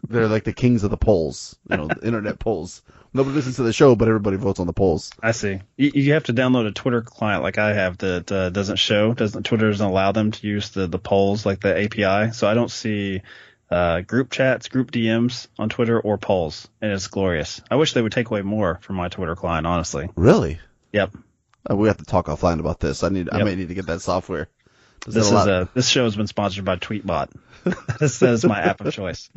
they're 0.08 0.28
like 0.28 0.44
the 0.44 0.54
kings 0.54 0.84
of 0.84 0.92
the 0.92 0.98
polls, 0.98 1.58
you 1.70 1.78
know, 1.78 1.88
the 1.88 2.02
internet 2.06 2.38
polls. 2.38 2.84
Nobody 3.14 3.36
listens 3.36 3.56
to 3.56 3.64
the 3.64 3.74
show, 3.74 3.96
but 3.96 4.08
everybody 4.08 4.38
votes 4.38 4.60
on 4.60 4.68
the 4.68 4.74
polls. 4.74 5.10
I 5.24 5.32
see. 5.32 5.62
You, 5.78 5.92
you 5.94 6.14
have 6.14 6.26
to 6.26 6.34
download 6.34 6.68
a 6.68 6.72
Twitter 6.72 7.02
client 7.02 7.42
like 7.42 7.58
I 7.58 7.74
have 7.74 7.98
that 8.00 8.32
uh, 8.32 8.50
doesn't 8.50 8.76
show, 8.76 9.14
doesn't 9.14 9.44
Twitter 9.44 9.72
doesn't 9.72 9.88
allow 9.88 10.12
them 10.12 10.32
to 10.32 10.48
use 10.48 10.70
the 10.70 10.86
the 10.86 11.00
polls 11.00 11.46
like 11.46 11.62
the 11.62 11.84
API. 11.84 12.34
So 12.34 12.48
I 12.48 12.54
don't 12.54 12.70
see 12.70 13.22
uh, 13.72 14.02
group 14.02 14.32
chats, 14.32 14.68
group 14.68 14.92
DMs 14.92 15.48
on 15.58 15.70
Twitter 15.70 16.00
or 16.00 16.18
polls, 16.20 16.68
and 16.82 16.92
it's 16.92 17.08
glorious. 17.08 17.62
I 17.72 17.76
wish 17.76 17.94
they 17.94 18.02
would 18.02 18.12
take 18.12 18.30
away 18.30 18.42
more 18.42 18.80
from 18.82 18.98
my 18.98 19.10
Twitter 19.10 19.36
client, 19.36 19.66
honestly. 19.66 20.10
Really? 20.16 20.60
Yep. 20.92 21.16
Uh, 21.70 21.76
we 21.76 21.88
have 21.88 21.98
to 21.98 22.06
talk 22.06 22.28
offline 22.28 22.60
about 22.60 22.80
this. 22.80 23.04
I 23.04 23.10
need 23.10 23.30
I 23.32 23.44
may 23.44 23.56
need 23.56 23.70
to 23.70 23.74
get 23.74 23.88
that 23.88 24.02
software. 24.02 24.48
This 25.08 25.28
is 25.28 25.32
a 25.32 25.70
this 25.74 25.88
show 25.88 26.04
has 26.04 26.16
been 26.16 26.28
sponsored 26.28 26.66
by 26.66 26.78
Tweetbot. 26.78 27.30
this 28.00 28.22
is 28.22 28.46
my 28.46 28.60
app 28.60 28.82
of 28.82 28.94
choice. 28.94 29.30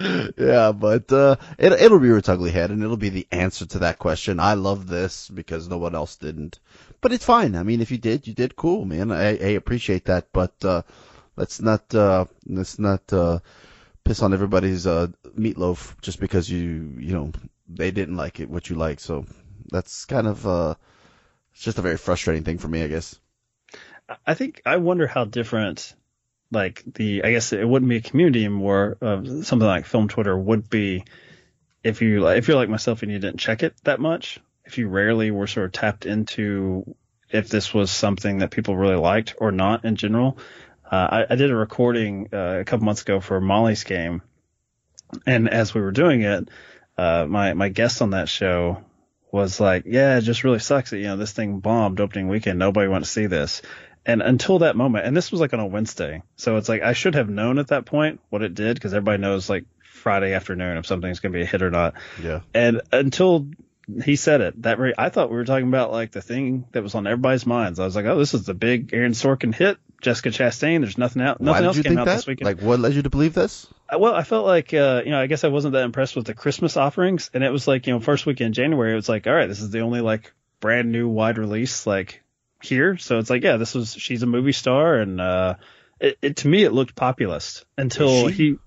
yeah, 0.00 0.72
but 0.72 1.12
uh, 1.12 1.36
it, 1.58 1.72
it'll 1.72 2.00
be 2.00 2.10
Ritz 2.10 2.28
Ugly 2.28 2.50
Head, 2.50 2.70
and 2.70 2.82
it'll 2.82 2.96
be 2.96 3.10
the 3.10 3.28
answer 3.30 3.66
to 3.66 3.78
that 3.80 3.98
question. 3.98 4.40
I 4.40 4.54
love 4.54 4.88
this 4.88 5.28
because 5.28 5.68
no 5.68 5.78
one 5.78 5.94
else 5.94 6.16
didn't, 6.16 6.58
but 7.00 7.12
it's 7.12 7.24
fine. 7.24 7.54
I 7.54 7.62
mean, 7.62 7.80
if 7.80 7.92
you 7.92 7.98
did, 7.98 8.26
you 8.26 8.34
did 8.34 8.56
cool, 8.56 8.84
man. 8.84 9.12
I, 9.12 9.28
I 9.28 9.50
appreciate 9.50 10.06
that, 10.06 10.28
but 10.32 10.64
uh, 10.64 10.82
let's 11.36 11.60
not 11.60 11.94
uh, 11.94 12.24
let's 12.46 12.78
not 12.78 13.12
uh, 13.12 13.38
piss 14.02 14.22
on 14.22 14.34
everybody's 14.34 14.86
uh, 14.86 15.08
meatloaf 15.38 16.00
just 16.00 16.18
because 16.18 16.50
you 16.50 16.96
you 16.98 17.14
know 17.14 17.32
they 17.68 17.92
didn't 17.92 18.16
like 18.16 18.40
it 18.40 18.50
what 18.50 18.68
you 18.68 18.76
like. 18.76 18.98
So 18.98 19.26
that's 19.70 20.06
kind 20.06 20.26
of 20.26 20.44
uh, 20.44 20.74
it's 21.52 21.62
just 21.62 21.78
a 21.78 21.82
very 21.82 21.98
frustrating 21.98 22.42
thing 22.42 22.58
for 22.58 22.68
me, 22.68 22.82
I 22.82 22.88
guess. 22.88 23.16
I 24.26 24.34
think 24.34 24.62
I 24.66 24.76
wonder 24.76 25.06
how 25.06 25.24
different 25.24 25.94
like 26.50 26.82
the 26.86 27.24
I 27.24 27.32
guess 27.32 27.52
it 27.52 27.66
wouldn't 27.66 27.88
be 27.88 27.96
a 27.96 28.02
community 28.02 28.44
anymore. 28.44 28.96
Uh, 29.00 29.42
something 29.42 29.66
like 29.66 29.86
film 29.86 30.08
Twitter 30.08 30.36
would 30.36 30.70
be 30.70 31.04
if 31.82 32.02
you 32.02 32.26
if 32.28 32.48
you're 32.48 32.56
like 32.56 32.68
myself 32.68 33.02
and 33.02 33.12
you 33.12 33.18
didn't 33.18 33.40
check 33.40 33.62
it 33.62 33.74
that 33.84 34.00
much. 34.00 34.40
If 34.64 34.78
you 34.78 34.88
rarely 34.88 35.30
were 35.30 35.46
sort 35.46 35.66
of 35.66 35.72
tapped 35.72 36.06
into 36.06 36.96
if 37.30 37.48
this 37.48 37.74
was 37.74 37.90
something 37.90 38.38
that 38.38 38.50
people 38.50 38.76
really 38.76 38.96
liked 38.96 39.34
or 39.38 39.52
not 39.52 39.84
in 39.84 39.96
general. 39.96 40.38
Uh, 40.90 41.24
I, 41.28 41.32
I, 41.32 41.36
did 41.36 41.50
a 41.50 41.56
recording 41.56 42.28
uh, 42.32 42.58
a 42.60 42.64
couple 42.64 42.84
months 42.84 43.02
ago 43.02 43.18
for 43.18 43.40
Molly's 43.40 43.82
game, 43.82 44.22
and 45.26 45.48
as 45.48 45.74
we 45.74 45.80
were 45.80 45.90
doing 45.90 46.22
it, 46.22 46.48
uh, 46.96 47.26
my 47.28 47.54
my 47.54 47.68
guest 47.68 48.02
on 48.02 48.10
that 48.10 48.28
show 48.28 48.84
was 49.32 49.58
like, 49.58 49.82
"Yeah, 49.86 50.18
it 50.18 50.20
just 50.20 50.44
really 50.44 50.60
sucks 50.60 50.90
that 50.90 50.98
you 50.98 51.04
know 51.04 51.16
this 51.16 51.32
thing 51.32 51.58
bombed 51.58 52.00
opening 52.00 52.28
weekend. 52.28 52.60
Nobody 52.60 52.86
went 52.86 53.04
to 53.04 53.10
see 53.10 53.26
this." 53.26 53.62
And 54.06 54.22
until 54.22 54.60
that 54.60 54.76
moment, 54.76 55.04
and 55.04 55.16
this 55.16 55.32
was 55.32 55.40
like 55.40 55.52
on 55.52 55.58
a 55.58 55.66
Wednesday, 55.66 56.22
so 56.36 56.56
it's 56.56 56.68
like 56.68 56.82
I 56.82 56.92
should 56.92 57.16
have 57.16 57.28
known 57.28 57.58
at 57.58 57.68
that 57.68 57.86
point 57.86 58.20
what 58.30 58.42
it 58.42 58.54
did 58.54 58.74
because 58.74 58.94
everybody 58.94 59.20
knows 59.20 59.50
like 59.50 59.64
Friday 59.82 60.32
afternoon 60.32 60.76
if 60.76 60.86
something's 60.86 61.18
going 61.18 61.32
to 61.32 61.36
be 61.36 61.42
a 61.42 61.46
hit 61.46 61.62
or 61.62 61.72
not. 61.72 61.94
Yeah. 62.22 62.40
And 62.54 62.82
until 62.92 63.48
he 64.04 64.16
said 64.16 64.40
it 64.40 64.62
that 64.62 64.78
very 64.78 64.94
I 64.96 65.08
thought 65.08 65.30
we 65.30 65.36
were 65.36 65.44
talking 65.44 65.68
about 65.68 65.92
like 65.92 66.12
the 66.12 66.22
thing 66.22 66.66
that 66.72 66.82
was 66.82 66.94
on 66.94 67.06
everybody's 67.06 67.46
minds. 67.46 67.80
I 67.80 67.84
was 67.84 67.96
like, 67.96 68.04
oh, 68.04 68.16
this 68.16 68.32
is 68.32 68.44
the 68.44 68.54
big 68.54 68.94
Aaron 68.94 69.12
Sorkin 69.12 69.54
hit, 69.54 69.78
Jessica 70.00 70.28
Chastain. 70.30 70.80
There's 70.80 70.98
nothing 70.98 71.22
out, 71.22 71.40
nothing 71.40 71.64
else 71.64 71.76
you 71.76 71.82
came 71.82 71.90
think 71.90 72.00
out 72.00 72.06
that? 72.06 72.16
this 72.16 72.26
weekend. 72.26 72.46
Like, 72.46 72.60
what 72.60 72.78
led 72.78 72.94
you 72.94 73.02
to 73.02 73.10
believe 73.10 73.34
this? 73.34 73.66
Uh, 73.92 73.98
Well, 73.98 74.14
I 74.14 74.22
felt 74.22 74.46
like 74.46 74.72
uh, 74.74 75.02
you 75.04 75.10
know, 75.10 75.20
I 75.20 75.26
guess 75.26 75.42
I 75.42 75.48
wasn't 75.48 75.72
that 75.72 75.84
impressed 75.84 76.14
with 76.14 76.26
the 76.26 76.34
Christmas 76.34 76.76
offerings, 76.76 77.30
and 77.34 77.42
it 77.42 77.50
was 77.50 77.66
like 77.66 77.86
you 77.86 77.92
know, 77.92 78.00
first 78.00 78.26
weekend 78.26 78.48
in 78.48 78.52
January, 78.52 78.92
it 78.92 78.96
was 78.96 79.08
like, 79.08 79.26
all 79.26 79.34
right, 79.34 79.46
this 79.46 79.60
is 79.60 79.70
the 79.70 79.80
only 79.80 80.00
like 80.00 80.32
brand 80.60 80.90
new 80.90 81.08
wide 81.08 81.38
release 81.38 81.86
like 81.86 82.22
here, 82.62 82.96
so 82.96 83.18
it's 83.18 83.30
like, 83.30 83.42
yeah, 83.42 83.56
this 83.56 83.74
was 83.74 83.92
she's 83.92 84.22
a 84.22 84.26
movie 84.26 84.52
star, 84.52 84.96
and 84.96 85.20
uh, 85.20 85.54
it, 86.00 86.18
it 86.22 86.36
to 86.38 86.48
me 86.48 86.64
it 86.64 86.72
looked 86.72 86.94
populist 86.94 87.64
until 87.76 88.26
he. 88.28 88.58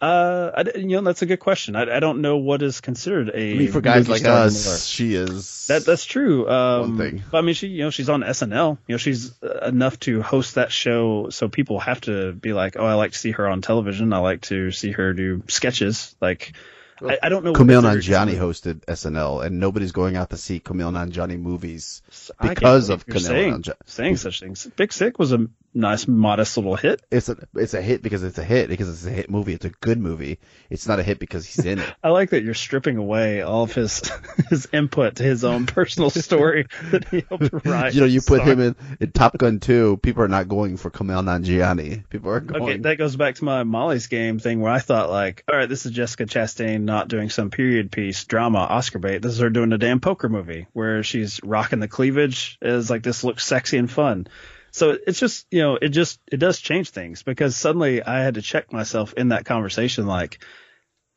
Uh, 0.00 0.50
I, 0.56 0.78
you 0.78 0.96
know, 0.96 1.02
that's 1.02 1.20
a 1.20 1.26
good 1.26 1.40
question. 1.40 1.76
I, 1.76 1.96
I 1.96 2.00
don't 2.00 2.22
know 2.22 2.38
what 2.38 2.62
is 2.62 2.80
considered 2.80 3.28
a 3.28 3.52
I 3.52 3.54
mean, 3.54 3.70
for 3.70 3.82
guys 3.82 4.08
movie 4.08 4.12
like 4.12 4.20
star 4.22 4.44
us, 4.44 4.86
she 4.86 5.14
is. 5.14 5.66
That 5.66 5.84
that's 5.84 6.06
true. 6.06 6.48
Um, 6.48 6.80
One 6.80 6.96
thing. 6.96 7.22
But 7.30 7.38
I 7.38 7.40
mean, 7.42 7.54
she 7.54 7.66
you 7.66 7.84
know 7.84 7.90
she's 7.90 8.08
on 8.08 8.22
SNL. 8.22 8.78
You 8.86 8.94
know, 8.94 8.96
she's 8.96 9.34
uh, 9.42 9.66
enough 9.66 10.00
to 10.00 10.22
host 10.22 10.54
that 10.54 10.72
show, 10.72 11.28
so 11.28 11.48
people 11.48 11.80
have 11.80 12.00
to 12.02 12.32
be 12.32 12.54
like, 12.54 12.76
oh, 12.78 12.84
I 12.84 12.94
like 12.94 13.12
to 13.12 13.18
see 13.18 13.32
her 13.32 13.46
on 13.46 13.60
television. 13.60 14.14
I 14.14 14.18
like 14.18 14.40
to 14.42 14.70
see 14.70 14.92
her 14.92 15.12
do 15.12 15.42
sketches. 15.48 16.16
Like, 16.18 16.54
I, 17.02 17.18
I 17.22 17.28
don't 17.28 17.44
know. 17.44 17.52
Kumail 17.52 17.82
Nanjiani 17.82 18.36
hosted 18.36 18.80
SNL, 18.84 19.44
and 19.44 19.58
nobody's 19.60 19.92
going 19.92 20.16
out 20.16 20.30
to 20.30 20.36
see 20.36 20.60
Kumail 20.60 20.92
Nanjiani 20.92 21.40
movies 21.40 22.02
because 22.40 22.90
of 22.90 23.06
Kumail 23.06 23.20
saying, 23.20 23.54
Nanjiani. 23.54 23.74
saying 23.86 24.16
such 24.16 24.40
things. 24.40 24.66
Big 24.76 24.92
Sick 24.92 25.18
was 25.18 25.32
a 25.32 25.48
nice, 25.74 26.06
modest 26.08 26.56
little 26.56 26.76
hit. 26.76 27.02
It's 27.10 27.28
a 27.28 27.36
it's 27.54 27.74
a 27.74 27.82
hit 27.82 28.02
because 28.02 28.22
it's 28.22 28.38
a 28.38 28.44
hit 28.44 28.68
because 28.68 28.88
it's 28.88 29.06
a 29.06 29.10
hit 29.10 29.30
movie. 29.30 29.54
It's 29.54 29.64
a 29.64 29.70
good 29.70 29.98
movie. 29.98 30.38
It's 30.68 30.86
not 30.86 30.98
a 30.98 31.02
hit 31.02 31.18
because 31.18 31.46
he's 31.46 31.64
in 31.64 31.78
it. 31.78 31.94
I 32.02 32.10
like 32.10 32.30
that 32.30 32.42
you're 32.42 32.54
stripping 32.54 32.96
away 32.96 33.42
all 33.42 33.64
of 33.64 33.72
his 33.72 34.10
his 34.50 34.68
input 34.72 35.16
to 35.16 35.22
his 35.22 35.44
own 35.44 35.66
personal 35.66 36.10
story 36.10 36.66
that 36.90 37.08
he 37.08 37.24
helped 37.28 37.66
write. 37.66 37.94
you 37.94 38.00
know, 38.00 38.06
you 38.06 38.20
put 38.20 38.40
Sorry. 38.40 38.52
him 38.52 38.60
in, 38.60 38.76
in 39.00 39.12
Top 39.12 39.36
Gun 39.38 39.60
2, 39.60 39.98
people 39.98 40.22
are 40.22 40.28
not 40.28 40.48
going 40.48 40.76
for 40.76 40.90
Kumail 40.90 41.24
Nanjiani. 41.24 42.08
People 42.08 42.30
are 42.30 42.40
going. 42.40 42.62
Okay, 42.62 42.76
that 42.78 42.98
goes 42.98 43.16
back 43.16 43.36
to 43.36 43.44
my 43.44 43.64
Molly's 43.64 44.06
game 44.06 44.38
thing 44.38 44.60
where 44.60 44.72
I 44.72 44.80
thought 44.80 45.10
like, 45.10 45.44
all 45.50 45.56
right, 45.56 45.68
this 45.68 45.86
is 45.86 45.92
Jessica 45.92 46.26
Chastain 46.26 46.82
not 46.82 47.08
doing 47.08 47.30
some 47.30 47.50
period 47.50 47.92
piece 47.92 48.24
drama 48.24 48.58
Oscar 48.58 48.98
bait. 48.98 49.22
This 49.22 49.32
is 49.32 49.38
her 49.38 49.50
doing 49.50 49.72
a 49.72 49.78
damn 49.78 50.00
poker 50.00 50.28
movie 50.28 50.66
where 50.72 51.02
she's 51.02 51.40
rocking 51.42 51.80
the 51.80 51.88
cleavage 51.88 52.58
is 52.62 52.90
like 52.90 53.02
this 53.02 53.24
looks 53.24 53.44
sexy 53.44 53.78
and 53.78 53.90
fun. 53.90 54.26
So 54.72 54.96
it's 55.06 55.18
just 55.18 55.46
you 55.50 55.60
know 55.60 55.76
it 55.80 55.88
just 55.88 56.20
it 56.30 56.38
does 56.38 56.58
change 56.58 56.90
things 56.90 57.22
because 57.22 57.56
suddenly 57.56 58.02
I 58.02 58.20
had 58.20 58.34
to 58.34 58.42
check 58.42 58.72
myself 58.72 59.12
in 59.14 59.28
that 59.28 59.44
conversation 59.44 60.06
like. 60.06 60.44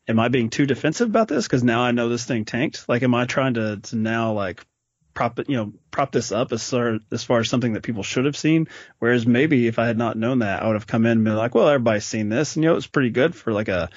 Am 0.06 0.20
I 0.20 0.28
being 0.28 0.50
too 0.50 0.66
defensive 0.66 1.08
about 1.08 1.28
this? 1.28 1.46
Because 1.46 1.64
now 1.64 1.80
I 1.80 1.92
know 1.92 2.10
this 2.10 2.26
thing 2.26 2.44
tanked. 2.44 2.86
Like, 2.90 3.02
am 3.02 3.14
I 3.14 3.24
trying 3.24 3.54
to, 3.54 3.78
to 3.78 3.96
now 3.96 4.34
like 4.34 4.62
prop 5.14 5.38
it, 5.38 5.48
you 5.48 5.56
know, 5.56 5.72
prop 5.90 6.12
this 6.12 6.32
up 6.32 6.52
as 6.52 6.68
far, 6.68 6.98
as 7.10 7.24
far 7.24 7.40
as 7.40 7.48
something 7.48 7.72
that 7.72 7.82
people 7.82 8.02
should 8.02 8.26
have 8.26 8.36
seen. 8.36 8.68
Whereas 8.98 9.26
maybe 9.26 9.66
if 9.66 9.78
I 9.78 9.86
had 9.86 9.96
not 9.96 10.18
known 10.18 10.40
that, 10.40 10.62
I 10.62 10.66
would 10.66 10.74
have 10.74 10.86
come 10.86 11.06
in 11.06 11.12
and 11.12 11.24
been 11.24 11.36
like, 11.36 11.54
well, 11.54 11.68
everybody's 11.68 12.04
seen 12.04 12.28
this, 12.28 12.56
and 12.56 12.64
you 12.64 12.70
know, 12.70 12.76
it's 12.76 12.86
pretty 12.86 13.10
good 13.10 13.34
for 13.34 13.52
like 13.52 13.68
a 13.68 13.88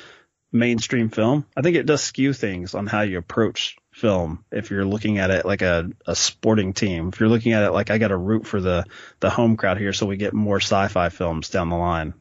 mainstream 0.51 1.09
film. 1.09 1.45
I 1.57 1.61
think 1.61 1.75
it 1.75 1.85
does 1.85 2.01
skew 2.01 2.33
things 2.33 2.73
on 2.75 2.87
how 2.87 3.01
you 3.01 3.17
approach 3.17 3.75
film 3.97 4.43
if 4.51 4.69
you're 4.69 4.85
looking 4.85 5.17
at 5.17 5.31
it 5.31 5.45
like 5.45 5.61
a, 5.63 5.89
a 6.05 6.15
sporting 6.15 6.73
team. 6.73 7.09
If 7.09 7.19
you're 7.19 7.29
looking 7.29 7.53
at 7.53 7.63
it 7.63 7.71
like 7.71 7.89
I 7.89 7.97
got 7.97 8.09
to 8.09 8.17
root 8.17 8.45
for 8.45 8.61
the 8.61 8.85
the 9.19 9.29
home 9.29 9.57
crowd 9.57 9.77
here 9.77 9.91
so 9.93 10.05
we 10.05 10.17
get 10.17 10.33
more 10.33 10.57
sci-fi 10.59 11.09
films 11.09 11.49
down 11.49 11.69
the 11.69 11.77
line. 11.77 12.13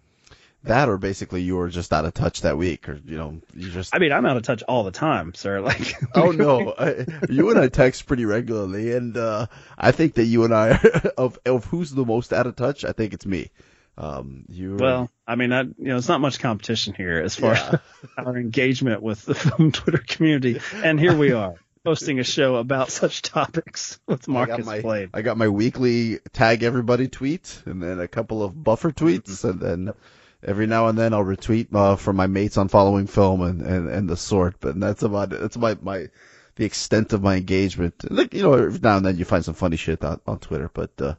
that 0.65 0.89
or 0.89 0.99
basically 0.99 1.43
you 1.43 1.57
were 1.57 1.69
just 1.69 1.93
out 1.93 2.05
of 2.05 2.15
touch 2.15 2.41
that 2.43 2.57
week, 2.59 2.89
or 2.89 2.99
you 3.05 3.17
know, 3.17 3.41
you 3.55 3.71
just. 3.71 3.95
I 3.95 3.99
mean, 3.99 4.11
I'm 4.11 4.27
out 4.27 4.37
of 4.37 4.43
touch 4.43 4.63
all 4.65 4.85
the 4.85 4.91
time, 4.91 5.35
sir. 5.35 5.61
Like, 5.67 5.95
Oh 6.15 6.33
no, 6.33 6.75
I, 6.77 7.07
you 7.29 7.51
and 7.51 7.59
I 7.59 7.69
text 7.69 8.07
pretty 8.07 8.25
regularly, 8.25 8.93
and 8.93 9.17
uh, 9.17 9.47
I 9.79 9.93
think 9.93 10.15
that 10.15 10.25
you 10.25 10.45
and 10.45 10.55
I 10.55 10.79
of 11.19 11.39
of 11.45 11.67
who's 11.67 11.91
the 11.91 12.05
most 12.05 12.33
out 12.33 12.47
of 12.47 12.57
touch. 12.57 12.85
I 12.85 12.93
think 12.93 13.13
it's 13.13 13.27
me. 13.27 13.51
Um, 13.99 14.45
you 14.49 14.77
Well, 14.77 15.11
I 15.27 15.37
mean, 15.37 15.53
I, 15.53 15.63
you 15.63 15.75
know, 15.79 15.97
it's 15.97 16.09
not 16.09 16.21
much 16.21 16.39
competition 16.39 16.93
here 16.95 17.19
as 17.23 17.35
far 17.35 17.55
Yeah. 17.55 17.79
as 18.19 18.27
our 18.27 18.37
engagement 18.37 19.03
with 19.03 19.25
the 19.25 19.35
film 19.35 19.73
Twitter 19.73 20.03
community, 20.07 20.61
and 20.75 20.99
here 21.01 21.17
we 21.17 21.33
are 21.33 21.55
hosting 21.87 22.19
a 22.19 22.25
show 22.25 22.57
about 22.57 22.91
such 22.91 23.23
topics 23.23 24.01
with 24.07 24.29
I 24.29 24.33
Marcus 24.33 24.57
got 24.57 24.67
my 24.67 24.81
Blade. 24.81 25.11
I 25.15 25.23
got 25.23 25.39
my 25.39 25.49
weekly 25.49 26.19
tag 26.33 26.65
everybody 26.65 27.07
tweet, 27.07 27.63
and 27.65 27.83
then 27.83 28.01
a 28.01 28.09
couple 28.09 28.43
of 28.43 28.63
buffer 28.63 28.91
tweets, 28.91 29.45
and 29.45 29.61
then 29.61 29.95
every 30.43 30.67
now 30.67 30.89
and 30.89 30.99
then 30.99 31.15
I'll 31.15 31.25
retweet 31.25 31.73
uh, 31.73 31.97
from 31.97 32.17
my 32.17 32.27
mates 32.27 32.59
on 32.59 32.69
following 32.69 33.07
film 33.07 33.41
and, 33.43 33.63
and, 33.63 33.89
and 33.89 34.09
the 34.09 34.17
sort. 34.17 34.57
But 34.61 34.79
that's 34.81 35.03
about 35.03 35.33
it. 35.33 35.41
That's 35.41 35.57
my 35.57 35.77
my 35.81 36.09
the 36.57 36.65
extent 36.65 37.13
of 37.13 37.23
my 37.23 37.37
engagement. 37.37 37.95
Like 38.11 38.35
you 38.35 38.43
know, 38.43 38.55
every 38.55 38.81
now 38.81 38.97
and 38.97 39.07
then 39.07 39.17
you 39.17 39.25
find 39.25 39.45
some 39.45 39.55
funny 39.55 39.77
shit 39.77 40.03
on, 40.05 40.21
on 40.27 40.41
Twitter. 40.41 40.69
But 40.73 40.91
uh, 40.99 41.15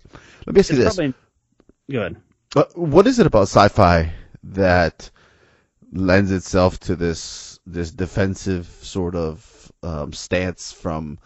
let 0.46 0.54
me 0.54 0.60
ask 0.60 0.70
you 0.70 0.76
this: 0.76 0.96
probably 0.96 1.14
good. 1.90 2.18
Uh, 2.56 2.66
what 2.76 3.08
is 3.08 3.20
it 3.20 3.28
about 3.28 3.44
sci-fi 3.44 4.14
that 4.44 5.10
lends 5.94 6.32
itself 6.32 6.80
to 6.80 6.96
this 6.96 7.57
this 7.72 7.92
defensive 7.92 8.66
sort 8.82 9.16
of 9.16 9.72
um, 9.84 10.14
stance 10.14 10.72
from 10.72 11.20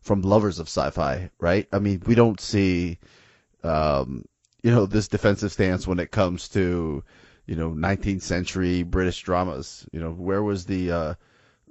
from 0.00 0.22
lovers 0.22 0.58
of 0.58 0.68
sci-fi? 0.68 1.30
Right? 1.38 1.68
I 1.72 1.78
mean, 1.78 2.02
we 2.06 2.14
don't 2.14 2.40
see 2.40 2.98
um, 3.62 4.24
you 4.62 4.70
know 4.70 4.86
this 4.86 5.08
defensive 5.08 5.52
stance 5.52 5.86
when 5.86 5.98
it 5.98 6.10
comes 6.10 6.48
to 6.50 7.02
you 7.46 7.56
know 7.56 7.70
19th 7.70 8.22
century 8.22 8.82
British 8.82 9.22
dramas. 9.22 9.86
You 9.92 10.00
know, 10.00 10.12
where 10.12 10.42
was 10.42 10.64
the 10.64 10.92
uh, 10.92 11.14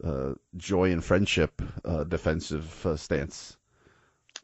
uh, 0.03 0.33
joy 0.55 0.91
and 0.91 1.03
friendship 1.03 1.61
uh, 1.85 2.03
defensive 2.03 2.85
uh, 2.85 2.97
stance? 2.97 3.57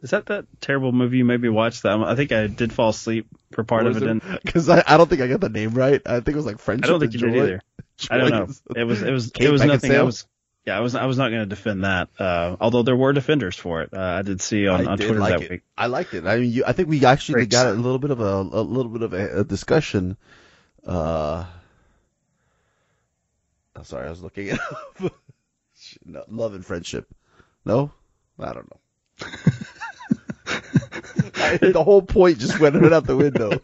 Is 0.02 0.10
that 0.10 0.26
that 0.26 0.46
terrible 0.60 0.92
movie 0.92 1.20
you 1.20 1.26
maybe 1.26 1.48
watched? 1.48 1.84
That 1.84 1.98
I 1.98 2.16
think 2.16 2.34
I 2.34 2.48
did 2.48 2.74
fall 2.74 2.90
asleep 2.90 3.28
for 3.52 3.64
part 3.64 3.88
of 3.88 4.02
it. 4.02 4.44
Because 4.44 4.68
I, 4.78 4.84
I 4.86 4.98
don't 4.98 5.10
think 5.10 5.22
I 5.22 5.28
got 5.28 5.40
the 5.40 5.50
name 5.50 5.72
right. 5.72 6.02
I 6.06 6.16
think 6.16 6.30
it 6.30 6.36
was 6.36 6.46
like 6.46 6.60
friendship. 6.60 6.86
I 6.86 6.90
don't 6.90 7.00
think 7.00 7.14
you 7.14 7.20
did 7.20 7.36
either. 7.36 7.62
I 8.12 8.18
don't 8.18 8.30
know. 8.30 8.48
It 8.76 8.84
was 8.84 9.02
it 9.02 9.12
was 9.12 9.32
Kate 9.32 9.48
it 9.48 9.52
was 9.52 9.64
nothing. 9.64 9.92
I 9.92 10.04
was 10.04 10.26
yeah. 10.66 10.78
I 10.78 10.80
was 10.82 10.96
I 10.96 11.06
was 11.06 11.18
not 11.18 11.30
going 11.30 11.42
to 11.42 11.46
defend 11.46 11.84
that. 11.84 12.10
Uh, 12.18 12.56
although 12.60 12.84
there 12.84 12.96
were 12.96 13.14
defenders 13.14 13.56
for 13.56 13.82
it. 13.82 13.94
Uh, 13.94 14.00
I 14.00 14.22
did 14.22 14.42
see 14.42 14.68
on, 14.68 14.88
I 14.88 14.92
on 14.92 14.98
Twitter 14.98 15.20
like 15.20 15.40
that 15.40 15.44
it. 15.44 15.50
week. 15.50 15.62
I 15.78 15.88
liked 15.88 16.14
it. 16.14 16.26
I 16.26 16.38
mean, 16.38 16.52
you, 16.52 16.64
I 16.66 16.74
think 16.74 16.90
we 16.90 17.04
actually 17.06 17.36
Great 17.36 17.50
got 17.50 17.68
a 17.68 17.74
little 17.74 18.00
bit 18.00 18.12
of 18.12 18.20
a, 18.20 18.24
a 18.24 18.62
little 18.62 18.92
bit 18.92 19.02
of 19.02 19.14
a, 19.14 19.40
a 19.40 19.44
discussion. 19.44 20.18
Uh, 20.86 21.46
I'm 23.76 23.84
sorry, 23.84 24.08
I 24.08 24.10
was 24.10 24.22
looking 24.22 24.48
it 24.48 24.60
up. 25.02 25.14
no, 26.06 26.24
love 26.28 26.54
and 26.54 26.66
friendship. 26.66 27.08
No, 27.66 27.92
I 28.40 28.54
don't 28.54 28.70
know. 28.70 28.80
I, 31.36 31.58
the 31.58 31.84
whole 31.84 32.02
point 32.02 32.40
just 32.40 32.60
went 32.60 32.76
out 32.76 33.06
the 33.06 33.16
window. 33.16 33.62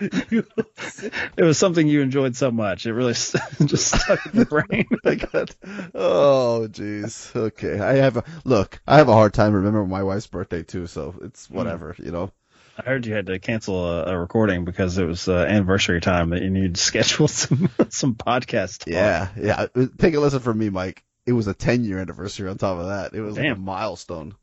It 0.00 1.42
was 1.42 1.58
something 1.58 1.86
you 1.86 2.00
enjoyed 2.02 2.36
so 2.36 2.50
much. 2.50 2.86
It 2.86 2.92
really 2.92 3.12
just 3.64 3.94
stuck 3.94 4.24
in 4.26 4.32
the 4.40 4.44
brain. 4.46 4.86
I 5.04 5.14
got, 5.16 5.54
oh, 5.94 6.68
jeez. 6.70 7.34
Okay, 7.34 7.80
I 7.80 7.94
have 7.94 8.16
a 8.16 8.24
look. 8.44 8.80
I 8.86 8.98
have 8.98 9.08
a 9.08 9.12
hard 9.12 9.34
time 9.34 9.52
remembering 9.52 9.88
my 9.88 10.02
wife's 10.02 10.26
birthday 10.26 10.62
too, 10.62 10.86
so 10.86 11.14
it's 11.22 11.48
whatever. 11.50 11.94
You 11.98 12.10
know. 12.10 12.32
I 12.78 12.82
heard 12.82 13.06
you 13.06 13.14
had 13.14 13.26
to 13.26 13.40
cancel 13.40 13.84
a, 13.86 14.04
a 14.12 14.18
recording 14.18 14.64
because 14.64 14.98
it 14.98 15.04
was 15.04 15.26
uh, 15.28 15.38
anniversary 15.48 16.00
time 16.00 16.30
that 16.30 16.42
you 16.42 16.50
needed 16.50 16.76
to 16.76 16.80
schedule 16.90 17.26
some 17.28 17.68
some 17.88 18.14
podcast. 18.14 18.78
talk. 18.80 18.88
Yeah, 18.88 19.28
yeah. 19.36 19.66
Uh, 19.74 19.86
Take 19.98 20.14
a 20.14 20.20
lesson 20.20 20.40
from 20.40 20.58
me, 20.58 20.70
Mike. 20.70 21.02
It 21.26 21.32
was 21.32 21.46
a 21.48 21.54
10 21.54 21.84
year 21.84 21.98
anniversary 21.98 22.48
on 22.48 22.56
top 22.56 22.78
of 22.78 22.86
that. 22.86 23.14
It 23.14 23.20
was 23.20 23.36
like 23.36 23.44
a 23.44 23.48
Damn. 23.48 23.64
milestone. 23.64 24.34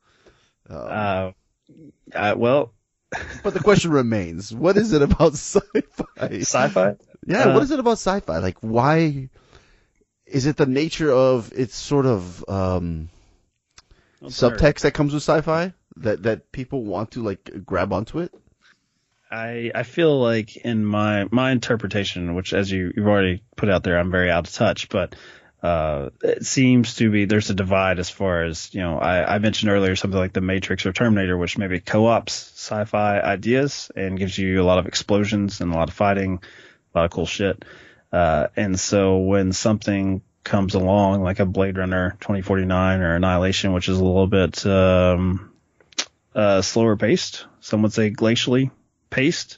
Um, 0.69 0.77
Uh, 0.77 1.31
uh, 2.13 2.35
well, 2.37 2.73
but 3.43 3.53
the 3.53 3.59
question 3.59 3.91
remains: 3.91 4.53
What 4.53 4.77
is 4.77 4.93
it 4.93 5.01
about 5.01 5.33
sci-fi? 5.33 6.27
sci-fi. 6.39 6.95
Yeah, 7.25 7.45
Uh, 7.45 7.53
what 7.53 7.63
is 7.63 7.71
it 7.71 7.79
about 7.79 7.93
sci-fi? 7.99 8.37
Like, 8.39 8.57
why 8.61 9.29
is 10.25 10.45
it 10.45 10.57
the 10.57 10.65
nature 10.65 11.11
of 11.11 11.51
its 11.53 11.75
sort 11.75 12.05
of 12.05 12.43
um, 12.49 13.09
subtext 14.23 14.81
that 14.81 14.91
comes 14.93 15.13
with 15.13 15.23
sci-fi 15.23 15.73
that 15.97 16.23
that 16.23 16.51
people 16.51 16.83
want 16.83 17.11
to 17.11 17.23
like 17.23 17.65
grab 17.65 17.93
onto 17.93 18.19
it? 18.19 18.33
I 19.31 19.71
I 19.73 19.83
feel 19.83 20.19
like 20.21 20.55
in 20.57 20.85
my 20.85 21.25
my 21.31 21.51
interpretation, 21.51 22.35
which 22.35 22.53
as 22.53 22.71
you 22.71 22.91
you've 22.95 23.07
already 23.07 23.41
put 23.55 23.69
out 23.69 23.83
there, 23.83 23.97
I'm 23.97 24.11
very 24.11 24.29
out 24.29 24.47
of 24.47 24.53
touch, 24.53 24.87
but 24.89 25.15
uh, 25.65 26.11
it 26.21 26.45
seems 26.45 26.93
to 26.97 27.09
be 27.09 27.25
there's 27.25 27.49
a 27.49 27.55
divide 27.55 27.97
as 27.97 28.07
far 28.07 28.43
as 28.43 28.71
you 28.71 28.81
know. 28.81 28.99
I, 28.99 29.35
I 29.35 29.39
mentioned 29.39 29.71
earlier 29.71 29.95
something 29.95 30.19
like 30.19 30.33
the 30.33 30.39
Matrix 30.39 30.85
or 30.85 30.93
Terminator, 30.93 31.35
which 31.35 31.57
maybe 31.57 31.79
co-ops 31.79 32.51
sci-fi 32.55 33.19
ideas 33.19 33.89
and 33.95 34.19
gives 34.19 34.37
you 34.37 34.61
a 34.61 34.63
lot 34.63 34.77
of 34.77 34.85
explosions 34.85 35.61
and 35.61 35.73
a 35.73 35.75
lot 35.75 35.89
of 35.89 35.95
fighting, 35.95 36.39
a 36.93 36.97
lot 36.97 37.05
of 37.05 37.11
cool 37.11 37.25
shit. 37.25 37.65
Uh, 38.11 38.45
and 38.55 38.79
so 38.79 39.17
when 39.17 39.53
something 39.53 40.21
comes 40.43 40.75
along 40.75 41.23
like 41.23 41.39
a 41.39 41.47
Blade 41.47 41.79
Runner 41.79 42.11
2049 42.19 43.01
or 43.01 43.15
Annihilation, 43.15 43.73
which 43.73 43.89
is 43.89 43.97
a 43.97 44.05
little 44.05 44.27
bit 44.27 44.63
um, 44.67 45.51
uh, 46.35 46.61
slower 46.61 46.95
paced, 46.95 47.47
some 47.59 47.81
would 47.81 47.91
say 47.91 48.11
glacially 48.11 48.69
paced, 49.09 49.57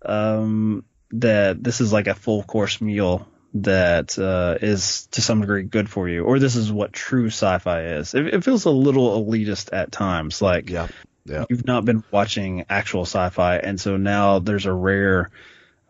um, 0.00 0.82
that 1.10 1.62
this 1.62 1.82
is 1.82 1.92
like 1.92 2.06
a 2.06 2.14
full 2.14 2.42
course 2.42 2.80
meal 2.80 3.28
that 3.54 4.18
uh, 4.18 4.56
is 4.60 5.06
to 5.12 5.20
some 5.20 5.40
degree 5.40 5.62
good 5.62 5.88
for 5.88 6.08
you, 6.08 6.24
or 6.24 6.38
this 6.38 6.56
is 6.56 6.72
what 6.72 6.92
true 6.92 7.26
sci-fi 7.26 7.82
is. 7.84 8.14
It, 8.14 8.26
it 8.34 8.44
feels 8.44 8.64
a 8.64 8.70
little 8.70 9.24
elitist 9.24 9.70
at 9.72 9.92
times, 9.92 10.40
like 10.40 10.70
Yeah. 10.70 10.88
Yeah. 11.24 11.44
you've 11.50 11.66
not 11.66 11.84
been 11.84 12.02
watching 12.10 12.64
actual 12.70 13.02
sci-fi, 13.02 13.56
and 13.58 13.80
so 13.80 13.96
now 13.96 14.38
there's 14.40 14.66
a 14.66 14.72
rare, 14.72 15.30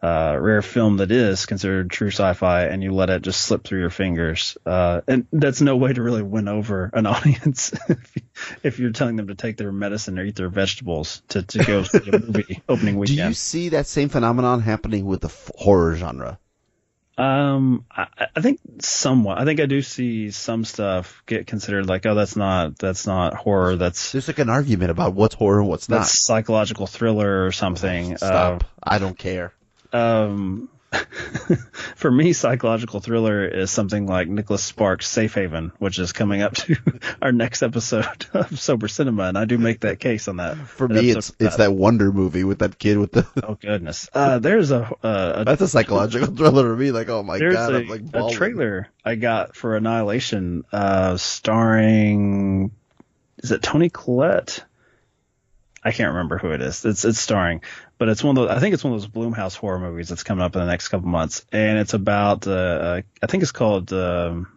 uh, 0.03 0.37
rare 0.39 0.61
film 0.63 0.97
that 0.97 1.11
is 1.13 1.47
considered 1.47 1.89
true 1.91 2.09
sci-fi, 2.11 2.65
and 2.65 2.83
you 2.83 2.93
let 2.93 3.09
it 3.11 3.23
just 3.23 3.41
slip 3.41 3.63
through 3.65 3.79
your 3.81 3.91
fingers, 3.91 4.59
uh, 4.67 5.01
and 5.07 5.27
that's 5.33 5.61
no 5.61 5.77
way 5.77 5.93
to 5.93 6.03
really 6.03 6.23
win 6.23 6.49
over 6.49 6.91
an 6.93 7.07
audience 7.15 7.73
if, 7.89 8.17
you- 8.17 8.23
if 8.65 8.79
you're 8.81 8.91
telling 8.91 9.15
them 9.17 9.29
to 9.29 9.35
take 9.37 9.57
their 9.57 9.71
medicine 9.73 10.19
or 10.19 10.25
eat 10.25 10.35
their 10.35 10.49
vegetables 10.49 11.23
to, 11.29 11.43
to 11.43 11.65
go 11.65 11.83
see 11.85 12.11
a 12.11 12.19
movie 12.19 12.61
opening 12.69 12.97
weekend. 12.99 13.19
Do 13.19 13.29
you 13.29 13.35
see 13.35 13.69
that 13.71 13.87
same 13.87 14.09
phenomenon 14.09 14.61
happening 14.61 15.05
with 15.05 15.21
the 15.21 15.33
horror 15.57 15.95
genre? 15.97 16.39
Um, 17.19 17.85
I, 17.91 18.07
I 18.35 18.41
think 18.41 18.61
somewhat. 18.81 19.39
I 19.39 19.45
think 19.45 19.61
I 19.61 19.67
do 19.67 19.83
see 19.83 20.31
some 20.31 20.65
stuff 20.65 21.23
get 21.27 21.47
considered 21.47 21.87
like, 21.87 22.07
oh, 22.07 22.15
that's 22.15 22.37
not 22.37 22.79
that's 22.79 23.07
not 23.07 23.35
horror. 23.35 23.77
That's 23.77 24.13
There's 24.13 24.29
like 24.29 24.39
an 24.39 24.49
argument 24.49 24.91
about 24.91 25.15
what's 25.15 25.35
horror 25.35 25.61
and 25.61 25.69
what's 25.69 25.89
not. 25.89 25.99
that's 25.99 26.25
psychological 26.25 26.87
thriller 26.87 27.45
or 27.47 27.53
something. 27.53 28.17
Stop. 28.17 28.65
I 28.83 28.99
don't 28.99 29.19
care. 29.19 29.53
Uh, 29.93 29.97
um, 29.99 30.69
for 31.97 32.11
me, 32.11 32.33
psychological 32.33 33.01
thriller 33.01 33.47
is 33.47 33.71
something 33.71 34.07
like 34.07 34.29
Nicholas 34.29 34.63
Sparks' 34.63 35.09
Safe 35.09 35.35
Haven, 35.35 35.73
which 35.79 35.99
is 35.99 36.13
coming 36.13 36.43
up 36.43 36.55
to 36.55 36.77
our 37.23 37.33
next 37.33 37.63
episode 37.63 38.27
of 38.35 38.59
Sober 38.61 38.89
Cinema, 38.89 39.25
and 39.25 39.39
I 39.39 39.45
do 39.45 39.59
make 39.59 39.81
that 39.81 40.01
case 40.01 40.29
on 40.29 40.37
that. 40.37 40.57
For 40.57 40.89
that 40.89 40.95
me, 40.95 41.11
it's 41.11 41.31
for 41.31 41.45
it's 41.45 41.57
that 41.57 41.73
Wonder 41.73 42.13
movie 42.13 42.45
with 42.45 42.61
that 42.61 42.79
kid 42.79 42.99
with 42.99 43.13
the. 43.13 43.27
Oh 43.43 43.55
goodness. 43.55 44.09
Uh, 44.13 44.39
there's 44.39 44.71
a, 44.71 44.85
uh, 45.03 45.33
a 45.37 45.45
That's 45.45 45.63
a 45.63 45.69
psychological 45.69 46.35
thriller 46.35 46.71
to 46.71 46.77
me. 46.77 46.93
Like, 46.93 47.09
oh 47.09 47.23
my 47.23 47.39
There's 47.39 47.55
god, 47.55 47.75
a, 47.75 47.77
I'm 47.79 47.89
like 47.89 48.03
a 48.13 48.31
trailer 48.31 48.89
I 49.05 49.15
got 49.17 49.57
for 49.57 49.77
Annihilation, 49.77 50.65
uh, 50.73 51.17
starring, 51.17 52.73
is 53.39 53.51
it 53.51 53.63
Toni 53.63 53.91
Collette? 53.91 54.65
I 55.85 55.91
can't 55.91 56.11
remember 56.11 56.39
who 56.39 56.53
it 56.53 56.63
is. 56.63 56.85
It's 56.85 57.05
it's 57.05 57.19
starring, 57.19 57.63
but 58.03 58.09
it's 58.09 58.25
one 58.25 58.37
of 58.37 58.49
those. 58.49 58.57
I 58.57 58.59
think 58.59 58.75
it's 58.75 58.83
one 58.83 58.95
of 58.95 59.01
those 59.01 59.09
Blumhouse 59.09 59.55
horror 59.55 59.79
movies 59.79 60.09
that's 60.09 60.25
coming 60.25 60.43
up 60.43 60.57
in 60.57 60.61
the 60.61 60.67
next 60.67 60.89
couple 60.89 61.07
months, 61.07 61.47
and 61.53 61.79
it's 61.79 61.95
about. 61.95 62.49
Uh, 62.49 63.03
I 63.23 63.27
think 63.29 63.45
it's 63.45 63.53
called 63.53 63.93
um, 63.93 64.49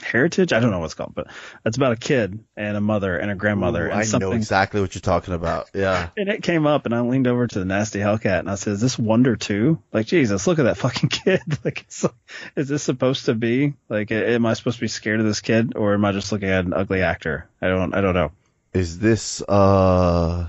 Heritage. 0.00 0.54
I 0.54 0.60
don't 0.60 0.70
know 0.70 0.78
what 0.78 0.86
it's 0.86 0.94
called, 0.94 1.14
but 1.14 1.26
it's 1.66 1.76
about 1.76 1.92
a 1.92 1.96
kid 1.96 2.42
and 2.56 2.74
a 2.74 2.80
mother 2.80 3.18
and 3.18 3.30
a 3.30 3.34
grandmother. 3.34 3.82
Ooh, 3.82 3.90
and 3.90 4.00
I 4.00 4.04
something, 4.04 4.30
know 4.30 4.34
exactly 4.34 4.80
what 4.80 4.94
you're 4.94 5.02
talking 5.02 5.34
about. 5.34 5.68
Yeah. 5.74 6.08
and 6.16 6.30
it 6.30 6.42
came 6.42 6.66
up, 6.66 6.86
and 6.86 6.94
I 6.94 7.00
leaned 7.00 7.26
over 7.26 7.46
to 7.46 7.58
the 7.58 7.66
nasty 7.66 7.98
Hellcat, 7.98 8.38
and 8.38 8.50
I 8.50 8.54
said, 8.54 8.72
"Is 8.72 8.80
this 8.80 8.98
Wonder 8.98 9.36
Two? 9.36 9.82
Like, 9.92 10.06
Jesus, 10.06 10.46
look 10.46 10.58
at 10.58 10.62
that 10.62 10.78
fucking 10.78 11.08
kid! 11.10 11.42
Like, 11.66 11.82
it's 11.82 12.02
like, 12.02 12.14
is 12.56 12.68
this 12.68 12.82
supposed 12.82 13.26
to 13.26 13.34
be 13.34 13.74
like? 13.90 14.10
Am 14.10 14.46
I 14.46 14.54
supposed 14.54 14.78
to 14.78 14.80
be 14.80 14.88
scared 14.88 15.20
of 15.20 15.26
this 15.26 15.42
kid, 15.42 15.74
or 15.76 15.92
am 15.92 16.06
I 16.06 16.12
just 16.12 16.32
looking 16.32 16.48
at 16.48 16.64
an 16.64 16.72
ugly 16.72 17.02
actor? 17.02 17.46
I 17.60 17.68
don't, 17.68 17.94
I 17.94 18.00
don't 18.00 18.14
know. 18.14 18.32
Is 18.72 18.98
this 18.98 19.42
uh? 19.42 20.46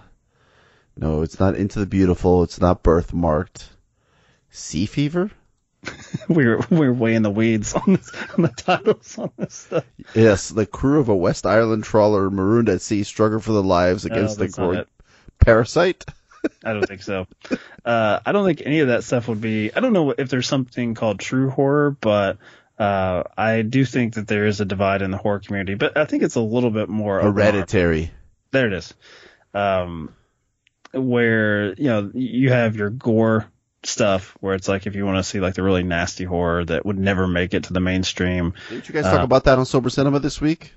No, 0.97 1.21
it's 1.21 1.39
not 1.39 1.55
Into 1.55 1.79
the 1.79 1.85
Beautiful. 1.85 2.43
It's 2.43 2.61
not 2.61 2.83
birthmarked. 2.83 3.69
Sea 4.49 4.85
Fever. 4.85 5.31
we're 6.29 6.59
we're 6.69 6.93
way 6.93 7.15
in 7.15 7.21
the 7.21 7.29
weeds 7.29 7.73
on 7.73 7.93
this, 7.93 8.11
on 8.37 8.43
the 8.43 8.49
titles 8.49 9.17
on 9.17 9.31
this 9.37 9.53
stuff. 9.53 9.85
Yes, 10.13 10.49
the 10.49 10.65
crew 10.65 10.99
of 10.99 11.09
a 11.09 11.15
West 11.15 11.45
Ireland 11.45 11.83
trawler 11.83 12.29
marooned 12.29 12.69
at 12.69 12.81
sea 12.81 13.03
struggle 13.03 13.39
for 13.39 13.53
their 13.53 13.61
lives 13.61 14.05
against 14.05 14.39
the 14.39 14.47
great 14.47 14.87
parasite. 15.39 16.05
I 16.63 16.73
don't 16.73 16.87
think 16.87 17.03
so. 17.03 17.27
Uh, 17.83 18.19
I 18.25 18.31
don't 18.31 18.45
think 18.45 18.61
any 18.65 18.79
of 18.79 18.89
that 18.89 19.03
stuff 19.03 19.27
would 19.27 19.41
be. 19.41 19.73
I 19.73 19.79
don't 19.79 19.93
know 19.93 20.11
if 20.11 20.29
there's 20.29 20.47
something 20.47 20.93
called 20.93 21.19
true 21.19 21.49
horror, 21.49 21.91
but 21.91 22.37
uh, 22.77 23.23
I 23.37 23.61
do 23.63 23.85
think 23.85 24.15
that 24.15 24.27
there 24.27 24.45
is 24.45 24.61
a 24.61 24.65
divide 24.65 25.01
in 25.01 25.11
the 25.11 25.17
horror 25.17 25.39
community. 25.39 25.75
But 25.75 25.97
I 25.97 26.05
think 26.05 26.23
it's 26.23 26.35
a 26.35 26.41
little 26.41 26.71
bit 26.71 26.89
more. 26.89 27.19
Hereditary. 27.19 28.11
There 28.51 28.67
it 28.67 28.73
is. 28.73 28.93
Um, 29.53 30.13
where 30.95 31.73
you 31.73 31.85
know 31.85 32.11
you 32.13 32.51
have 32.51 32.75
your 32.75 32.89
gore 32.89 33.45
stuff, 33.83 34.35
where 34.39 34.55
it's 34.55 34.67
like 34.67 34.87
if 34.87 34.95
you 34.95 35.05
want 35.05 35.17
to 35.17 35.23
see 35.23 35.39
like 35.39 35.53
the 35.53 35.63
really 35.63 35.83
nasty 35.83 36.23
horror 36.23 36.65
that 36.65 36.85
would 36.85 36.97
never 36.97 37.27
make 37.27 37.53
it 37.53 37.65
to 37.65 37.73
the 37.73 37.79
mainstream. 37.79 38.53
Didn't 38.69 38.87
you 38.87 38.93
guys 38.93 39.03
talk 39.03 39.23
about 39.23 39.45
that 39.45 39.59
on 39.59 39.65
Sober 39.65 39.89
Cinema 39.89 40.19
this 40.19 40.41
week? 40.41 40.73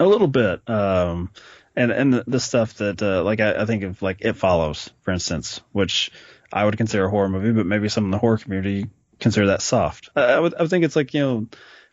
A 0.00 0.04
little 0.04 0.28
bit. 0.28 0.68
Um, 0.68 1.30
and 1.76 1.90
and 1.92 2.14
the, 2.14 2.24
the 2.26 2.40
stuff 2.40 2.74
that 2.74 3.02
uh, 3.02 3.22
like 3.22 3.40
I, 3.40 3.62
I 3.62 3.66
think 3.66 3.82
of 3.84 4.02
like 4.02 4.18
It 4.20 4.34
Follows, 4.34 4.90
for 5.02 5.12
instance, 5.12 5.60
which 5.72 6.10
I 6.52 6.64
would 6.64 6.76
consider 6.76 7.04
a 7.04 7.10
horror 7.10 7.28
movie, 7.28 7.52
but 7.52 7.66
maybe 7.66 7.88
some 7.88 8.06
in 8.06 8.10
the 8.10 8.18
horror 8.18 8.38
community 8.38 8.88
consider 9.20 9.48
that 9.48 9.62
soft. 9.62 10.10
I, 10.16 10.22
I 10.22 10.40
would 10.40 10.54
I 10.54 10.62
would 10.62 10.70
think 10.70 10.84
it's 10.84 10.96
like 10.96 11.14
you 11.14 11.20
know. 11.20 11.46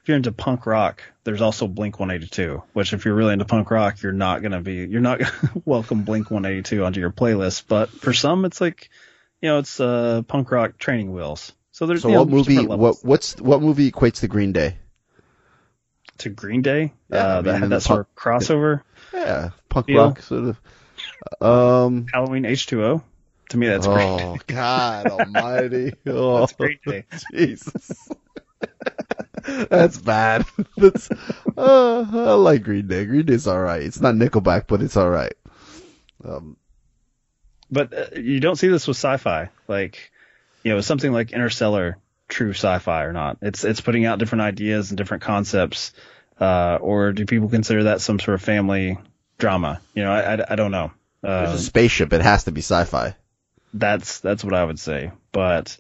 If 0.06 0.10
you're 0.10 0.18
into 0.18 0.32
punk 0.32 0.68
rock, 0.68 1.02
there's 1.24 1.42
also 1.42 1.68
Blink 1.68 2.00
182, 2.00 2.62
which 2.74 2.94
if 2.94 3.06
you're 3.06 3.16
really 3.16 3.34
into 3.34 3.46
punk 3.46 3.72
rock, 3.72 4.04
you're 4.04 4.12
not 4.12 4.44
gonna 4.44 4.62
be, 4.62 4.86
you're 4.86 5.02
not 5.02 5.18
gonna 5.18 5.34
welcome 5.66 6.04
Blink 6.04 6.30
182 6.30 6.86
onto 6.86 7.00
your 7.00 7.10
playlist. 7.10 7.64
But 7.68 7.90
for 7.90 8.14
some, 8.14 8.46
it's 8.46 8.62
like, 8.62 8.92
you 9.42 9.50
know, 9.50 9.58
it's 9.58 9.80
uh, 9.80 10.22
punk 10.28 10.52
rock 10.52 10.78
training 10.78 11.12
wheels. 11.12 11.54
So 11.72 11.88
there's 11.88 12.04
So 12.04 12.10
know, 12.10 12.22
what 12.22 12.30
there's 12.30 12.48
movie? 12.48 12.68
What 12.68 13.04
what's 13.04 13.36
what 13.38 13.64
movie 13.64 13.92
equates 13.92 14.20
to 14.20 14.28
Green 14.28 14.52
Day? 14.52 14.78
to 16.20 16.30
Green 16.30 16.62
Day? 16.62 16.94
Yeah, 17.10 17.26
I 17.26 17.32
uh, 17.32 17.36
mean, 17.38 17.46
that 17.46 17.56
in 17.56 17.62
had 17.62 17.70
the 17.72 17.76
that 17.78 17.82
sort 17.82 18.02
of 18.02 18.16
crossover. 18.16 18.82
Yeah, 19.12 19.50
punk 19.70 19.88
rock 19.90 20.22
sort 20.22 20.44
of. 20.44 20.62
Um. 21.42 22.06
Halloween 22.14 22.44
H2O. 22.44 23.02
To 23.50 23.58
me, 23.58 23.66
that's 23.70 23.88
oh 23.88 24.36
great. 24.36 24.46
God 24.46 25.08
Almighty! 25.10 25.94
Oh, 26.06 26.42
That's 26.42 26.54
Green 26.54 26.78
Day. 26.86 27.06
Jesus. 27.32 28.08
That's 29.70 29.98
bad. 29.98 30.46
That's 30.78 31.10
uh, 31.58 32.06
I 32.12 32.34
like 32.34 32.64
Green 32.64 32.88
Day. 32.88 33.06
Green 33.06 33.26
Day's 33.26 33.48
all 33.48 33.60
right. 33.60 33.82
It's 33.82 34.02
not 34.02 34.16
Nickelback, 34.16 34.66
but 34.68 34.82
it's 34.82 34.98
all 34.98 35.10
right. 35.10 35.34
Um, 36.24 36.58
But 37.72 37.94
uh, 37.94 38.20
you 38.20 38.40
don't 38.40 38.56
see 38.58 38.68
this 38.68 38.88
with 38.88 38.98
sci-fi. 38.98 39.50
Like, 39.68 40.12
you 40.64 40.74
know, 40.74 40.82
something 40.82 41.12
like 41.12 41.32
Interstellar, 41.32 41.98
true 42.28 42.52
sci-fi 42.52 43.04
or 43.04 43.14
not? 43.14 43.38
It's 43.42 43.64
it's 43.64 43.82
putting 43.82 44.06
out 44.06 44.20
different 44.20 44.42
ideas 44.44 44.90
and 44.92 44.98
different 44.98 45.24
concepts. 45.24 45.94
Uh, 46.40 46.78
or 46.82 47.14
do 47.14 47.26
people 47.26 47.48
consider 47.50 47.84
that 47.84 48.02
some 48.02 48.20
sort 48.20 48.36
of 48.36 48.42
family 48.42 48.98
drama? 49.38 49.80
You 49.94 50.04
know, 50.04 50.12
I, 50.12 50.36
I, 50.36 50.46
I 50.50 50.56
don't 50.56 50.72
know. 50.72 50.92
there's 51.22 51.50
Um, 51.52 51.56
a 51.56 51.60
spaceship. 51.60 52.12
It 52.12 52.22
has 52.22 52.44
to 52.46 52.52
be 52.52 52.62
sci-fi. 52.62 53.16
that's 53.74 54.20
that's 54.20 54.44
what 54.44 54.54
I 54.54 54.64
would 54.64 54.80
say. 54.80 55.12
But 55.32 55.78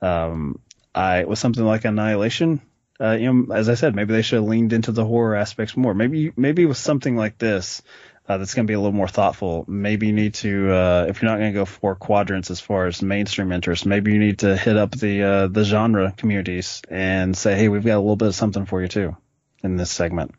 um, 0.00 0.58
I 0.94 1.24
with 1.24 1.38
something 1.38 1.64
like 1.64 1.84
Annihilation, 1.84 2.60
uh, 3.02 3.16
you 3.18 3.32
know, 3.32 3.54
as 3.54 3.68
I 3.68 3.74
said, 3.74 3.96
maybe 3.96 4.12
they 4.12 4.22
should 4.22 4.36
have 4.36 4.48
leaned 4.48 4.72
into 4.72 4.92
the 4.92 5.04
horror 5.04 5.34
aspects 5.34 5.76
more. 5.76 5.94
Maybe 5.94 6.32
maybe 6.36 6.66
with 6.66 6.76
something 6.76 7.16
like 7.16 7.38
this. 7.38 7.82
Uh, 8.28 8.38
that's 8.38 8.54
going 8.54 8.64
to 8.64 8.70
be 8.70 8.74
a 8.74 8.78
little 8.78 8.92
more 8.92 9.08
thoughtful. 9.08 9.64
Maybe 9.66 10.06
you 10.06 10.12
need 10.12 10.34
to, 10.34 10.72
uh, 10.72 11.06
if 11.08 11.20
you're 11.20 11.30
not 11.30 11.38
going 11.38 11.52
to 11.52 11.58
go 11.58 11.64
for 11.64 11.96
quadrants 11.96 12.52
as 12.52 12.60
far 12.60 12.86
as 12.86 13.02
mainstream 13.02 13.50
interest, 13.50 13.84
maybe 13.84 14.12
you 14.12 14.20
need 14.20 14.38
to 14.38 14.56
hit 14.56 14.76
up 14.76 14.92
the 14.92 15.22
uh, 15.22 15.46
the 15.48 15.64
genre 15.64 16.14
communities 16.16 16.82
and 16.88 17.36
say, 17.36 17.56
hey, 17.56 17.68
we've 17.68 17.84
got 17.84 17.96
a 17.96 17.98
little 17.98 18.14
bit 18.14 18.28
of 18.28 18.36
something 18.36 18.64
for 18.64 18.80
you 18.80 18.86
too 18.86 19.16
in 19.64 19.76
this 19.76 19.90
segment. 19.90 20.36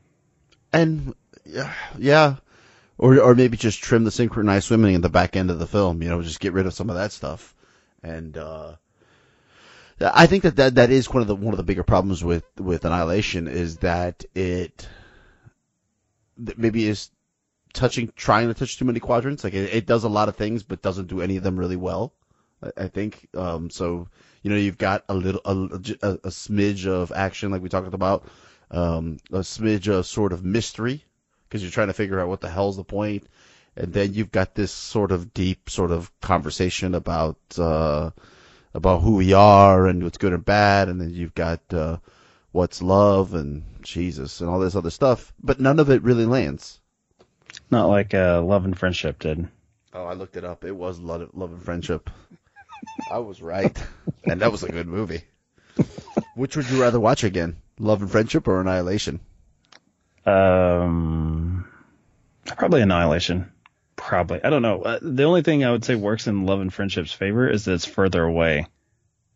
And 0.71 1.13
yeah, 1.97 2.37
or 2.97 3.19
or 3.19 3.35
maybe 3.35 3.57
just 3.57 3.83
trim 3.83 4.05
the 4.05 4.11
synchronized 4.11 4.67
swimming 4.67 4.95
in 4.95 5.01
the 5.01 5.09
back 5.09 5.35
end 5.35 5.51
of 5.51 5.59
the 5.59 5.67
film. 5.67 6.01
You 6.01 6.07
know, 6.09 6.21
just 6.21 6.39
get 6.39 6.53
rid 6.53 6.67
of 6.67 6.73
some 6.73 6.89
of 6.89 6.95
that 6.95 7.11
stuff. 7.11 7.53
And 8.01 8.37
uh, 8.37 8.75
I 10.01 10.27
think 10.27 10.43
that, 10.43 10.55
that 10.57 10.75
that 10.75 10.91
is 10.91 11.09
one 11.09 11.21
of 11.21 11.27
the 11.27 11.35
one 11.35 11.53
of 11.53 11.57
the 11.57 11.63
bigger 11.63 11.83
problems 11.83 12.23
with 12.23 12.43
with 12.57 12.85
Annihilation 12.85 13.47
is 13.47 13.77
that 13.77 14.25
it 14.35 14.87
that 16.37 16.57
maybe 16.57 16.87
is 16.87 17.09
touching 17.73 18.11
trying 18.15 18.47
to 18.47 18.53
touch 18.53 18.77
too 18.77 18.85
many 18.85 18.99
quadrants. 18.99 19.43
Like 19.43 19.53
it, 19.53 19.73
it 19.73 19.85
does 19.85 20.03
a 20.03 20.09
lot 20.09 20.29
of 20.29 20.35
things, 20.35 20.63
but 20.63 20.81
doesn't 20.81 21.07
do 21.07 21.21
any 21.21 21.37
of 21.37 21.43
them 21.43 21.57
really 21.59 21.75
well. 21.75 22.13
I, 22.61 22.85
I 22.85 22.87
think 22.87 23.27
um, 23.35 23.69
so. 23.69 24.07
You 24.41 24.49
know, 24.49 24.57
you've 24.57 24.77
got 24.77 25.05
a 25.07 25.13
little 25.13 25.39
a, 25.45 25.55
a, 25.55 26.11
a 26.15 26.29
smidge 26.29 26.85
of 26.85 27.13
action, 27.13 27.49
like 27.49 27.61
we 27.61 27.69
talked 27.69 27.93
about, 27.93 28.27
um, 28.71 29.19
a 29.31 29.37
smidge 29.37 29.87
of 29.87 30.05
sort 30.05 30.33
of 30.33 30.43
mystery 30.43 31.05
because 31.47 31.61
you're 31.61 31.71
trying 31.71 31.87
to 31.87 31.93
figure 31.93 32.19
out 32.19 32.27
what 32.27 32.41
the 32.41 32.49
hell's 32.49 32.75
the 32.75 33.21
and 33.75 33.93
then 33.93 34.13
you've 34.13 34.31
got 34.31 34.55
this 34.55 34.71
sort 34.71 35.11
of 35.11 35.33
deep 35.33 35.69
sort 35.69 35.91
of 35.91 36.11
conversation 36.19 36.95
about 36.95 37.37
uh, 37.57 38.11
about 38.73 39.01
who 39.01 39.15
we 39.15 39.33
are 39.33 39.87
and 39.87 40.03
what's 40.03 40.17
good 40.17 40.33
and 40.33 40.45
bad, 40.45 40.89
and 40.89 40.99
then 40.99 41.11
you've 41.11 41.35
got 41.35 41.61
uh, 41.71 41.97
what's 42.51 42.81
love 42.81 43.33
and 43.33 43.63
Jesus 43.81 44.41
and 44.41 44.49
all 44.49 44.59
this 44.59 44.75
other 44.75 44.89
stuff, 44.89 45.33
but 45.41 45.59
none 45.59 45.79
of 45.79 45.89
it 45.89 46.03
really 46.03 46.25
lands. 46.25 46.79
Not 47.69 47.87
like 47.87 48.13
uh, 48.13 48.41
Love 48.41 48.65
and 48.65 48.77
Friendship 48.77 49.19
did. 49.19 49.47
Oh, 49.93 50.05
I 50.05 50.13
looked 50.13 50.37
it 50.37 50.43
up. 50.43 50.63
It 50.63 50.75
was 50.75 50.99
Love, 50.99 51.29
love 51.33 51.51
and 51.51 51.63
Friendship. 51.63 52.09
I 53.11 53.19
was 53.19 53.41
right, 53.41 53.77
and 54.25 54.41
that 54.41 54.51
was 54.51 54.63
a 54.63 54.71
good 54.71 54.87
movie. 54.87 55.21
Which 56.35 56.55
would 56.57 56.69
you 56.69 56.81
rather 56.81 56.99
watch 56.99 57.23
again, 57.23 57.57
Love 57.79 58.01
and 58.01 58.11
Friendship 58.11 58.47
or 58.47 58.59
Annihilation? 58.59 59.19
Um, 60.25 61.67
probably 62.45 62.81
Annihilation. 62.81 63.51
Probably. 64.05 64.43
I 64.43 64.49
don't 64.49 64.61
know. 64.61 64.81
Uh, 64.81 64.99
the 65.01 65.23
only 65.23 65.43
thing 65.43 65.63
I 65.63 65.71
would 65.71 65.85
say 65.85 65.95
works 65.95 66.27
in 66.27 66.45
Love 66.45 66.59
and 66.59 66.73
Friendship's 66.73 67.13
favor 67.13 67.47
is 67.49 67.65
that 67.65 67.73
it's 67.73 67.85
further 67.85 68.21
away. 68.21 68.67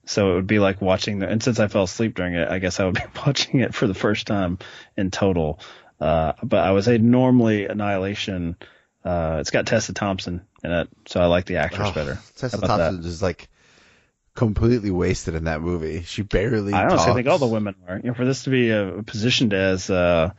So 0.06 0.32
it 0.32 0.36
would 0.36 0.48
be 0.48 0.60
like 0.60 0.82
watching 0.82 1.20
the, 1.20 1.28
and 1.28 1.42
since 1.42 1.60
I 1.60 1.68
fell 1.68 1.84
asleep 1.84 2.16
during 2.16 2.34
it, 2.34 2.50
I 2.50 2.60
guess 2.60 2.80
I 2.80 2.86
would 2.86 2.96
be 2.96 3.02
watching 3.26 3.62
it 3.62 3.74
for 3.74 3.88
the 3.88 3.94
first 3.94 4.28
time 4.28 4.60
in 4.98 5.10
total. 5.10 5.60
Uh, 6.00 6.34
but 6.44 6.60
I 6.60 6.72
would 6.72 6.84
say 6.84 6.98
normally 6.98 7.66
Annihilation, 7.66 8.58
uh, 9.06 9.38
it's 9.40 9.52
got 9.52 9.68
Tessa 9.68 9.94
Thompson 9.94 10.46
in 10.64 10.72
it, 10.72 10.90
so 11.08 11.22
I 11.22 11.26
like 11.28 11.46
the 11.46 11.58
actress 11.58 11.90
Oh, 11.90 11.94
better. 11.94 12.20
Tessa 12.36 12.60
Thompson 12.60 13.06
is 13.06 13.22
like 13.22 13.48
completely 14.36 14.92
wasted 14.92 15.36
in 15.36 15.46
that 15.46 15.62
movie. 15.62 16.04
She 16.04 16.24
barely. 16.24 16.74
I 16.74 16.84
honestly 16.84 16.98
talks. 16.98 17.16
think 17.16 17.28
all 17.28 17.40
the 17.40 17.48
women 17.48 17.76
are. 17.88 17.98
You 17.98 18.10
know, 18.10 18.14
for 18.14 18.26
this 18.26 18.44
to 18.44 18.50
be 18.50 18.72
uh, 18.72 19.02
positioned 19.06 19.54
as, 19.54 19.90
uh, 19.90 20.32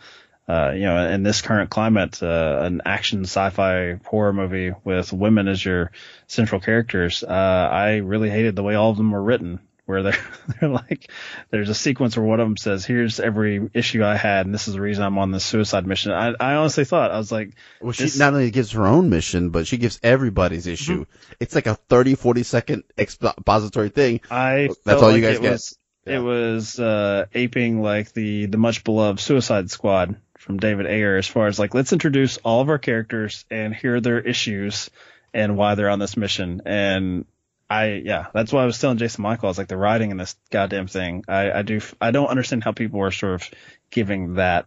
uh, 0.49 0.73
you 0.75 0.83
know, 0.85 1.09
in 1.11 1.23
this 1.23 1.43
current 1.43 1.69
climate, 1.71 2.23
uh, 2.23 2.61
an 2.63 2.81
action 2.87 3.25
sci-fi 3.25 4.01
horror 4.07 4.33
movie 4.33 4.73
with 4.83 5.13
women 5.13 5.47
as 5.47 5.63
your 5.65 5.91
central 6.27 6.61
characters, 6.61 7.23
uh, 7.23 7.29
I 7.31 7.97
really 7.99 8.31
hated 8.31 8.57
the 8.57 8.63
way 8.63 8.75
all 8.75 8.91
of 8.91 8.97
them 8.97 9.11
were 9.13 9.23
written. 9.23 9.61
Where 9.85 10.03
they're 10.03 10.19
they're 10.61 10.69
like, 10.69 11.11
there's 11.51 11.71
a 11.71 11.75
sequence 11.75 12.15
where 12.15 12.27
one 12.27 12.41
of 12.41 12.47
them 12.47 12.59
says, 12.59 12.85
"Here's 12.85 13.21
every 13.21 13.71
issue 13.73 14.05
I 14.05 14.17
had, 14.17 14.45
and 14.45 14.55
this 14.55 14.69
is 14.69 14.75
the 14.75 14.83
reason 14.83 15.03
I'm 15.03 15.17
on 15.17 15.31
this 15.33 15.45
suicide 15.45 15.87
mission." 15.87 16.13
I 16.13 16.35
I 16.39 16.55
honestly 16.57 16.85
thought 16.85 17.11
I 17.11 17.17
was 17.17 17.33
like, 17.33 17.55
Well, 17.81 17.93
she 17.93 18.03
this- 18.03 18.19
not 18.19 18.35
only 18.35 18.51
gives 18.51 18.73
her 18.73 18.87
own 18.87 19.09
mission, 19.09 19.49
but 19.49 19.67
she 19.67 19.79
gives 19.79 19.99
everybody's 20.03 20.67
issue. 20.67 21.07
It's 21.41 21.55
like 21.55 21.67
a 21.67 21.75
30, 21.75 22.17
40 22.17 22.43
second 22.43 22.85
expository 22.99 23.89
thing. 23.89 24.21
I 24.31 24.67
That's 24.69 24.79
felt 24.85 25.03
all 25.05 25.17
you 25.17 25.23
like 25.23 25.23
guys 25.23 25.37
it 25.39 25.43
get. 25.43 25.53
Was, 25.53 25.79
It 26.05 26.19
was 26.19 26.79
uh, 26.79 27.25
aping 27.35 27.81
like 27.81 28.13
the 28.13 28.45
the 28.45 28.59
much 28.59 28.85
beloved 28.85 29.21
Suicide 29.21 29.71
Squad 29.71 30.17
from 30.39 30.59
David 30.59 30.87
Ayer, 30.87 31.17
as 31.17 31.27
far 31.27 31.47
as 31.47 31.59
like 31.59 31.75
let's 31.75 31.93
introduce 31.93 32.39
all 32.39 32.61
of 32.61 32.69
our 32.69 32.79
characters 32.79 33.45
and 33.51 33.75
here 33.75 33.97
are 33.97 34.01
their 34.01 34.21
issues 34.21 34.91
and 35.35 35.57
why 35.57 35.75
they're 35.75 35.91
on 35.91 35.99
this 35.99 36.17
mission. 36.17 36.63
And 36.65 37.27
I 37.69 38.01
yeah, 38.05 38.27
that's 38.33 38.53
why 38.53 38.63
I 38.63 38.67
was 38.67 38.79
telling 38.79 38.99
Jason 38.99 39.23
Michael. 39.23 39.49
I 39.49 39.51
was 39.51 39.59
like 39.59 39.69
the 39.69 39.77
writing 39.77 40.11
in 40.11 40.17
this 40.17 40.37
goddamn 40.51 40.87
thing. 40.87 41.25
I 41.29 41.51
I 41.51 41.63
do 41.63 41.81
I 42.01 42.13
don't 42.13 42.29
understand 42.29 42.65
how 42.65 42.73
people 42.73 43.03
are 43.03 43.11
sort 43.11 43.35
of 43.35 43.51
giving 43.91 44.35
that 44.35 44.67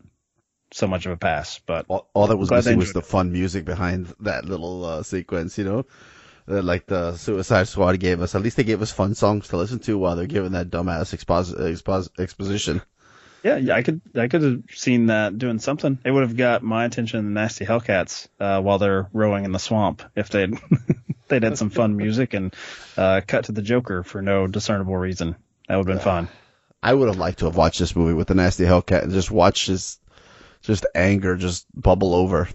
so 0.74 0.88
much 0.88 1.06
of 1.06 1.12
a 1.12 1.18
pass, 1.18 1.60
but 1.66 1.86
All, 1.88 2.10
all 2.14 2.28
that 2.28 2.38
was 2.38 2.52
missing 2.52 2.78
was 2.78 2.94
the 2.94 3.02
fun 3.02 3.32
music 3.32 3.66
behind 3.66 4.14
that 4.22 4.46
little 4.46 4.86
uh, 4.86 5.04
sequence, 5.04 5.58
you 5.58 5.66
know? 5.66 5.86
Uh, 6.48 6.62
like 6.62 6.86
the 6.86 7.16
Suicide 7.18 7.68
Squad 7.68 8.00
gave 8.00 8.22
us. 8.22 8.36
At 8.36 8.42
least 8.42 8.58
they 8.58 8.64
gave 8.64 8.82
us 8.82 8.92
fun 8.92 9.14
songs 9.14 9.50
to 9.50 9.58
listen 9.58 9.80
to 9.80 9.98
while 9.98 10.16
they're 10.16 10.28
giving 10.28 10.54
that 10.54 10.70
dumbass 10.70 11.14
expos- 11.16 11.54
expos- 11.54 12.10
exposition. 12.20 12.82
Yeah, 13.44 13.58
yeah, 13.58 13.76
I 13.76 13.82
could 13.82 14.02
I 14.16 14.28
could 14.28 14.44
have 14.44 14.64
seen 14.70 15.08
that 15.08 15.38
doing 15.38 15.60
something. 15.60 15.98
It 16.06 16.12
would 16.12 16.24
have 16.24 16.38
got 16.38 16.62
my 16.62 16.86
attention 16.86 17.26
the 17.26 17.40
Nasty 17.40 17.66
Hellcats 17.66 18.28
uh, 18.40 18.62
while 18.62 18.78
they're 18.78 19.10
rowing 19.14 19.46
in 19.46 19.52
the 19.52 19.60
swamp 19.60 20.04
if 20.16 20.30
they'd 20.30 20.54
they'd 21.28 21.44
had 21.44 21.58
some 21.58 21.72
fun 21.72 21.98
music 21.98 22.34
and 22.34 22.56
uh, 22.98 23.22
cut 23.26 23.46
to 23.46 23.52
the 23.52 23.62
Joker 23.62 24.04
for 24.04 24.22
no 24.22 24.48
discernible 24.48 24.96
reason. 24.96 25.36
That 25.68 25.78
would 25.78 25.88
have 25.88 25.98
been 25.98 26.04
fun. 26.04 26.28
I 26.84 26.94
would 26.94 27.08
have 27.08 27.18
liked 27.18 27.40
to 27.40 27.46
have 27.46 27.56
watched 27.56 27.80
this 27.80 27.96
movie 27.96 28.14
with 28.14 28.28
the 28.28 28.36
Nasty 28.36 28.64
Hellcat 28.64 29.04
and 29.04 29.12
just 29.12 29.32
watch 29.32 29.68
his 29.68 30.00
just 30.62 30.86
anger 30.94 31.36
just 31.36 31.66
bubble 31.80 32.14
over. 32.14 32.48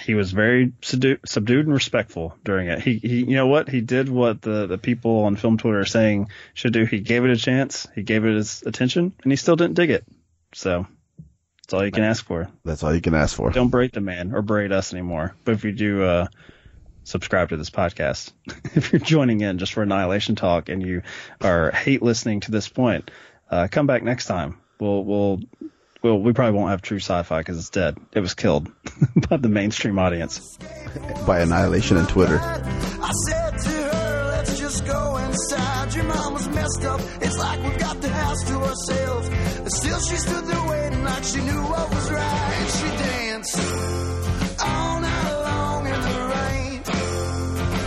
He 0.00 0.14
was 0.14 0.32
very 0.32 0.72
subdued, 0.80 1.20
subdued 1.26 1.66
and 1.66 1.74
respectful 1.74 2.34
during 2.44 2.68
it. 2.68 2.80
He, 2.80 2.96
he, 2.96 3.18
you 3.18 3.36
know 3.36 3.46
what? 3.46 3.68
He 3.68 3.82
did 3.82 4.08
what 4.08 4.40
the, 4.40 4.66
the 4.66 4.78
people 4.78 5.24
on 5.24 5.36
film 5.36 5.58
Twitter 5.58 5.80
are 5.80 5.84
saying 5.84 6.28
should 6.54 6.72
do. 6.72 6.84
He 6.84 7.00
gave 7.00 7.24
it 7.24 7.30
a 7.30 7.36
chance. 7.36 7.86
He 7.94 8.02
gave 8.02 8.24
it 8.24 8.34
his 8.34 8.62
attention, 8.62 9.12
and 9.22 9.32
he 9.32 9.36
still 9.36 9.56
didn't 9.56 9.74
dig 9.74 9.90
it. 9.90 10.04
So 10.54 10.86
that's 11.62 11.74
all 11.74 11.84
you 11.84 11.92
can 11.92 12.04
ask 12.04 12.24
for. 12.24 12.48
That's 12.64 12.82
all 12.82 12.94
you 12.94 13.00
can 13.00 13.14
ask 13.14 13.36
for. 13.36 13.50
Don't 13.50 13.70
berate 13.70 13.92
the 13.92 14.00
man 14.00 14.34
or 14.34 14.42
berate 14.42 14.72
us 14.72 14.92
anymore. 14.92 15.34
But 15.44 15.54
if 15.54 15.64
you 15.64 15.72
do, 15.72 16.02
uh, 16.02 16.26
subscribe 17.04 17.50
to 17.50 17.56
this 17.56 17.70
podcast. 17.70 18.32
if 18.74 18.92
you're 18.92 19.00
joining 19.00 19.40
in 19.40 19.58
just 19.58 19.72
for 19.72 19.82
Annihilation 19.82 20.36
Talk 20.36 20.68
and 20.68 20.82
you 20.82 21.02
are 21.40 21.70
hate 21.70 22.02
listening 22.02 22.40
to 22.40 22.50
this 22.50 22.68
point, 22.68 23.10
uh, 23.50 23.68
come 23.70 23.86
back 23.86 24.02
next 24.02 24.26
time. 24.26 24.58
We'll, 24.80 25.04
we'll, 25.04 25.40
we'll, 26.02 26.18
we 26.20 26.32
probably 26.32 26.58
won't 26.58 26.70
have 26.70 26.82
true 26.82 26.98
sci-fi 26.98 27.38
because 27.38 27.58
it's 27.58 27.70
dead. 27.70 27.96
It 28.12 28.20
was 28.20 28.34
killed 28.34 28.70
by 29.28 29.36
the 29.36 29.48
mainstream 29.48 29.98
audience. 29.98 30.58
By 31.26 31.40
Annihilation 31.40 31.96
and 31.96 32.08
Twitter. 32.08 32.38
I 32.40 33.10
said 33.26 33.58
to 33.58 33.68
her, 33.70 34.24
let's 34.30 34.58
just 34.58 34.86
go 34.86 35.16
inside. 35.18 35.94
Your 35.94 36.04
mama's 36.04 36.48
messed 36.48 36.84
up. 36.84 37.00
It's 37.20 37.38
like 37.38 37.62
we've 37.62 37.78
got 37.78 38.00
the 38.00 38.08
house 38.08 38.44
to 38.44 38.54
ourselves. 38.56 39.28
But 39.62 39.72
still, 39.72 40.00
she 40.00 40.16
stood 40.16 40.44
there 40.46 40.68
waiting 40.68 41.04
like 41.04 41.24
she 41.24 41.40
knew 41.40 41.62
what 41.62 41.90
was 41.90 42.10
right. 42.10 42.54
And 42.58 42.70
she 42.70 43.04
danced 43.04 43.58
all 44.60 45.00
night 45.00 45.32
long 45.42 45.86
in 45.86 46.00
the 46.00 46.20
rain. 46.34 46.82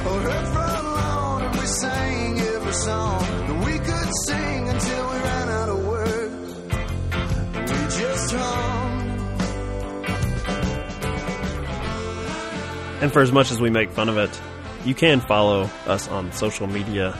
On 0.07 0.21
her 0.21 0.45
front 0.53 0.85
lawn, 0.85 1.43
and 1.43 1.59
we 1.59 1.65
sang 1.65 2.39
every 2.39 2.73
song 2.73 3.24
And 13.05 13.13
for 13.13 13.21
as 13.21 13.31
much 13.31 13.51
as 13.51 13.61
we 13.61 13.69
make 13.69 13.91
fun 13.91 14.09
of 14.09 14.17
it, 14.17 14.41
you 14.83 14.95
can 14.95 15.19
follow 15.21 15.69
us 15.85 16.07
on 16.07 16.31
social 16.31 16.65
media 16.65 17.15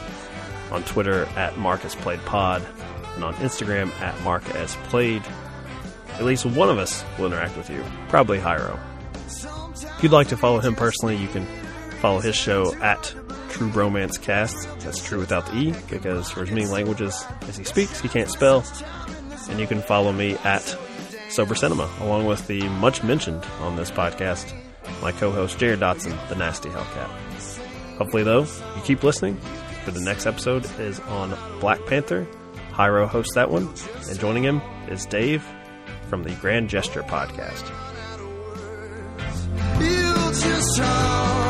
on 0.72 0.82
Twitter 0.82 1.26
at 1.36 1.60
Mark 1.60 1.86
As 1.86 1.94
Played 1.94 2.26
Pod 2.26 2.66
and 3.14 3.24
on 3.24 3.36
Instagram 3.36 3.92
at 4.02 4.20
Mark 4.24 4.44
As 4.56 4.76
Played. 4.88 5.22
At 6.14 6.24
least 6.24 6.44
one 6.44 6.72
of 6.72 6.80
us 6.80 7.06
will 7.20 7.28
interact 7.28 7.56
with 7.56 7.70
you, 7.70 7.86
probably 8.08 8.40
Hyro. 8.40 8.80
If 9.28 10.02
you'd 10.02 10.12
like 10.12 10.30
to 10.30 10.38
follow 10.38 10.58
him 10.58 10.74
personally, 10.74 11.18
you 11.18 11.28
can 11.28 11.46
follow 12.02 12.20
his 12.20 12.36
show 12.36 12.74
at 12.78 13.04
True 13.50 13.70
Bromance 13.70 14.20
Cast. 14.20 14.68
That's 14.80 15.06
true 15.06 15.20
without 15.20 15.46
the 15.46 15.56
E, 15.56 15.76
because 15.88 16.32
for 16.32 16.42
as 16.42 16.50
many 16.50 16.66
languages 16.66 17.24
as 17.42 17.58
he 17.58 17.64
speaks, 17.64 18.02
he 18.02 18.10
can't 18.10 18.32
spell. 18.32 18.66
And 19.52 19.60
you 19.60 19.68
can 19.68 19.84
follow 19.84 20.12
me 20.12 20.34
at 20.38 20.64
Sober 21.30 21.54
Cinema, 21.54 21.88
along 22.00 22.26
with 22.26 22.48
the 22.48 22.68
much 22.70 23.04
mentioned 23.04 23.46
on 23.60 23.76
this 23.76 23.92
podcast, 23.92 24.52
my 25.02 25.12
co-host 25.12 25.58
Jared 25.60 25.80
Dotson, 25.80 26.16
the 26.30 26.36
Nasty 26.36 26.70
Hellcat. 26.70 27.10
Hopefully, 27.98 28.24
though, 28.24 28.44
you 28.44 28.82
keep 28.84 29.04
listening. 29.04 29.38
For 29.84 29.92
the 29.92 30.02
next 30.02 30.26
episode 30.26 30.66
is 30.80 31.00
on 31.02 31.38
Black 31.60 31.86
Panther. 31.86 32.28
Hyro 32.72 33.08
hosts 33.08 33.36
that 33.36 33.52
one, 33.52 33.70
and 34.10 34.20
joining 34.20 34.44
him 34.44 34.62
is 34.90 35.06
Dave 35.06 35.46
from 36.10 36.24
the 36.24 36.32
Grand 36.36 36.70
Gesture 36.70 37.04
podcast. 37.04 37.64
You 39.80 40.14
just 40.32 40.80
hummed. 40.80 41.46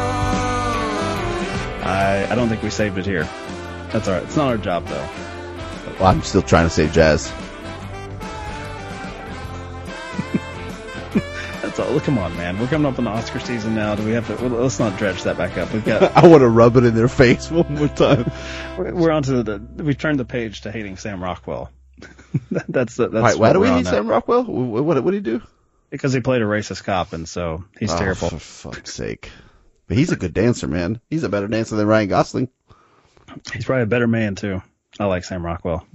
I, 1.86 2.28
I 2.30 2.36
don't 2.36 2.50
think 2.50 2.62
we 2.62 2.70
saved 2.70 2.98
it 2.98 3.06
here. 3.06 3.24
That's 3.92 4.08
all 4.08 4.16
right. 4.16 4.24
It's 4.24 4.36
not 4.36 4.48
our 4.50 4.58
job 4.58 4.86
though. 4.88 5.08
Well, 6.00 6.08
I'm 6.08 6.22
still 6.24 6.42
trying 6.42 6.66
to 6.66 6.70
save 6.70 6.92
jazz. 6.92 7.32
That's 11.76 11.90
all. 11.90 12.00
Come 12.00 12.18
on, 12.18 12.36
man. 12.38 12.58
We're 12.60 12.68
coming 12.68 12.86
up 12.92 12.98
on 13.00 13.04
the 13.06 13.12
Oscar 13.12 13.40
season 13.40 13.76
now. 13.76 13.96
Do 13.96 14.04
we 14.06 14.12
have 14.12 14.28
to? 14.28 14.36
Well, 14.36 14.62
let's 14.62 14.80
not 14.80 14.98
dredge 14.98 15.24
that 15.24 15.38
back 15.38 15.58
up. 15.58 15.74
We've 15.74 15.84
got. 15.84 16.04
I 16.16 16.28
want 16.28 16.42
to 16.42 16.48
rub 16.48 16.78
it 16.78 16.86
in 16.86 16.96
their 16.96 17.10
face 17.10 17.52
one 17.52 17.76
more 17.76 17.90
time. 17.90 18.32
we're, 18.78 18.94
we're 18.94 19.12
on 19.12 19.24
to 19.24 19.44
the. 19.44 19.60
We 19.84 19.94
turned 19.94 20.20
the 20.20 20.26
page 20.26 20.62
to 20.62 20.72
hating 20.72 20.98
Sam 20.98 21.22
Rockwell. 21.24 21.72
That- 22.52 22.66
that's 22.68 22.96
the. 22.96 23.08
That's 23.10 23.38
Why, 23.38 23.54
do 23.54 23.60
we 23.60 23.68
hate. 23.70 23.86
Sam 23.86 24.08
Rockwell? 24.08 24.44
What, 24.44 24.84
what, 24.84 25.04
what 25.04 25.12
did 25.12 25.26
he 25.26 25.32
do? 25.32 25.42
Because 25.90 26.12
he 26.14 26.20
played 26.20 26.42
a 26.42 26.46
racist 26.46 26.84
cop, 26.84 27.14
and 27.14 27.28
so 27.28 27.64
he's 27.80 27.92
Oh, 27.94 27.98
terrible. 27.98 28.30
For 28.30 28.40
fuck's 28.40 28.94
sake. 28.94 29.32
But 29.88 29.98
he's 29.98 30.12
a 30.12 30.16
good 30.18 30.34
dancer, 30.34 30.68
man. 30.68 31.00
He's 31.10 31.24
a 31.24 31.30
better 31.30 31.48
dancer 31.48 31.76
than 31.76 31.88
Ryan 31.88 32.10
Gosling. 32.10 32.50
He's 33.54 33.66
probably 33.66 33.84
a 33.84 33.88
better 33.88 34.08
man 34.08 34.36
too. 34.36 34.62
I 35.00 35.06
like 35.06 35.24
Sam 35.24 35.46
Rockwell. 35.46 35.86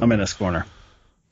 I'm 0.00 0.12
in 0.12 0.20
his 0.20 0.32
corner. 0.32 0.66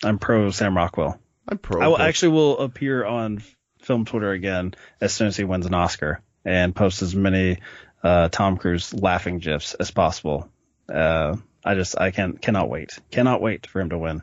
I'm 0.03 0.19
pro 0.19 0.51
Sam 0.51 0.77
Rockwell. 0.77 1.19
I'm 1.49 1.59
pro. 1.59 1.83
I 1.83 1.89
will 1.89 1.99
actually 1.99 2.33
will 2.33 2.59
appear 2.59 3.05
on 3.05 3.43
film 3.81 4.05
Twitter 4.05 4.31
again 4.31 4.75
as 5.01 5.13
soon 5.13 5.29
as 5.29 5.37
he 5.37 5.45
wins 5.45 5.67
an 5.67 5.75
Oscar 5.75 6.21
and 6.45 6.75
post 6.75 7.03
as 7.03 7.15
many 7.15 7.59
uh, 8.03 8.29
Tom 8.29 8.57
Cruise 8.57 8.93
laughing 8.95 9.39
gifs 9.39 9.75
as 9.75 9.91
possible. 9.91 10.49
Uh, 10.89 11.37
I 11.65 11.75
just 11.75 11.99
I 11.99 12.11
can 12.11 12.37
cannot 12.37 12.69
wait, 12.69 12.99
cannot 13.11 13.41
wait 13.41 13.67
for 13.67 13.81
him 13.81 13.91
to 13.91 13.99
win. 13.99 14.23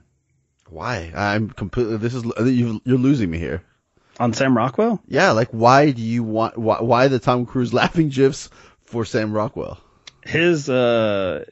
Why? 0.70 1.12
I'm 1.16 1.50
completely. 1.50 1.98
This 1.98 2.14
is 2.14 2.24
you. 2.24 2.82
You're 2.84 2.98
losing 2.98 3.30
me 3.32 3.40
here. 3.40 3.64
On 4.20 4.34
Sam 4.34 4.56
Rockwell? 4.56 5.02
Yeah, 5.08 5.32
like 5.32 5.50
why 5.50 5.92
do 5.92 6.02
you 6.02 6.24
want 6.24 6.58
why, 6.58 6.82
why 6.82 7.08
the 7.08 7.20
Tom 7.20 7.46
Cruise 7.46 7.74
laughing 7.74 8.10
gifs 8.10 8.50
for 8.84 9.06
Sam 9.06 9.32
Rockwell? 9.32 9.80
His 10.30 10.70
uh 10.70 11.46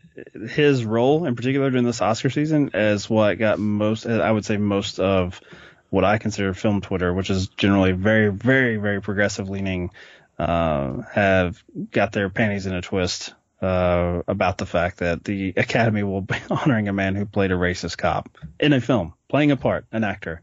his 0.50 0.86
role 0.86 1.26
in 1.26 1.36
particular 1.36 1.72
during 1.72 1.86
this 1.86 2.02
Oscar 2.02 2.30
season 2.30 2.72
is 2.76 3.10
what 3.10 3.40
got 3.40 3.58
most 3.58 4.06
I 4.06 4.32
would 4.32 4.46
say 4.46 4.58
most 4.58 5.00
of 5.00 5.42
what 5.90 6.04
I 6.04 6.20
consider 6.20 6.54
film 6.54 6.82
Twitter, 6.82 7.12
which 7.12 7.32
is 7.32 7.48
generally 7.48 7.94
very 7.94 8.30
very 8.30 8.78
very 8.78 9.02
progressive 9.02 9.50
leaning, 9.50 9.90
uh, 10.38 11.02
have 11.12 11.64
got 11.92 12.12
their 12.12 12.30
panties 12.30 12.68
in 12.68 12.74
a 12.76 12.82
twist 12.82 13.34
uh, 13.64 14.22
about 14.28 14.60
the 14.60 14.68
fact 14.68 15.00
that 15.00 15.24
the 15.24 15.54
Academy 15.58 16.04
will 16.04 16.22
be 16.22 16.36
honoring 16.52 16.88
a 16.88 16.94
man 16.94 17.16
who 17.16 17.26
played 17.26 17.52
a 17.52 17.56
racist 17.56 17.98
cop 17.98 18.38
in 18.60 18.74
a 18.74 18.82
film, 18.82 19.16
playing 19.28 19.50
a 19.50 19.58
part, 19.58 19.86
an 19.92 20.04
actor. 20.04 20.42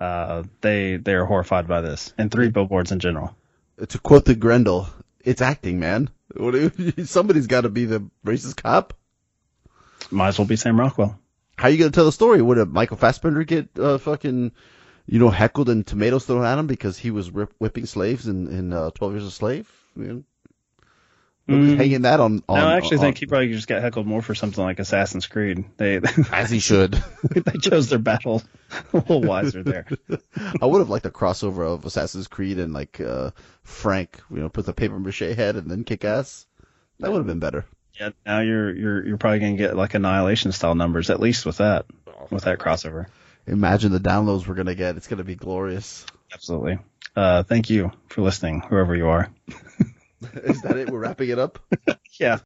Uh, 0.00 0.42
they 0.62 0.96
they 0.96 1.14
are 1.14 1.24
horrified 1.24 1.68
by 1.68 1.80
this, 1.80 2.12
and 2.18 2.30
three 2.30 2.48
billboards 2.48 2.90
in 2.90 2.98
general. 2.98 3.36
To 3.88 3.98
quote 4.00 4.24
the 4.24 4.34
Grendel, 4.34 4.88
it's 5.24 5.42
acting, 5.42 5.78
man. 5.78 6.10
What 6.36 6.54
you- 6.54 7.04
Somebody's 7.04 7.46
got 7.46 7.62
to 7.62 7.68
be 7.68 7.84
the 7.84 8.08
racist 8.24 8.62
cop. 8.62 8.94
Might 10.10 10.28
as 10.28 10.38
well 10.38 10.46
be 10.46 10.56
Sam 10.56 10.78
Rockwell. 10.78 11.18
How 11.56 11.68
you 11.68 11.76
gonna 11.78 11.90
tell 11.90 12.04
the 12.04 12.12
story? 12.12 12.40
Would 12.40 12.58
a 12.58 12.66
Michael 12.66 12.96
Fassbender 12.96 13.42
get 13.44 13.68
uh, 13.78 13.98
fucking, 13.98 14.52
you 15.06 15.18
know, 15.18 15.28
heckled 15.28 15.68
and 15.68 15.84
tomatoes 15.86 16.24
thrown 16.24 16.44
at 16.44 16.58
him 16.58 16.66
because 16.68 16.96
he 16.96 17.10
was 17.10 17.30
rip- 17.30 17.54
whipping 17.58 17.86
slaves 17.86 18.28
in 18.28 18.46
in 18.48 18.72
uh, 18.72 18.90
Twelve 18.90 19.12
Years 19.12 19.24
a 19.24 19.30
Slave? 19.30 19.68
Mean, 19.96 20.06
nobody's 20.06 20.24
Mm. 21.48 21.76
hanging 21.78 22.02
that 22.02 22.20
on. 22.20 22.42
on 22.46 22.58
no, 22.58 22.66
I 22.66 22.76
actually 22.76 22.98
on- 22.98 23.04
think 23.04 23.18
he 23.18 23.26
probably 23.26 23.52
just 23.52 23.66
got 23.68 23.80
heckled 23.80 24.06
more 24.06 24.20
for 24.20 24.34
something 24.34 24.62
like 24.62 24.78
Assassin's 24.78 25.26
Creed. 25.26 25.64
They 25.78 25.98
as 26.32 26.50
he 26.50 26.58
should. 26.58 26.92
they 27.30 27.58
chose 27.58 27.88
their 27.88 27.98
battle 27.98 28.42
a 28.92 28.96
little 28.98 29.22
wiser 29.22 29.62
there. 29.62 29.86
I 30.60 30.66
would 30.66 30.80
have 30.80 30.90
liked 30.90 31.06
a 31.06 31.10
crossover 31.10 31.66
of 31.66 31.86
Assassin's 31.86 32.28
Creed 32.28 32.58
and 32.58 32.74
like 32.74 33.00
uh, 33.00 33.30
Frank, 33.62 34.20
you 34.30 34.40
know, 34.40 34.50
put 34.50 34.66
the 34.66 34.74
paper 34.74 34.98
mache 34.98 35.20
head 35.20 35.56
and 35.56 35.70
then 35.70 35.84
kick 35.84 36.04
ass. 36.04 36.46
That 37.00 37.10
would 37.10 37.18
have 37.18 37.26
been 37.26 37.38
better. 37.38 37.64
Yeah, 37.98 38.10
now 38.26 38.40
you're 38.40 38.74
you're 38.74 39.06
you're 39.06 39.16
probably 39.16 39.38
gonna 39.40 39.56
get 39.56 39.74
like 39.76 39.94
annihilation 39.94 40.52
style 40.52 40.74
numbers 40.74 41.08
at 41.10 41.18
least 41.18 41.46
with 41.46 41.56
that 41.58 41.86
with 42.30 42.44
that 42.44 42.58
crossover. 42.58 43.06
Imagine 43.46 43.90
the 43.92 44.00
downloads 44.00 44.46
we're 44.46 44.54
gonna 44.54 44.74
get. 44.74 44.96
It's 44.98 45.06
gonna 45.08 45.24
be 45.24 45.34
glorious. 45.34 46.04
Absolutely. 46.32 46.78
Uh, 47.16 47.42
thank 47.42 47.70
you 47.70 47.90
for 48.08 48.20
listening, 48.20 48.60
whoever 48.60 48.94
you 48.94 49.08
are. 49.08 49.30
Is 50.34 50.62
that 50.62 50.76
it? 50.76 50.90
We're 50.90 51.00
wrapping 51.00 51.30
it 51.30 51.38
up. 51.38 51.58
Yeah. 52.18 52.38